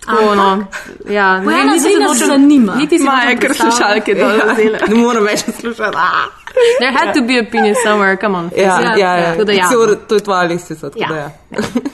Tako, 0.06 0.34
no. 0.34 0.64
ja, 1.08 1.38
ne, 1.38 1.44
Bojana, 1.44 1.64
niti 1.64 1.80
zdaj 1.80 1.92
se 1.92 1.98
nas 1.98 2.10
nočem- 2.10 2.26
zanima. 2.26 2.74
Niti 2.74 2.98
si 2.98 3.04
Maja, 3.04 3.24
nočem 3.24 3.38
ker 3.38 3.48
predstavljati. 3.48 3.76
slušalke 3.76 4.14
dol 4.14 4.30
Ja. 4.30 4.52
vzela. 4.54 4.78
Ne 4.88 4.94
morem 4.96 5.24
več 5.24 5.44
poslušati. 5.44 5.96
Ah. 5.96 6.26
There 6.78 6.92
had 6.92 7.14
to 7.14 7.22
be 7.22 7.38
a 7.38 7.44
penis 7.52 7.76
somewhere, 7.86 8.20
come 8.20 8.38
on. 8.38 8.50
Ja, 8.56 8.80
ja, 8.96 9.16
ja. 9.16 9.30
Tako 9.30 9.44
da 9.44 9.52
ja. 9.52 9.66
Cel- 9.66 9.96
To 10.06 10.14
je 10.14 10.20
tvoja 10.20 10.42
listica. 10.42 10.90
tako 10.90 10.98
Ja. 10.98 11.08
da 11.08 11.16
ja. 11.16 11.30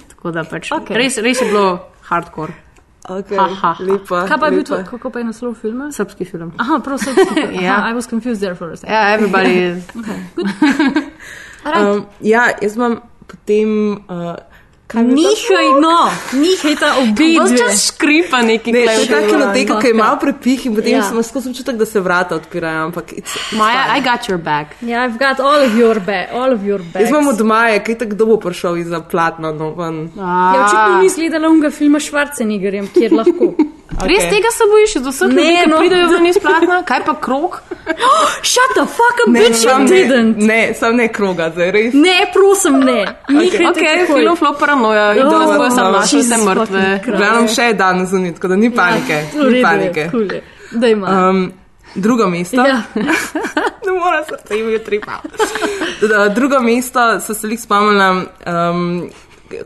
Tako 0.09 0.31
da 0.31 0.45
pač. 0.45 0.73
Okej. 0.73 0.97
Res, 0.97 1.19
res 1.19 1.41
je 1.41 1.47
bilo 1.47 1.79
hardcore. 2.03 2.53
Okay, 3.09 3.37
Ha, 3.37 3.47
ha, 3.47 3.73
ha. 3.73 3.77
lepa. 3.81 4.27
Kaj 4.29 4.39
pa 4.39 4.47
je 4.47 4.53
bil 4.53 4.65
to, 4.65 4.75
lepa. 4.75 4.91
kako 4.91 5.11
pa 5.11 5.19
je 5.19 5.25
naslov 5.25 5.55
filma? 5.55 5.93
Srpski 5.93 6.25
film. 6.25 6.53
Aha, 6.59 6.79
prav 6.79 6.99
srpski. 6.99 7.41
Ja. 7.65 7.75
Aha, 7.75 7.91
I 7.91 7.95
was 7.95 8.07
confused 8.07 8.41
there 8.41 8.55
for 8.55 8.71
a 8.71 8.77
second. 8.77 8.93
Ja, 8.93 9.17
everybody 9.17 9.53
is. 9.69 9.85
Right. 11.65 11.77
Um, 11.87 12.07
ja, 12.21 12.49
jaz 12.63 12.77
imam 12.77 13.01
potem. 13.27 13.93
Uh, 14.09 14.35
kaj 14.89 15.03
mi 15.05 15.23
je 15.23 15.29
ta- 15.29 15.31
Nihaj, 15.31 15.67
no, 15.81 15.97
nihaj 16.35 16.75
ta 16.77 16.89
Ves 16.89 17.03
obidve. 17.03 17.59
čas 17.59 17.87
škripa 17.87 18.39
neki 18.43 18.73
Ne, 18.73 18.85
to 18.87 18.91
je 18.93 19.07
ta 19.07 19.21
kinoteka, 19.23 19.81
ki 19.81 19.87
je 19.87 19.93
Ok. 19.93 19.99
malo 19.99 20.17
prepih 20.17 20.67
in 20.67 20.75
potem 20.75 20.91
Ja. 20.91 20.97
ja. 20.97 21.03
sem 21.03 21.23
skozi 21.23 21.51
občutek, 21.51 21.77
da 21.77 21.87
se 21.87 22.01
vrata 22.01 22.35
odpirajo. 22.35 22.85
Ampak 22.85 23.13
it's, 23.13 23.37
it's 23.37 23.53
Maja, 23.53 23.85
fine. 23.85 23.99
I 23.99 24.03
got 24.03 24.29
your 24.29 24.39
back. 24.41 24.67
Ja, 24.83 24.99
I've 25.01 25.19
got 25.19 25.41
all 25.41 25.61
of 25.63 25.75
your 25.75 26.01
back, 26.01 26.33
all 26.33 26.53
of 26.53 26.61
your 26.63 26.81
back. 26.83 27.01
Jaz 27.01 27.11
imam 27.11 27.29
od 27.29 27.41
maja, 27.43 27.79
kaj 27.81 27.99
tako 27.99 28.15
dolgo 28.15 28.37
prišel 28.39 28.77
iz 28.77 28.89
platna. 29.11 29.53
No, 29.53 29.75
ven. 29.75 30.11
Ja, 30.17 30.55
očitno 30.59 31.01
ni 31.01 31.07
izgledala 31.07 31.49
unga 31.49 31.71
filma 31.71 32.01
s 32.01 32.05
Schwarzeneggerjem, 32.05 32.89
kjer 32.89 33.13
lahko. 33.13 33.55
Res 34.01 34.19
Okej. 34.19 34.31
tega 34.31 34.51
se 34.51 34.65
bojiš, 34.65 34.95
da 34.95 35.11
vse 35.11 35.27
Ne, 35.27 35.33
ljudi, 35.35 35.57
ki 35.57 35.71
no. 35.71 35.79
pridejo 35.79 36.09
ven 36.09 36.27
iz 36.27 36.39
platna, 36.39 36.83
kaj 36.83 37.05
pa 37.05 37.15
krok? 37.17 37.63
Shut 38.43 38.71
the 38.75 38.87
fuck 38.89 39.17
up, 39.19 39.29
Ne, 39.29 39.41
bitch, 39.41 39.51
you 39.57 39.63
sam 39.65 39.85
ne, 39.85 39.91
didn't. 39.91 40.37
ne, 40.39 40.75
sam 40.75 40.97
ne 40.97 41.09
kroga, 41.09 41.51
zdaj 41.51 41.71
res. 41.71 41.95
Ne, 41.95 42.31
prosim, 42.33 42.79
ne. 42.81 42.99
Nihajte 43.29 43.67
Ok, 43.69 43.75
takoj. 43.75 44.07
film 44.15 44.37
flop 44.37 44.59
paranoja, 44.59 45.09
Oh, 45.11 45.31
to 45.31 45.39
bojo 45.49 45.71
samo 45.71 45.85
dobro. 45.85 46.01
naše 46.01 46.17
vse 46.19 46.37
mrtve. 46.39 47.01
Glavno 47.09 47.49
še 47.49 47.63
je 47.63 47.75
dan 47.75 48.07
zunit, 48.07 48.35
tako 48.35 48.49
da 48.49 48.57
ni 48.57 48.71
panike. 48.71 49.23
V 49.35 49.39
redu 49.39 49.51
Ni 49.51 49.63
panike. 49.63 50.01
je. 50.31 50.43
Daj 50.73 50.91
ima. 50.91 51.29
Um, 51.31 51.53
drugo 51.95 52.27
mesto. 52.29 52.57
Ja. 52.59 52.83
ne 53.85 53.93
morem 53.95 54.25
se 54.25 54.37
tem 54.49 54.75
utripa. 54.75 55.19
Drugo 56.31 56.61
mesto 56.61 57.21
so 57.21 57.35
se 57.35 57.49
jih 57.49 57.61
spomnila 57.61 58.25
um, 58.47 59.11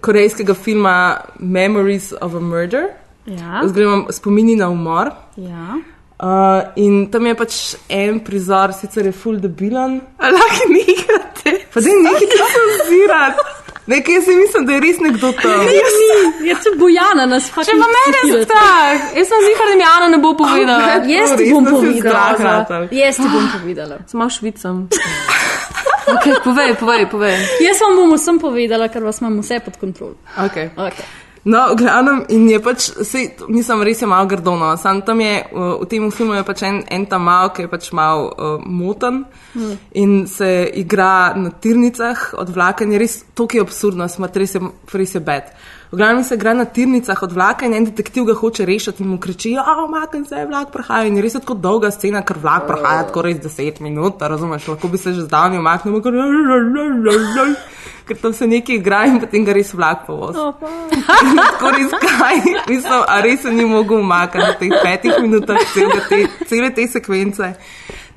korejskega 0.01 0.55
filma 0.55 0.97
Memories 1.39 2.13
of 2.21 2.35
a 2.35 2.41
Murder, 2.41 2.85
Ja. 3.27 3.61
oziroma 3.65 4.13
spomini 4.13 4.57
na 4.57 4.69
umor. 4.69 5.11
Ja. 5.37 5.79
Uh, 6.23 6.63
in 6.77 7.11
tam 7.11 7.27
je 7.27 7.35
pač 7.35 7.55
en 7.91 8.21
prizor, 8.23 8.73
sicer 8.79 9.07
je 9.07 9.13
full 9.13 9.41
debilen. 9.43 10.01
Lahko 10.23 10.69
nehate. 10.71 11.57
Pa 11.75 11.83
zdaj 11.83 11.99
nekaj 12.05 12.29
to 12.39 12.47
se 12.55 12.63
ozirati. 12.69 13.51
Nekaj 13.87 14.15
jaz 14.15 14.25
si 14.25 14.35
mislim, 14.37 14.67
da 14.67 14.73
je 14.73 14.81
res 14.81 14.99
nekdo 15.03 15.33
tam. 15.33 15.65
Ni, 15.67 16.49
je 16.49 16.55
to 16.65 16.71
Bojana 16.79 17.27
nas 17.27 17.49
pač. 17.51 17.67
Če 17.67 17.75
pa 17.81 17.89
mene 17.91 18.21
je 18.31 18.45
strah, 18.45 19.09
jaz 19.19 19.33
sem 19.33 19.43
zihar, 19.49 19.73
da 19.73 19.79
mi 19.81 19.87
Ana 19.97 20.11
ne 20.15 20.21
bo 20.23 20.37
povedala. 20.39 21.01
Jaz 21.11 21.35
ti 21.39 21.49
bom 21.51 21.67
povedala. 21.75 22.87
Jaz 22.95 23.19
ti 23.19 23.27
bom 23.27 23.49
povedala. 23.57 23.99
Sem 24.07 24.23
malo 24.23 24.31
švicam. 24.31 24.87
Okay, 26.03 26.35
povej, 26.45 26.75
povej, 26.77 27.07
povej. 27.09 27.39
Jaz 27.63 27.79
vam 27.81 27.95
bom 27.97 28.11
vsem 28.19 28.37
povedala, 28.43 28.91
ker 28.91 29.05
vas 29.07 29.23
imam 29.23 29.39
vse 29.39 29.61
pod 29.65 29.79
kontrolo. 29.81 30.19
Okay. 30.35 30.69
Okay. 30.75 31.07
No, 31.45 31.73
v 31.73 31.79
glavnem, 31.81 32.21
in 32.31 32.45
je 32.51 32.59
pač, 32.63 32.85
sej, 33.03 33.33
mislim, 33.51 33.83
res 33.83 34.03
je 34.03 34.07
malo 34.07 34.29
grdo. 34.31 34.55
No. 34.57 34.77
Sam 34.79 35.03
tam 35.03 35.21
je, 35.21 35.43
uh, 35.51 35.81
v 35.83 35.89
tem 35.91 36.05
filmu 36.15 36.37
je 36.39 36.45
pač 36.47 36.63
en, 36.69 36.83
en 36.87 37.07
tam 37.11 37.27
mal, 37.27 37.51
ki 37.51 37.67
je 37.67 37.73
pač 37.73 37.91
mal 37.93 38.29
uh, 38.31 38.59
moten 38.63 39.25
Hmm. 39.53 39.77
in 39.93 40.27
se 40.27 40.71
igra 40.75 41.35
na 41.37 41.51
tirnicah 41.51 42.35
od 42.39 42.49
vlaka 42.49 42.85
in 42.85 42.93
je 42.93 42.99
res 42.99 43.25
to, 43.35 43.45
je 43.53 43.61
absurdno, 43.61 44.07
smrt, 44.09 44.37
res 44.41 44.55
je, 44.55 44.61
res 44.95 45.15
je 45.15 45.21
bed. 45.21 45.51
V 45.93 45.97
glavnem 45.97 46.25
se 46.25 46.35
igra 46.35 46.55
na 46.55 46.65
tirnicah 46.65 47.23
od 47.23 47.33
vlaka 47.33 47.67
in 47.67 47.75
en 47.75 47.85
detektiv 47.85 48.25
ga 48.25 48.35
hoče 48.35 48.65
rešiti 48.65 49.03
in 49.03 49.09
mu 49.11 49.19
kriči, 49.21 49.51
ja, 49.53 49.65
omakaj 49.85 50.23
se, 50.25 50.45
vlak 50.49 50.71
prahaja. 50.73 51.05
In 51.05 51.17
je 51.17 51.23
res 51.23 51.35
je 51.35 51.41
tako 51.45 51.55
dolga 51.55 51.91
scena, 51.93 52.23
ker 52.25 52.39
vlak 52.41 52.65
prahaja 52.67 53.03
tako 53.11 53.27
res 53.27 53.37
10 53.43 53.83
minut, 53.85 54.23
a 54.23 54.31
razumeš, 54.33 54.71
lahko 54.73 54.89
bi 54.89 54.99
se 54.99 55.13
že 55.13 55.27
zdavni 55.27 55.61
omaknil, 55.61 56.01
ker, 56.01 56.17
ker 58.09 58.21
tam 58.23 58.33
se 58.33 58.49
nekaj 58.49 58.77
igra 58.81 59.03
in 59.11 59.21
potem 59.21 59.45
ga 59.45 59.53
res 59.53 59.75
vlak 59.77 60.07
povozi. 60.07 60.41
Tako 61.37 61.77
res 61.77 61.93
kaj, 62.07 62.41
mislim, 62.73 63.05
a 63.09 63.21
res 63.21 63.43
se 63.45 63.53
ni 63.53 63.69
mogel 63.69 64.01
umakati 64.01 64.49
v 64.49 64.59
teh 64.63 64.79
petih 64.83 65.21
minutah 65.21 65.61
cele 65.75 66.01
te, 66.09 66.25
cele 66.49 66.73
te 66.73 66.89
sekvence. 66.89 67.53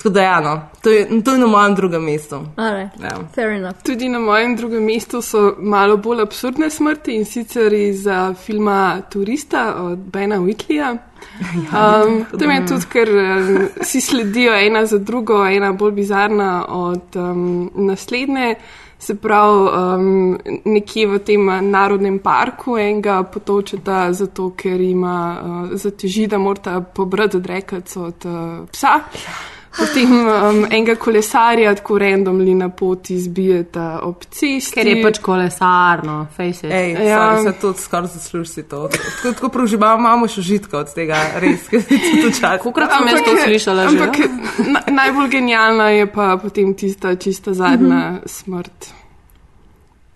Tako 0.06 0.14
da, 0.14 0.22
ja, 0.22 0.40
no, 0.42 0.62
to 0.82 0.90
je, 0.90 1.24
to 1.24 1.32
je 1.32 1.40
na 1.40 1.48
mojem 1.48 1.76
drugem 1.76 2.04
mestu. 2.04 2.36
Alright. 2.56 3.00
Ja. 3.02 3.74
Tudi 3.84 4.10
na 4.10 4.20
mojem 4.20 4.56
drugem 4.56 4.84
mestu 4.86 5.22
so 5.22 5.56
malo 5.60 5.98
bolj 5.98 6.22
absurdne 6.22 6.70
smrti 6.70 7.16
in 7.16 7.26
sicer 7.26 7.74
iz 7.74 8.06
uh, 8.06 8.36
filma 8.38 9.02
Turista 9.10 9.76
od 9.76 9.98
Bena 9.98 10.38
Whitleya. 10.38 10.98
Um, 11.36 12.26
tam 12.40 12.52
je 12.52 12.66
tudi, 12.68 12.86
ker 12.92 13.10
um, 13.10 13.68
si 13.82 14.02
sledijo 14.02 14.54
ena 14.54 14.86
za 14.86 14.98
drugo, 14.98 15.46
ena 15.48 15.72
bolj 15.74 15.92
bizarna 15.92 16.66
od 16.70 17.16
um, 17.16 17.72
naslednje. 17.76 18.56
Se 19.00 19.16
pravi, 19.16 19.70
um, 19.70 20.38
nekje 20.66 21.08
v 21.08 21.20
tem 21.20 21.50
narodnem 21.72 22.20
parku 22.20 22.78
enega 22.78 23.24
potočeta, 23.24 24.14
zato 24.14 24.52
ker 24.58 24.82
ima 24.82 25.18
uh, 25.42 25.74
zateži, 25.74 26.28
da 26.28 26.38
morata 26.38 26.82
pobrati 26.82 27.38
odrekac 27.38 27.98
od 27.98 28.26
uh, 28.26 28.70
psa. 28.72 29.00
Potem 29.78 30.12
um, 30.12 30.66
enega 30.70 30.96
kolesarja 30.96 31.74
tako 31.76 31.98
randomli 32.00 32.54
na 32.56 32.70
poti 32.70 33.18
zbijeta 33.20 34.00
ob 34.04 34.24
cesti. 34.32 34.72
Ker 34.76 34.88
je 34.88 35.02
pač 35.04 35.20
kolesarno. 35.20 36.28
Ej, 36.40 36.92
Ja. 36.96 37.04
ja. 37.04 37.42
se 37.44 37.54
to 37.62 37.74
skoraj 37.74 38.08
zasluži 38.14 38.64
to. 38.64 38.88
Tako, 38.88 39.34
tako 39.34 39.50
proživamo, 39.50 40.00
imamo 40.00 40.28
še 40.28 40.40
užitka 40.40 40.80
od 40.80 40.94
tega, 40.96 41.20
res, 41.44 41.68
ker 41.70 41.84
si 41.84 42.22
to 42.22 42.32
čas. 42.32 42.62
Kolikrat 42.64 42.94
sem 42.96 43.08
jaz 43.12 43.24
to 43.26 43.36
slišala 43.44 43.88
že? 43.90 43.98
Ampak 43.98 44.20
na, 44.68 44.84
najbolj 45.04 45.30
genialna 45.30 45.90
je 45.90 46.08
pa 46.12 46.36
potem 46.42 46.74
tista 46.74 47.16
čista 47.16 47.54
zadnja 47.54 47.96
mm 47.96 48.16
-hmm. 48.16 48.28
smrt. 48.28 48.94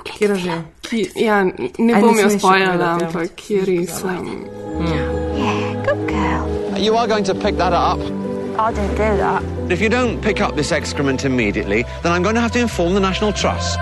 Kjer 0.04 0.36
že? 0.36 0.62
Ki, 0.82 1.10
ja, 1.16 1.44
ne 1.78 2.02
bom 2.02 2.20
jo 2.20 2.30
povedati, 2.42 3.04
ja. 3.04 3.08
ampak 3.08 3.50
je 3.50 3.66
res. 3.66 4.04
Um, 4.04 4.46
You 6.80 6.96
are 6.96 7.08
going 7.08 7.26
to 7.26 7.36
pick 7.36 7.58
that 7.58 7.74
up. 7.74 8.19
I 8.60 8.74
didn't 8.74 8.92
do 8.92 8.98
that. 8.98 9.42
If 9.72 9.80
you 9.80 9.88
don't 9.88 10.22
pick 10.22 10.42
up 10.42 10.56
this 10.56 10.74
excrement 10.74 11.24
immediately, 11.24 11.86
then 12.04 12.12
I'm 12.12 12.22
going 12.22 12.36
to 12.36 12.42
have 12.42 12.52
to 12.52 12.60
inform 12.60 12.94
the 12.94 13.00
National 13.00 13.32
Trust. 13.32 13.80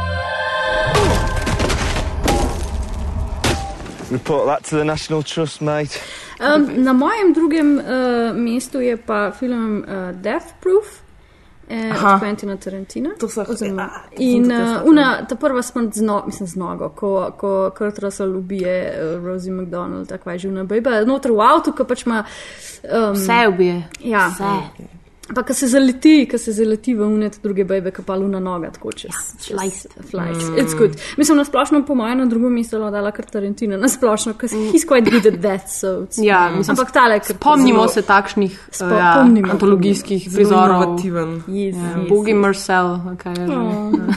Report 4.12 4.46
that 4.46 4.64
to 4.66 4.76
the 4.76 4.86
National 4.86 5.24
Trust, 5.24 5.62
mate. 5.62 6.00
Um, 6.40 6.84
na 6.84 6.94
mojem 6.94 7.34
drugem 7.34 7.80
uh, 7.80 8.34
mestu 8.38 8.80
je 8.80 8.98
pa 8.98 9.32
film 9.32 9.82
uh, 9.82 10.12
Death 10.22 10.54
Proof. 10.62 11.02
Eh, 11.70 11.92
Aha. 11.92 12.14
od 12.14 12.20
Quentina 12.22 12.58
Tarantina. 12.58 13.10
To 13.20 13.30
so 13.30 13.44
Oziroma, 13.50 13.82
ja, 13.82 13.90
to 14.16 14.24
in 14.24 14.52
uh, 14.52 14.88
una, 14.88 15.26
ta 15.26 15.36
prva 15.36 15.62
smrt 15.62 15.94
z, 15.94 16.02
no, 16.02 16.24
mislim, 16.26 16.48
z 16.48 16.56
nogo, 16.56 16.90
ko, 16.90 17.32
ko 17.38 17.72
Kurt 17.78 18.00
Russell 18.00 18.38
ubije 18.38 18.94
uh, 18.94 19.26
Rosie 19.26 19.52
McDonald, 19.52 20.08
tako 20.08 20.32
je 20.32 20.38
živna 20.38 20.64
bejba, 20.64 21.02
noter 21.06 21.32
v 21.32 21.42
avtu, 21.44 21.74
ki 21.76 21.84
pač 21.84 22.06
ima. 22.06 22.24
Um, 22.84 23.14
Vse 23.14 23.48
ubije. 23.50 23.82
Ja, 24.00 24.30
Vse. 24.32 24.88
Pa, 25.36 25.44
ki 25.44 25.54
se 25.54 25.68
zaleti, 25.68 26.28
ki 26.32 26.38
se 26.40 26.52
zaleti 26.56 26.94
v 26.96 27.04
unet 27.04 27.40
druge 27.44 27.64
bebe, 27.68 27.92
ki 27.92 28.02
pa 28.06 28.16
luna 28.16 28.40
noga 28.40 28.70
tako 28.72 28.92
čez. 28.96 29.12
Ja. 29.50 29.58
Flies. 29.58 29.86
Mm. 30.14 30.56
It's 30.56 30.78
good. 30.78 30.96
Mislim, 31.18 31.38
na 31.38 31.44
splošno, 31.44 31.82
po 31.86 31.96
mojem, 31.96 32.18
na 32.18 32.26
drugo 32.26 32.50
mesto 32.50 32.78
je 32.80 32.92
dala 32.92 33.12
kar 33.12 33.26
Tarantina, 33.26 33.78
na 33.78 33.88
splošno, 33.88 34.34
ker 34.34 34.48
he's 34.50 34.86
quite 34.88 35.12
good 35.12 35.26
at 35.26 35.42
that. 35.42 35.70
So 35.70 36.08
Ja, 36.24 36.50
mislim, 36.50 36.78
ampak 36.78 36.92
tale, 36.92 37.20
ker 37.20 37.36
Spomnimo 37.36 37.88
se 37.88 38.02
takšnih 38.02 38.60
Spo- 38.72 38.98
ja, 38.98 39.14
pomnimo, 39.20 39.52
antologijskih 39.52 40.30
Zelo 40.30 40.36
prizorov. 40.36 40.84
inovativen. 40.84 41.42
Yes, 41.48 41.76
Ja, 41.76 41.98
yes, 41.98 42.10
Bogi 42.10 42.32
yes. 42.32 42.40
Marcel, 42.40 42.88
kaj 43.18 43.34
je 43.34 43.48
že. 43.48 43.54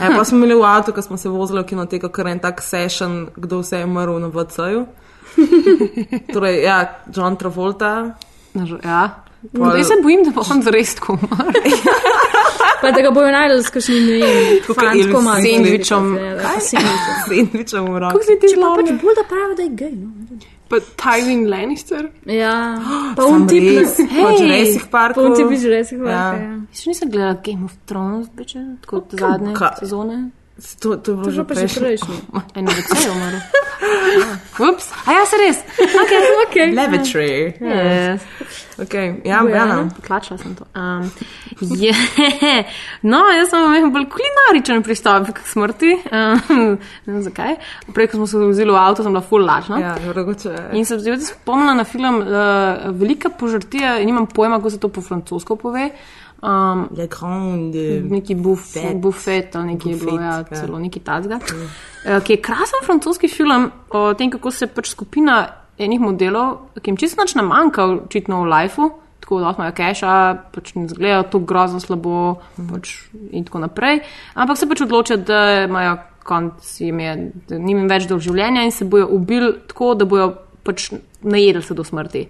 Ja, 0.01 0.09
pa 0.17 0.23
smo 0.23 0.37
imeli 0.37 0.55
v 0.55 0.63
avtu, 0.65 0.93
ko 0.93 1.01
smo 1.01 1.17
se 1.17 1.29
vozili 1.29 1.61
v 1.61 1.65
kinoteko, 1.65 2.09
kar 2.09 2.27
en 2.27 2.39
tak 2.39 2.61
session, 2.61 3.27
kdo 3.35 3.59
vse 3.59 3.77
je 3.77 3.85
umrl 3.85 4.19
na 4.19 4.27
VC-ju. 4.27 4.85
torej, 6.33 6.63
ja, 6.63 6.77
John 7.15 7.35
Travolta. 7.35 8.15
Ja. 8.83 9.23
Pol- 9.51 9.77
Jaz 9.77 9.87
se 9.87 9.95
bojim, 10.03 10.23
da 10.23 10.31
bo 10.31 10.43
on 10.51 10.61
zares 10.61 10.95
tako 10.95 11.13
umrl. 11.13 11.61
Pa 12.81 12.91
da 12.91 13.01
ga 13.01 13.11
bojo 13.11 13.31
najdel 13.31 13.63
s 13.63 13.69
kakšnim, 13.69 14.05
ne 14.05 14.13
vem, 14.13 14.21
Elvis 14.21 15.13
malo. 15.13 15.35
sendvičem. 15.37 16.05
Sendvičem. 16.61 16.87
Sendvičem 17.29 17.85
v 17.85 17.99
roki. 17.99 18.13
Kako 18.13 18.23
si 18.23 18.39
ti 18.39 18.47
zelo? 18.49 18.75
pač 18.75 18.89
bolj 18.97 19.15
da 19.15 19.23
pravi, 19.23 19.55
da 19.55 19.63
je 19.63 19.69
gej. 19.71 19.93
No. 19.93 20.09
pa 20.69 20.77
Tywin 20.97 21.49
Lannister. 21.49 22.05
Ja, 22.25 22.53
pa 23.17 23.25
un 23.25 23.47
tip 23.47 23.63
res, 23.71 23.97
po 24.09 24.29
Jurassic 24.31 24.85
Parku. 24.89 25.15
Pa 25.15 25.21
un 25.21 25.35
tip 25.35 25.51
iz 25.51 25.63
Jurassic 25.63 25.97
Ja. 25.97 26.05
Parka, 26.05 26.37
ja. 26.39 26.53
Jaz 26.71 26.81
še 26.81 26.89
nisem 26.89 27.09
gledala 27.09 27.37
Game 27.43 27.65
of 27.65 27.73
Thrones, 27.85 28.29
beče, 28.35 28.61
kot 28.87 29.13
zadnje 29.19 29.53
Ka- 29.53 29.73
sezone. 29.79 30.19
To, 30.79 30.97
to 30.97 31.11
je 31.11 31.15
bilo 31.15 31.25
To 31.25 31.31
že 31.31 31.43
že 31.67 31.79
prejšnji. 31.79 32.17
En 32.55 32.65
VC 32.65 32.89
je 33.05 33.11
umrl. 33.11 33.39
Ups, 34.59 34.91
a 35.05 35.11
ja, 35.11 35.25
se 35.25 35.37
res. 35.41 35.57
Okay. 35.77 36.21
Okay. 36.47 36.67
Lavatory. 36.77 37.57
Yes. 37.57 38.21
Okay. 38.77 39.21
Ja, 39.25 39.41
Bojana? 39.41 39.89
Tlačila 40.05 40.37
sem 40.37 40.55
to. 40.55 40.65
Um, 40.75 41.09
je, 41.61 41.93
no, 43.11 43.23
jaz 43.33 43.49
sem 43.49 43.65
imel 43.65 43.89
bolj 43.93 44.07
kulinaričen 44.13 44.83
pristop 44.85 45.29
k 45.33 45.45
smrti. 45.45 45.91
Um, 46.09 46.77
ne 47.05 47.09
vem 47.13 47.21
zakaj. 47.25 47.57
Prej, 47.93 48.11
ko 48.11 48.21
smo 48.21 48.29
se 48.29 48.41
vozili 48.41 48.73
v 48.73 48.77
avto, 48.77 49.05
sem 49.05 49.13
bila 49.13 49.25
full 49.25 49.45
lačna. 49.45 49.81
Ja, 49.81 49.95
drugače. 50.13 50.55
In 50.77 50.85
sem 50.85 51.01
se 51.01 51.17
spomnila 51.33 51.73
na 51.77 51.85
film 51.85 52.21
uh, 52.21 52.89
Velika 52.97 53.29
požrtija, 53.29 53.97
nimam 54.05 54.29
pojma, 54.29 54.61
kako 54.61 54.69
se 54.69 54.79
to 54.79 54.89
po 54.93 55.01
francosko 55.01 55.55
pove. 55.55 55.89
Um, 56.41 56.87
Le 56.97 57.07
grande. 57.07 58.01
neki 58.09 58.35
bufet, 58.35 58.97
Bufet. 58.97 59.55
ali 59.55 59.73
nekaj 59.73 59.91
je 59.91 59.97
bilo, 59.97 60.11
Bufet, 60.11 60.25
ja, 60.25 60.37
ja. 60.51 60.61
celo 60.61 60.79
nekaj 60.79 61.03
tazga. 61.03 61.37
Uh, 61.37 62.23
ki 62.23 62.33
je 62.33 62.41
krasen 62.41 62.81
francoski 62.85 63.27
film 63.27 63.71
o 63.89 64.13
tem, 64.13 64.31
kako 64.31 64.51
se 64.51 64.67
pač 64.67 64.89
skupina 64.89 65.47
enih 65.77 65.99
modelov, 66.01 66.73
ki 66.81 66.89
jim 66.89 66.97
čisto 66.97 67.21
nič 67.21 67.35
ne 67.37 67.45
manjka, 67.45 67.85
očitno 68.07 68.41
v 68.41 68.49
lifeu, 68.49 68.89
tako 69.21 69.39
da 69.39 69.53
imajo 69.53 69.75
keša, 69.77 70.15
pač 70.53 70.73
ne 70.75 70.87
zgledajo 70.89 71.29
to 71.29 71.39
grozno 71.45 71.79
slabo 71.79 72.41
pač 72.57 72.95
in 73.31 73.45
tako 73.45 73.61
naprej. 73.61 74.01
Ampak 74.33 74.57
se 74.57 74.69
pač 74.69 74.81
odločijo, 74.81 75.17
da 75.21 75.63
imajo 75.69 75.97
konc, 76.25 76.81
jim 76.81 76.99
je, 76.99 77.15
da 77.49 77.57
njim 77.57 77.85
več 77.89 78.09
do 78.09 78.17
življenja 78.17 78.65
in 78.65 78.73
se 78.73 78.85
bojo 78.85 79.07
ubili 79.13 79.53
tako, 79.69 79.93
da 79.93 80.05
bojo 80.09 80.33
pač 80.65 80.89
najedli 81.21 81.61
se 81.61 81.77
do 81.77 81.85
smrti. 81.85 82.27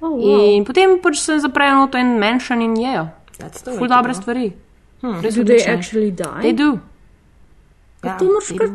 Oh, 0.00 0.16
wow. 0.16 0.56
In 0.56 0.64
potem 0.64 0.96
pač 1.04 1.20
se 1.20 1.38
zaprejo 1.44 1.84
v 1.84 1.90
to 1.92 2.00
en 2.00 2.16
mansion 2.20 2.62
in 2.64 2.76
jejo. 2.80 3.10
Ful 3.78 3.88
dobre 3.88 4.14
stvari. 4.14 4.52
Hmm. 5.00 5.20
Res 5.20 5.34
Do 5.34 5.44
they 5.44 5.64
actually 5.64 6.10
die? 6.12 6.40
They 6.42 6.52
do. 6.52 6.78
Ja, 8.04 8.16
to 8.16 8.24
moraš 8.24 8.48
kar 8.56 8.68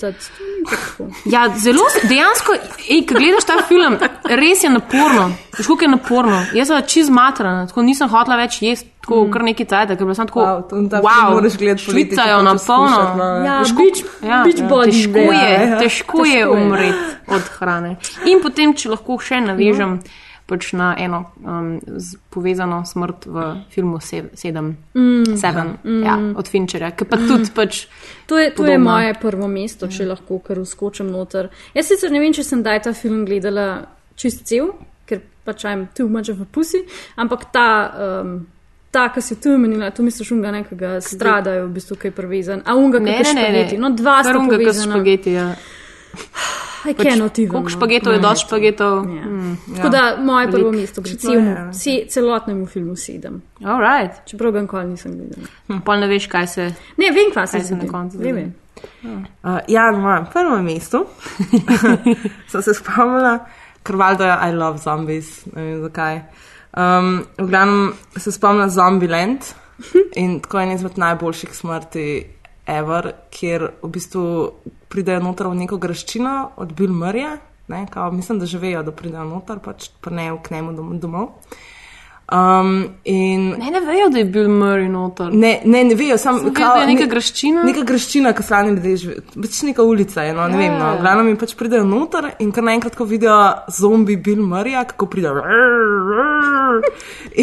tako. 0.00 1.10
Ja, 1.28 1.48
zelo 1.58 1.84
dejansko, 2.08 2.54
ej, 2.88 3.02
ko 3.08 3.18
gledaš 3.18 3.44
ta 3.44 3.58
film, 3.68 3.98
res 4.24 4.64
je 4.64 4.70
naporno. 4.72 5.26
Veš, 5.58 5.66
koliko 5.66 5.84
je 5.84 5.90
naporno. 5.92 6.38
Jaz 6.56 6.68
sem 6.72 6.86
čez 6.88 7.10
matrana, 7.12 7.66
tako 7.68 7.84
nisem 7.84 8.08
hotela 8.08 8.38
več 8.40 8.62
jesti, 8.64 8.88
tako 9.04 9.26
mm. 9.26 9.32
kar 9.34 9.44
nekaj 9.50 9.68
cajt, 9.68 9.92
ker 10.00 10.14
sem 10.16 10.30
tako. 10.30 10.40
Wow, 10.40 10.80
wow, 11.04 11.34
moraš 11.36 11.58
gledati 11.60 11.84
poleti, 11.86 12.16
švicajo 12.16 12.42
na 12.42 12.54
polno. 12.66 13.02
no. 13.18 13.28
Ja, 13.44 13.58
Veš, 13.60 13.74
beach- 13.76 14.04
koliko- 14.22 14.42
beach 14.48 14.62
body 14.72 14.96
težko 14.96 15.18
je, 15.18 15.52
ja. 15.52 15.78
težko 15.78 16.24
je 16.24 16.24
Težko 16.24 16.26
je. 16.26 16.48
umreti 16.48 17.04
od 17.28 17.42
hrane. 17.58 17.96
In 18.24 18.40
potem, 18.42 18.72
če 18.74 18.94
lahko 18.96 19.18
še 19.20 19.40
navežem. 19.44 19.98
Pač 20.46 20.72
na 20.72 20.94
eno 20.94 21.32
um, 21.38 21.68
z, 21.96 22.18
povezano 22.28 22.82
smrt 22.84 23.24
v 23.24 23.36
filmu 23.70 23.96
Se- 23.98 24.28
Sedem, 24.34 24.76
Mm. 24.94 25.36
Seven, 25.36 25.78
Mm. 25.82 26.02
ja, 26.02 26.16
od 26.36 26.46
Finčerja, 26.46 26.90
ki 26.90 27.04
pa 27.04 27.16
tudi 27.16 27.48
pač. 27.50 27.86
To 28.26 28.36
je, 28.36 28.50
to 28.50 28.66
je 28.66 28.76
moje 28.78 29.14
prvo 29.14 29.48
mesto, 29.48 29.88
če 29.88 30.04
lahko 30.04 30.38
kar 30.38 30.58
uskočim 30.58 31.08
noter. 31.08 31.48
Jaz 31.72 31.86
sicer 31.86 32.10
ne 32.10 32.20
vem, 32.20 32.30
če 32.30 32.44
sem 32.44 32.62
daj 32.62 32.82
ta 32.82 32.92
film 32.92 33.24
gledala 33.24 33.86
čist 34.14 34.44
cel, 34.44 34.74
ker 35.06 35.20
pač 35.42 35.64
I'm 35.64 35.88
too 35.88 36.08
much 36.08 36.28
of 36.28 36.40
a 36.40 36.46
pussy, 36.46 36.84
ampak 37.16 37.50
ta. 37.50 37.68
Um, 38.20 38.46
Ta, 38.92 39.08
ki 39.08 39.18
si 39.20 39.34
tu 39.34 39.48
imenila, 39.50 39.90
to 39.90 40.04
misliš, 40.04 40.30
unga 40.30 40.52
nekega 40.52 41.00
stradajo, 41.02 41.66
v 41.66 41.72
bistvu, 41.72 41.96
kaj 41.96 42.08
je 42.08 42.14
prevezan. 42.14 42.60
A 42.64 42.76
unga, 42.76 43.00
Ne, 43.00 43.10
kaj 43.10 43.18
je 43.18 43.24
ne, 43.24 43.34
ne, 43.34 43.40
ne. 43.42 43.48
špageti. 43.58 43.74
No, 43.76 43.90
dva 43.90 44.22
sta 44.22 44.30
Prunga, 44.30 44.54
ki 44.54 44.62
povezana. 44.62 44.94
špageti, 44.94 45.30
ja. 45.32 45.46
I 46.84 46.94
cannot 46.94 47.38
even. 47.38 47.48
Koliko 47.50 47.62
no. 47.62 47.68
špagetov 47.70 48.12
je, 48.12 48.18
Ne. 48.18 48.22
dosti 48.22 48.46
špagetov. 48.46 48.92
Ja. 49.08 49.24
Mm. 49.24 49.56
Tako 49.76 49.88
da 49.88 50.16
moje 50.20 50.46
prvo 50.46 50.70
Veliko. 50.70 50.80
mesto, 50.80 51.02
je, 51.04 51.16
celmu, 51.16 51.50
ja. 51.50 51.72
se, 51.72 51.90
celotnemu 52.08 52.66
filmu 52.66 52.96
sedem. 52.96 53.42
Alright. 53.64 54.26
Čeprav 54.26 54.52
ga 54.52 54.60
nikoli 54.60 54.86
nisem 54.86 55.12
gledala. 55.12 55.46
Hm. 55.68 55.78
Pa 55.80 55.96
ne 55.96 56.06
veš, 56.06 56.26
kaj 56.26 56.46
se. 56.46 56.64
Ne, 56.96 57.10
vem, 57.10 57.32
kaj 57.34 57.46
se 57.46 57.52
Kaj 57.52 57.64
se 57.64 57.74
na 57.74 57.78
zgodi. 57.78 57.92
koncu 57.92 58.18
Vem, 58.18 58.26
zgodi. 58.26 58.52
vem. 59.02 59.26
Uh, 59.42 59.58
ja, 59.68 59.90
na 59.90 59.98
mojem 59.98 60.26
prvem 60.32 60.64
mestu 60.64 61.06
sem 62.50 62.62
se 62.62 62.74
spomnila, 62.74 63.38
ker 63.82 63.96
valjda 63.96 64.24
je 64.26 64.50
I 64.50 64.54
love 64.54 64.78
zombies, 64.78 65.46
ne 65.46 65.62
vem 65.62 65.82
zakaj. 65.82 66.20
Um, 66.72 67.24
v 67.38 67.46
glavnem 67.46 67.92
se 68.16 68.32
spomnim 68.32 68.70
Zombieland 68.70 69.38
in 70.14 70.40
tako 70.40 70.58
je 70.58 70.66
en 70.66 70.72
izmed 70.72 70.98
najboljših 70.98 71.54
smrti 71.54 72.06
ever, 72.66 73.12
kjer 73.30 73.68
v 73.82 73.88
bistvu 73.88 74.24
pridejo 74.94 75.24
noter 75.24 75.50
v 75.50 75.58
neko 75.64 75.80
graščino 75.82 76.34
od 76.62 76.72
Bill 76.78 76.94
Murrayja, 76.94 77.36
ne, 77.68 77.84
kao, 77.90 78.12
mislim, 78.14 78.38
da 78.38 78.46
že 78.46 78.60
vejo, 78.62 78.84
da 78.86 78.94
pridejo 78.94 79.24
noter, 79.26 79.58
pač 79.64 79.88
prnejo 80.04 80.38
k 80.44 80.54
njemu 80.54 80.74
dom- 80.76 80.98
domov. 81.02 81.32
Um, 82.32 82.88
in 83.04 83.50
Ne, 83.58 83.70
ne 83.70 83.80
vejo, 83.80 84.08
da 84.08 84.18
je 84.18 84.24
bil 84.24 84.48
Murray 84.48 84.88
noter. 84.88 85.28
Ne, 85.32 85.60
ne, 85.64 85.84
ne 85.84 85.94
vejo, 85.94 86.16
sam, 86.18 86.38
Sem 86.38 86.48
vedela, 86.48 86.74
da 86.74 86.80
je 86.80 86.86
neka 86.94 87.06
graščina. 87.10 87.64
Neka 87.68 87.82
graščina, 87.84 88.32
ki 88.32 88.46
slani 88.46 88.72
ljudje 88.78 88.96
živijo. 89.02 89.24
Pač 89.34 89.58
neka 89.68 89.84
ulica 89.84 90.24
je, 90.24 90.32
no, 90.32 90.46
ne 90.48 90.56
Ja, 90.56 90.62
vem. 90.62 90.78
No. 90.78 90.86
ja, 90.86 90.94
ja. 90.94 91.02
Glavno 91.02 91.26
mi 91.28 91.36
pač 91.36 91.52
pridejo 91.58 91.84
noter 91.84 92.30
in 92.40 92.52
kar 92.54 92.64
naenkrat, 92.64 92.96
ko 92.96 93.04
vidijo 93.10 93.36
zombi 93.76 94.16
Bill 94.16 94.40
Murrayja, 94.40 94.86
kako 94.94 95.10
pride 95.12 95.34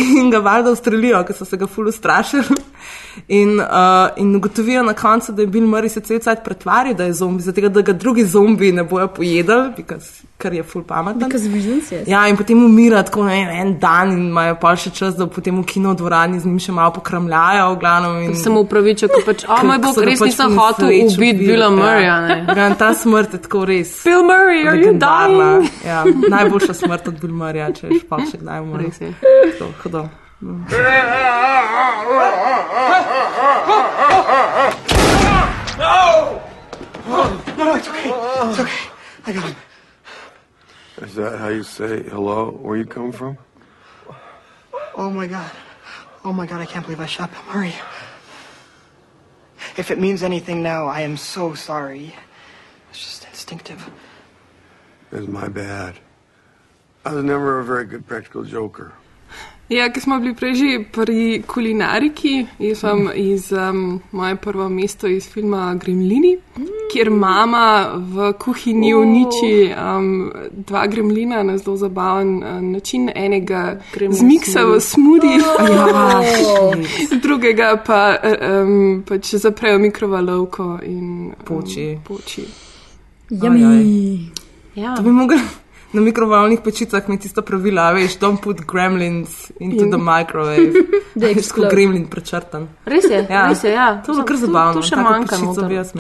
in 0.02 0.34
ga 0.34 0.42
valjda 0.42 0.74
ustrelijo, 0.74 1.22
ker 1.28 1.38
so 1.38 1.46
se 1.46 1.62
ga 1.62 1.70
fulu 1.70 1.94
strašili. 1.94 2.58
In, 3.28 3.60
uh, 3.60 4.10
in 4.18 4.36
ugotovijo 4.36 4.84
na 4.84 4.94
koncu, 4.98 5.32
da 5.36 5.42
je 5.42 5.48
Bill 5.48 5.68
Murray 5.68 5.90
se 5.90 6.02
cel 6.02 6.20
cajt 6.20 6.44
pretvarjal, 6.44 6.96
da 6.96 7.04
je 7.04 7.14
zombi, 7.14 7.44
zato 7.44 7.70
da 7.70 7.82
ga 7.82 7.94
drugi 7.94 8.26
zombi 8.26 8.72
ne 8.72 8.84
bojo 8.84 9.08
pojedli, 9.08 9.74
because, 9.78 10.24
ker 10.38 10.54
je 10.54 10.64
ful 10.64 10.84
yes. 10.84 12.08
Ja, 12.08 12.28
in 12.28 12.38
potem 12.38 12.66
umira 12.66 13.04
tako 13.04 13.26
ne, 13.26 13.62
en 13.62 13.80
dan 13.80 14.12
in 14.12 14.28
imajo 14.30 14.56
pa 14.62 14.71
še 14.80 14.92
čas, 14.96 15.16
da 15.18 15.28
potem 15.28 15.58
v 15.62 15.66
kino 15.68 15.94
dvorani 15.98 16.40
z 16.40 16.50
njim 16.50 16.60
še 16.60 16.74
malo 16.76 16.94
pokramljajo. 16.96 17.68
v 17.74 17.80
Glavnem, 17.82 18.18
in... 18.26 18.36
Sem 18.36 18.58
upravičil, 18.58 19.10
ko 19.12 19.22
pač, 19.26 19.46
o 19.48 19.58
moj 19.68 19.80
bog, 19.84 19.98
res 20.06 20.20
pač 20.20 20.32
nisem 20.32 20.58
hotel 20.60 20.92
ubiti 20.92 21.46
Billa 21.46 21.68
ja. 21.68 21.76
Murrayja. 21.76 22.16
Ja, 22.58 22.70
ta 22.82 22.92
smrt 22.98 23.38
je 23.38 23.42
tako 23.46 23.66
res. 23.70 23.94
Bill 24.04 24.24
Murray, 24.28 24.66
are 24.68 24.80
you 24.80 24.94
dying? 25.00 25.70
Ja, 25.86 26.04
najboljša 26.06 26.78
smrt 26.84 27.12
od 27.12 27.22
Bill 27.22 27.36
Murrayja, 27.36 27.72
če 27.80 27.92
veš 27.92 28.06
pa 28.10 28.22
še 28.26 28.42
kdaj 28.42 28.64
umre. 28.66 28.90
Res 28.90 29.02
je. 29.02 29.14
To, 29.60 29.72
hudo. 29.84 30.08
No! 30.42 30.58
No, 37.58 37.76
it's 37.76 37.88
okay. 37.88 38.10
It's 38.10 38.60
okay. 38.60 38.82
I 39.28 39.34
got 39.34 39.44
him. 39.44 39.56
Is 41.02 41.16
that 41.16 41.40
how 41.40 41.50
you 41.50 41.64
say 41.64 42.04
hello? 42.04 42.52
Where 42.52 42.78
you 42.78 42.86
come 42.86 43.12
from? 43.12 43.38
Oh 44.96 45.10
my 45.10 45.28
god. 45.28 45.52
Oh 46.24 46.34
my 46.34 46.46
god, 46.46 46.62
I 46.62 46.66
can't 46.66 46.86
believe 46.86 47.00
I 47.00 47.06
shot 47.06 47.32
Bill 47.32 47.42
Murray. 47.54 47.74
If 49.78 49.90
it 49.90 50.00
means 50.00 50.22
anything 50.22 50.62
now, 50.62 50.86
I 50.86 51.02
am 51.02 51.18
so 51.18 51.54
sorry. 51.54 52.14
It's 52.90 53.00
just 53.00 53.26
instinctive. 53.26 53.90
It's 55.12 55.28
my 55.28 55.48
bad. 55.48 55.96
I 57.06 57.14
was 57.14 57.24
never 57.24 57.60
a 57.60 57.64
very 57.64 57.86
good 57.86 58.06
practical 58.06 58.44
joker. 58.44 58.94
Ja, 59.72 59.86
ki 59.92 60.02
smo 60.02 60.20
bili 60.20 60.34
prej 60.36 60.56
že 60.56 60.80
pri 60.92 61.44
kulinariki, 61.48 62.46
jaz 62.60 62.80
sem 62.84 63.06
iz 63.16 63.52
um, 63.56 64.02
moje 64.12 64.36
prvo 64.36 64.70
mesto 64.70 65.08
iz 65.08 65.30
filma 65.32 65.76
Gremlini, 65.80 66.34
kjer 66.92 67.10
mama 67.10 67.88
v 67.96 68.34
kuhinji 68.40 68.94
uniči 68.94 69.72
um, 69.72 70.32
dva 70.52 70.88
gremlina 70.88 71.44
na 71.44 71.58
zelo 71.58 71.78
zabaven 71.78 72.44
uh, 72.44 72.60
način. 72.62 73.10
Enega 73.16 73.80
zmiksa 74.10 74.66
v 74.66 74.80
smudi, 74.80 75.38
Ja, 75.72 76.20
drugega 77.24 77.78
pa 77.86 78.18
um, 78.20 79.04
pač 79.08 79.36
zaprejo 79.36 79.80
mikrovalovko 79.80 80.80
in 80.84 81.32
um, 81.32 81.46
Poči. 81.46 81.98
poči. 82.08 82.44
Yummy. 83.30 84.20
Ja. 84.76 84.96
To 84.96 85.02
bi 85.04 85.12
mogli 85.12 85.40
na 85.94 86.02
mikrovalnih 86.02 86.60
pečicah 86.60 87.04
imeti 87.04 87.24
tisto 87.24 87.42
pravilo, 87.42 87.82
a 87.82 87.92
veš, 87.92 88.18
don't 88.18 88.40
put 88.40 88.58
gremlins 88.64 89.30
into 89.60 89.84
In- 89.84 89.92
the 89.92 89.98
microwave. 90.00 90.72
Da 91.14 91.28
Veš, 91.28 91.34
ko 91.36 91.40
explode. 91.42 91.70
gremlin 91.70 92.06
prečrtan. 92.08 92.68
Res 92.86 93.04
je, 93.06 93.28
Ja. 93.30 93.48
res 93.50 93.64
je, 93.64 93.72
ja. 93.72 94.02
To 94.02 94.14
je 94.14 94.24
kar 94.24 94.38
zabavno. 94.38 94.74
Tu 94.74 94.82
še 94.82 94.90
tako 94.92 95.10
manjka. 95.10 95.36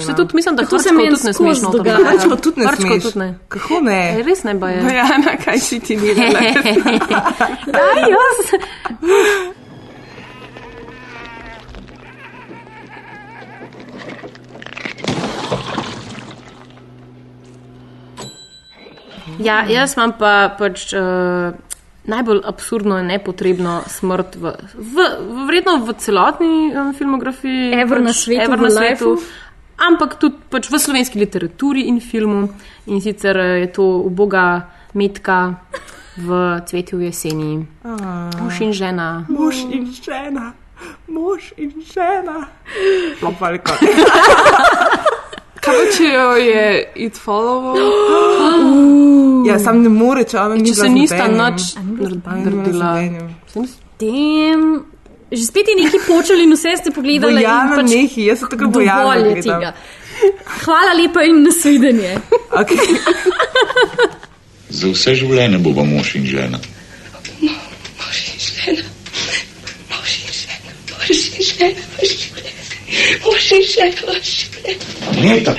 Se 0.02 0.16
tudi 0.16 0.32
mislim, 0.34 0.56
da 0.56 0.64
To 0.64 0.80
se 0.80 0.90
hrčkov 0.90 0.98
meni 0.98 1.10
tudi 1.10 1.26
ne 1.26 1.34
skozi 1.34 1.50
smeš 1.50 1.62
noter. 1.62 1.80
dogaja. 1.80 1.98
Hrčkov 2.10 2.38
tudi 2.40 2.60
ne 2.60 2.68
smeš. 2.70 3.04
tudi 3.04 3.20
ne. 3.20 3.30
Kako 3.50 3.80
ne? 3.82 4.00
Ej, 4.10 4.24
Res 4.30 4.44
ne 4.44 4.54
baje. 4.56 4.82
Bojana, 4.82 5.32
kaj 5.44 5.60
si 5.60 5.80
ti 5.82 5.98
delala? 5.98 6.40
Ja, 7.68 7.88
jaz. 8.08 8.38
Ja, 19.42 19.62
jaz 19.70 19.96
imam 19.98 20.14
pa 20.20 20.54
pač 20.58 20.92
uh, 20.94 21.54
najbolj 22.10 22.42
absurdno 22.46 22.98
in 23.02 23.12
nepotrebno 23.12 23.82
smrt 23.90 24.36
v, 24.36 24.54
v, 24.74 25.06
v 25.18 25.46
vredno 25.50 25.78
v 25.86 25.96
celotni 26.02 26.72
um, 26.74 26.92
filmografiji. 26.98 27.72
Ever 27.78 28.02
na 28.02 28.14
pač, 28.14 28.26
svetu, 28.26 28.42
ever 28.46 28.62
na 28.62 28.72
svetu. 28.74 29.16
Ampak 29.82 30.18
tudi 30.22 30.38
pač 30.50 30.70
v 30.70 30.78
slovenski 30.78 31.22
literaturi 31.22 31.88
in 31.90 32.02
filmu. 32.02 32.50
In 32.90 33.02
sicer 33.02 33.38
eh, 33.38 33.66
je 33.66 33.70
to 33.74 33.86
uboga 34.06 34.70
metka 34.94 35.58
v 36.18 36.62
cvetju 36.68 37.00
v 37.00 37.10
jeseni. 37.10 37.52
Mož 38.38 38.62
in 38.62 38.74
žena. 38.74 39.26
Mož 39.30 39.64
in 39.72 39.88
žena, 39.90 40.54
mož 41.08 41.54
in 41.58 41.72
žena. 41.82 42.50
Lopalka. 43.22 43.78
Kaj 45.62 45.76
pa 45.78 45.86
če 45.94 46.08
jo 46.10 46.30
je 46.42 46.64
it 47.08 47.20
followoval? 47.26 47.92
Ja, 49.42 49.56
sam 49.60 49.80
ne 49.82 49.90
more, 49.90 50.22
če 50.30 50.38
ona 50.38 50.56
ni 50.56 50.70
Če 50.70 50.76
se 50.78 50.88
nista 50.94 51.26
z 51.26 52.12
naredila. 52.22 52.92
Tem, 53.98 54.62
že 55.32 55.48
spet 55.48 55.72
je 55.72 55.76
neki 55.80 56.02
počeli 56.06 56.46
in 56.46 56.54
vse 56.54 56.76
ste 56.78 56.94
pogledali. 56.94 57.42
in 57.42 57.42
Bojana 57.42 57.80
pač 57.80 57.90
nehi, 57.90 58.28
jaz 58.30 58.44
se 58.44 58.50
tako 58.52 58.70
tega. 59.42 59.74
Hvala 60.62 60.94
lepa 60.94 61.26
in 61.26 61.42
nasvidenje. 61.48 62.14
Okay. 62.62 63.02
Za 64.70 64.94
vse 64.94 65.18
življenje 65.24 65.58
bova 65.66 65.84
mož 65.90 66.14
in 66.22 66.30
žena. 66.30 66.62
Neta! 75.22 75.56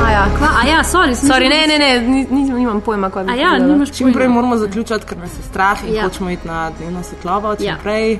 Maja. 0.00 0.30
Kva, 0.36 0.48
a 0.60 0.66
ja, 0.66 0.82
sorry, 0.82 1.14
sem 1.14 1.28
Sorry, 1.28 1.48
mislila, 1.48 1.66
ne, 1.66 1.78
ne, 1.78 1.98
ne, 1.98 2.24
ni, 2.24 2.26
ni, 2.30 2.51
nimam 2.62 2.80
pojma, 2.80 3.10
kaj 3.10 3.24
bi 3.24 3.38
ja, 3.38 3.58
nimaš 3.58 3.90
Čim 3.92 4.12
prej 4.12 4.28
moramo 4.28 4.56
zaključiti, 4.56 5.06
ker 5.06 5.18
nas 5.18 5.30
je 5.32 5.42
strah 5.42 5.84
in 5.84 5.94
Ja. 5.94 6.04
hočemo 6.04 6.30
iti 6.30 6.46
na 6.46 6.70
dnevno 6.70 7.02
svetlobo. 7.02 7.56
Čim 7.56 7.66
Ja. 7.66 7.76
prej, 7.82 8.18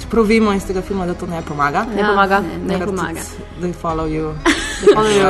čeprav 0.00 0.24
vemo 0.24 0.52
iz 0.52 0.64
tega 0.64 0.82
filma, 0.82 1.06
da 1.06 1.14
to 1.14 1.26
ne 1.26 1.42
pomaga. 1.42 1.86
Ne 1.86 2.00
Ja, 2.00 2.08
pomaga. 2.08 2.40
ne, 2.40 2.58
ne 2.66 2.78
Ker 2.78 2.86
pomaga. 2.86 3.20
tudi 3.20 3.44
They 3.62 3.72
follow 3.74 4.06
you. 4.06 4.34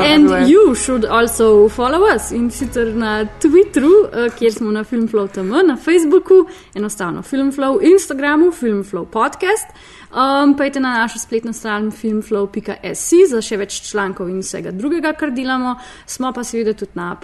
And 0.05 0.49
you 0.49 0.75
should 0.75 1.05
also 1.07 1.69
follow 1.71 2.03
us 2.07 2.33
in 2.33 2.51
sicer 2.51 2.87
na 2.89 3.11
Twitteru, 3.41 3.91
eh, 4.07 4.31
kjer 4.31 4.53
smo 4.53 4.71
na 4.71 4.85
Filmflow.tm, 4.85 5.53
na 5.65 5.77
Facebooku, 5.79 6.45
enostavno 6.75 7.23
Filmflow, 7.23 7.79
Instagramu, 7.83 8.51
Filmflow 8.53 9.07
podcast. 9.07 9.67
Um, 10.09 10.57
Pojdite 10.57 10.81
na 10.81 10.89
našo 10.91 11.19
spletno 11.19 11.53
stran 11.53 11.91
filmflow.sc 11.93 13.11
za 13.29 13.41
še 13.43 13.57
več 13.57 13.81
člankov 13.83 14.29
in 14.29 14.39
vsega 14.39 14.71
drugega, 14.71 15.13
kar 15.13 15.31
delamo. 15.31 15.75
Smo 16.07 16.33
pa 16.33 16.45
seveda 16.45 16.73
tudi 16.75 16.93
na 16.95 17.15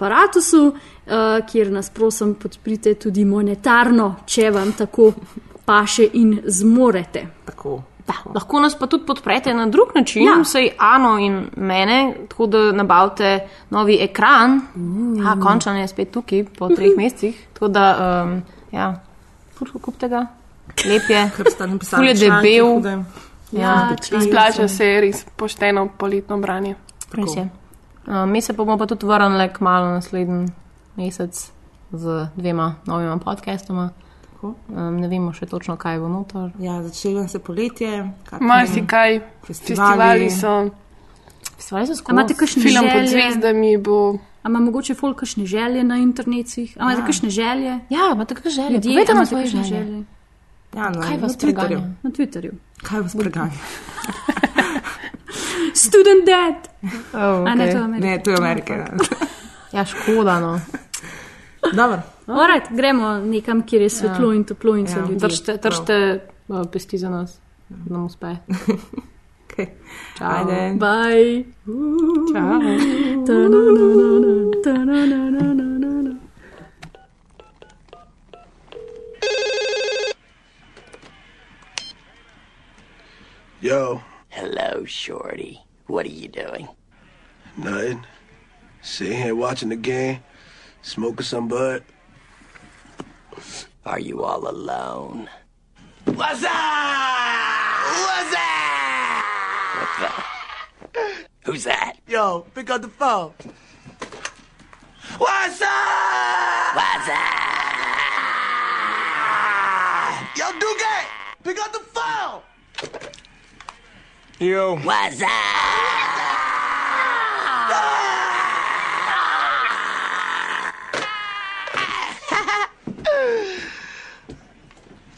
aparatusu, 0.63 0.93
uh, 1.05 1.45
kjer 1.51 1.71
nas 1.71 1.89
prosim 1.89 2.35
podprite 2.35 2.93
tudi 2.95 3.25
monetarno, 3.25 4.15
če 4.25 4.51
vam 4.51 4.71
tako 4.77 5.13
paše 5.65 6.07
in 6.13 6.41
zmorete. 6.45 7.27
Tako. 7.45 7.81
Da, 8.07 8.13
lahko 8.35 8.59
nas 8.59 8.75
pa 8.75 8.87
tudi 8.87 9.05
podprete 9.05 9.53
na 9.53 9.65
drug 9.65 9.93
način, 9.95 10.25
Ja. 10.25 10.33
ja. 10.33 10.41
vsaj 10.41 10.69
Ano 10.77 11.17
in 11.19 11.47
mene, 11.55 12.15
tako 12.29 12.47
da 12.47 12.71
nabavite 12.71 13.47
novi 13.69 13.97
ekran. 14.01 14.61
Uh. 14.75 15.23
Ja, 15.23 15.35
končno 15.41 15.77
je 15.79 15.87
spet 15.87 16.11
tukaj 16.11 16.45
po 16.57 16.69
treh 16.69 16.97
mesecih. 16.97 17.47
Tako 17.53 17.67
da, 17.67 18.23
um, 18.25 18.41
ja, 18.71 18.99
kupite 19.81 20.07
ga, 20.09 20.27
lep 20.85 21.09
je, 21.09 21.29
ful 21.89 22.03
je 22.03 22.13
debel. 22.13 23.03
Ja, 23.51 23.95
Splača 24.01 24.67
se 24.67 24.85
je 24.85 25.01
res 25.01 25.25
pošteno 25.35 25.87
poletno 25.97 26.37
branje. 26.37 26.75
Res 27.13 27.35
je. 27.37 27.49
Um, 28.05 28.29
mi 28.29 28.41
se 28.41 28.53
bomo 28.53 28.77
pa 28.77 28.85
tudi 28.85 29.05
vrnili 29.05 29.49
k 29.49 29.59
malu 29.59 29.85
naslednji 29.87 30.47
mesec 30.95 31.51
z 31.93 32.03
dvema 32.35 32.75
novima 32.85 33.17
podcastoma. 33.17 33.89
Um, 34.41 34.55
ne 34.99 35.07
vemo 35.07 35.31
še 35.31 35.45
točno, 35.45 35.77
kaj 35.77 35.99
bo 35.99 36.09
notor. 36.09 36.49
Ja, 36.59 36.81
začelo 36.83 37.27
se 37.27 37.39
poletje. 37.39 37.89
kakšni 38.25 38.47
Marsikaj, 38.47 39.19
festivali 39.43 40.27
so. 40.29 40.69
Festivali 41.55 41.87
so 41.87 41.95
skozi. 41.95 42.11
Imate 42.11 42.33
kakšne 42.33 42.61
Film 42.61 42.83
pod 42.83 42.91
želje? 42.91 43.07
zvezdami 43.09 43.77
bo. 43.79 44.17
A 44.43 44.49
ima 44.49 44.59
mogoče 44.59 44.93
folk 44.93 45.17
kakšne 45.17 45.45
želje 45.45 45.83
na 45.83 45.95
internetih? 45.97 46.75
A 46.75 46.83
imate 46.83 46.99
Ja. 46.99 47.05
kakšne 47.05 47.29
želje? 47.31 47.79
Ja, 47.89 48.11
imate 48.11 48.35
kakšne 48.35 48.51
želje? 48.51 48.73
Ljudje, 48.73 48.91
Povejte 48.91 49.13
nam 49.13 49.17
imate 49.17 49.29
svoje 49.29 49.43
kakšne 49.45 49.63
želje. 49.63 50.03
Ja, 50.73 50.89
na, 50.89 51.01
Kaj 51.01 51.17
vas 51.17 51.37
preganja? 51.37 51.79
Na 52.03 52.09
Twitterju. 52.09 52.51
Kaj 52.83 52.99
vas 52.99 53.15
preganja? 53.15 53.51
Student 55.73 56.25
dead. 56.25 56.55
Oh, 57.13 57.19
A 57.43 57.55
ne, 57.55 57.65
to 57.65 57.77
je 57.77 57.83
Amerika. 57.83 58.07
Ne, 58.07 58.19
to 58.19 58.29
je 58.29 58.37
Amerika. 58.37 58.73
ja. 58.73 58.87
Ja, 59.71 59.85
škoda, 59.85 60.39
no. 60.39 60.59
Dobro. 61.73 62.01
Alright, 62.27 62.71
gremo 62.71 63.17
nekam, 63.19 63.61
kjer 63.63 63.81
je 63.81 63.89
svetlo 63.89 64.27
Ja. 64.27 64.35
in 64.35 64.43
toplo 64.43 64.75
in 64.75 64.87
so 64.87 64.93
Ja. 64.93 65.01
ljudje. 65.01 65.17
Držite, 65.17 65.57
držite 65.57 66.19
uh, 66.47 66.61
pesti 66.71 66.97
za 66.97 67.09
nas, 67.09 67.37
da 67.69 67.93
nam 67.93 68.05
uspe. 68.05 68.27
Okay. 69.49 69.67
Čau. 70.17 70.27
Ajde. 70.29 70.73
Bye. 70.75 71.43
Čau. 72.25 72.59
Ta-na-na-na-na, 73.25 74.51
ta-na-na-na-na-na. 74.63 76.15
Yo. 83.61 84.01
Hello, 84.29 84.83
Shorty. 84.85 85.62
What 85.87 86.05
are 86.05 86.09
you 86.09 86.27
doing? 86.29 86.67
Nothing. 87.57 88.05
Sitting 88.81 89.17
here 89.17 89.35
watching 89.35 89.69
the 89.69 89.75
game, 89.75 90.23
smoking 90.81 91.25
some 91.25 91.47
bud. 91.47 91.83
Are 93.85 93.99
you 93.99 94.23
all 94.23 94.47
alone? 94.49 95.29
What's 96.05 96.43
up? 96.43 96.51
What's 98.05 98.35
up? 98.35 99.23
What 99.75 99.89
the? 99.99 101.03
Who's 101.45 101.65
that? 101.65 101.97
Yo, 102.07 102.45
pick 102.55 102.69
up 102.69 102.81
the 102.81 102.87
phone. 102.87 103.33
What's 105.17 105.61
up? 105.61 106.75
What's 106.75 107.09
up? 107.09 107.43
Yo, 110.37 110.51
Duque, 110.59 111.05
pick 111.43 111.59
up 111.59 111.71
the 111.73 111.79
phone. 111.79 112.41
Yo. 114.39 114.75
What's 114.77 115.21
up? 115.21 115.29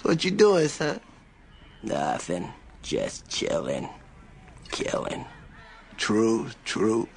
What 0.04 0.24
you 0.26 0.32
doing, 0.32 0.68
son? 0.68 1.00
Nothing. 1.82 2.52
Just 2.84 3.28
chilling. 3.30 3.88
Killing. 4.70 5.26
True, 5.98 6.50
true. 6.66 7.08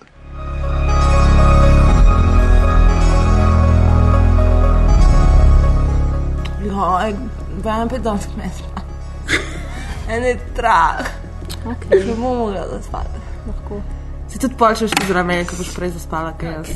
Ja, 6.62 7.04
ik 7.04 7.16
ben 7.62 7.88
bedankt 7.88 8.36
met 8.36 8.62
En 10.06 10.22
het 10.22 10.40
traag. 10.54 11.18
Okay. 11.66 12.06
Ne 12.06 12.14
bomo 12.14 12.34
mogla 12.34 12.66
zaspati. 12.72 13.22
Lahko. 13.46 13.80
Si 14.28 14.38
tudi 14.38 14.54
pol 14.60 14.74
češ 14.76 14.92
zraven 15.06 15.26
mene, 15.26 15.46
ko 15.48 15.56
boš 15.58 15.74
prej 15.76 15.94
zaspala, 15.96 16.34
kaj 16.38 16.52
jaz. 16.58 16.74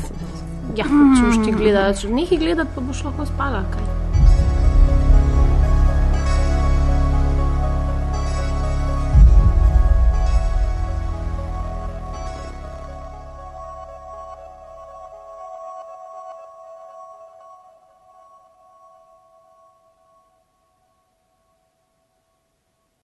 Ja, 0.77 0.87
če 0.87 1.25
boš 1.27 1.43
ti 1.45 1.51
gledati, 1.53 2.01
če 2.01 2.13
nekaj 2.13 2.41
gledati, 2.41 2.75
pa 2.75 2.81
boš 2.81 3.03
lahko 3.07 3.27
spala. 3.29 3.63
Kaj? 3.73 4.02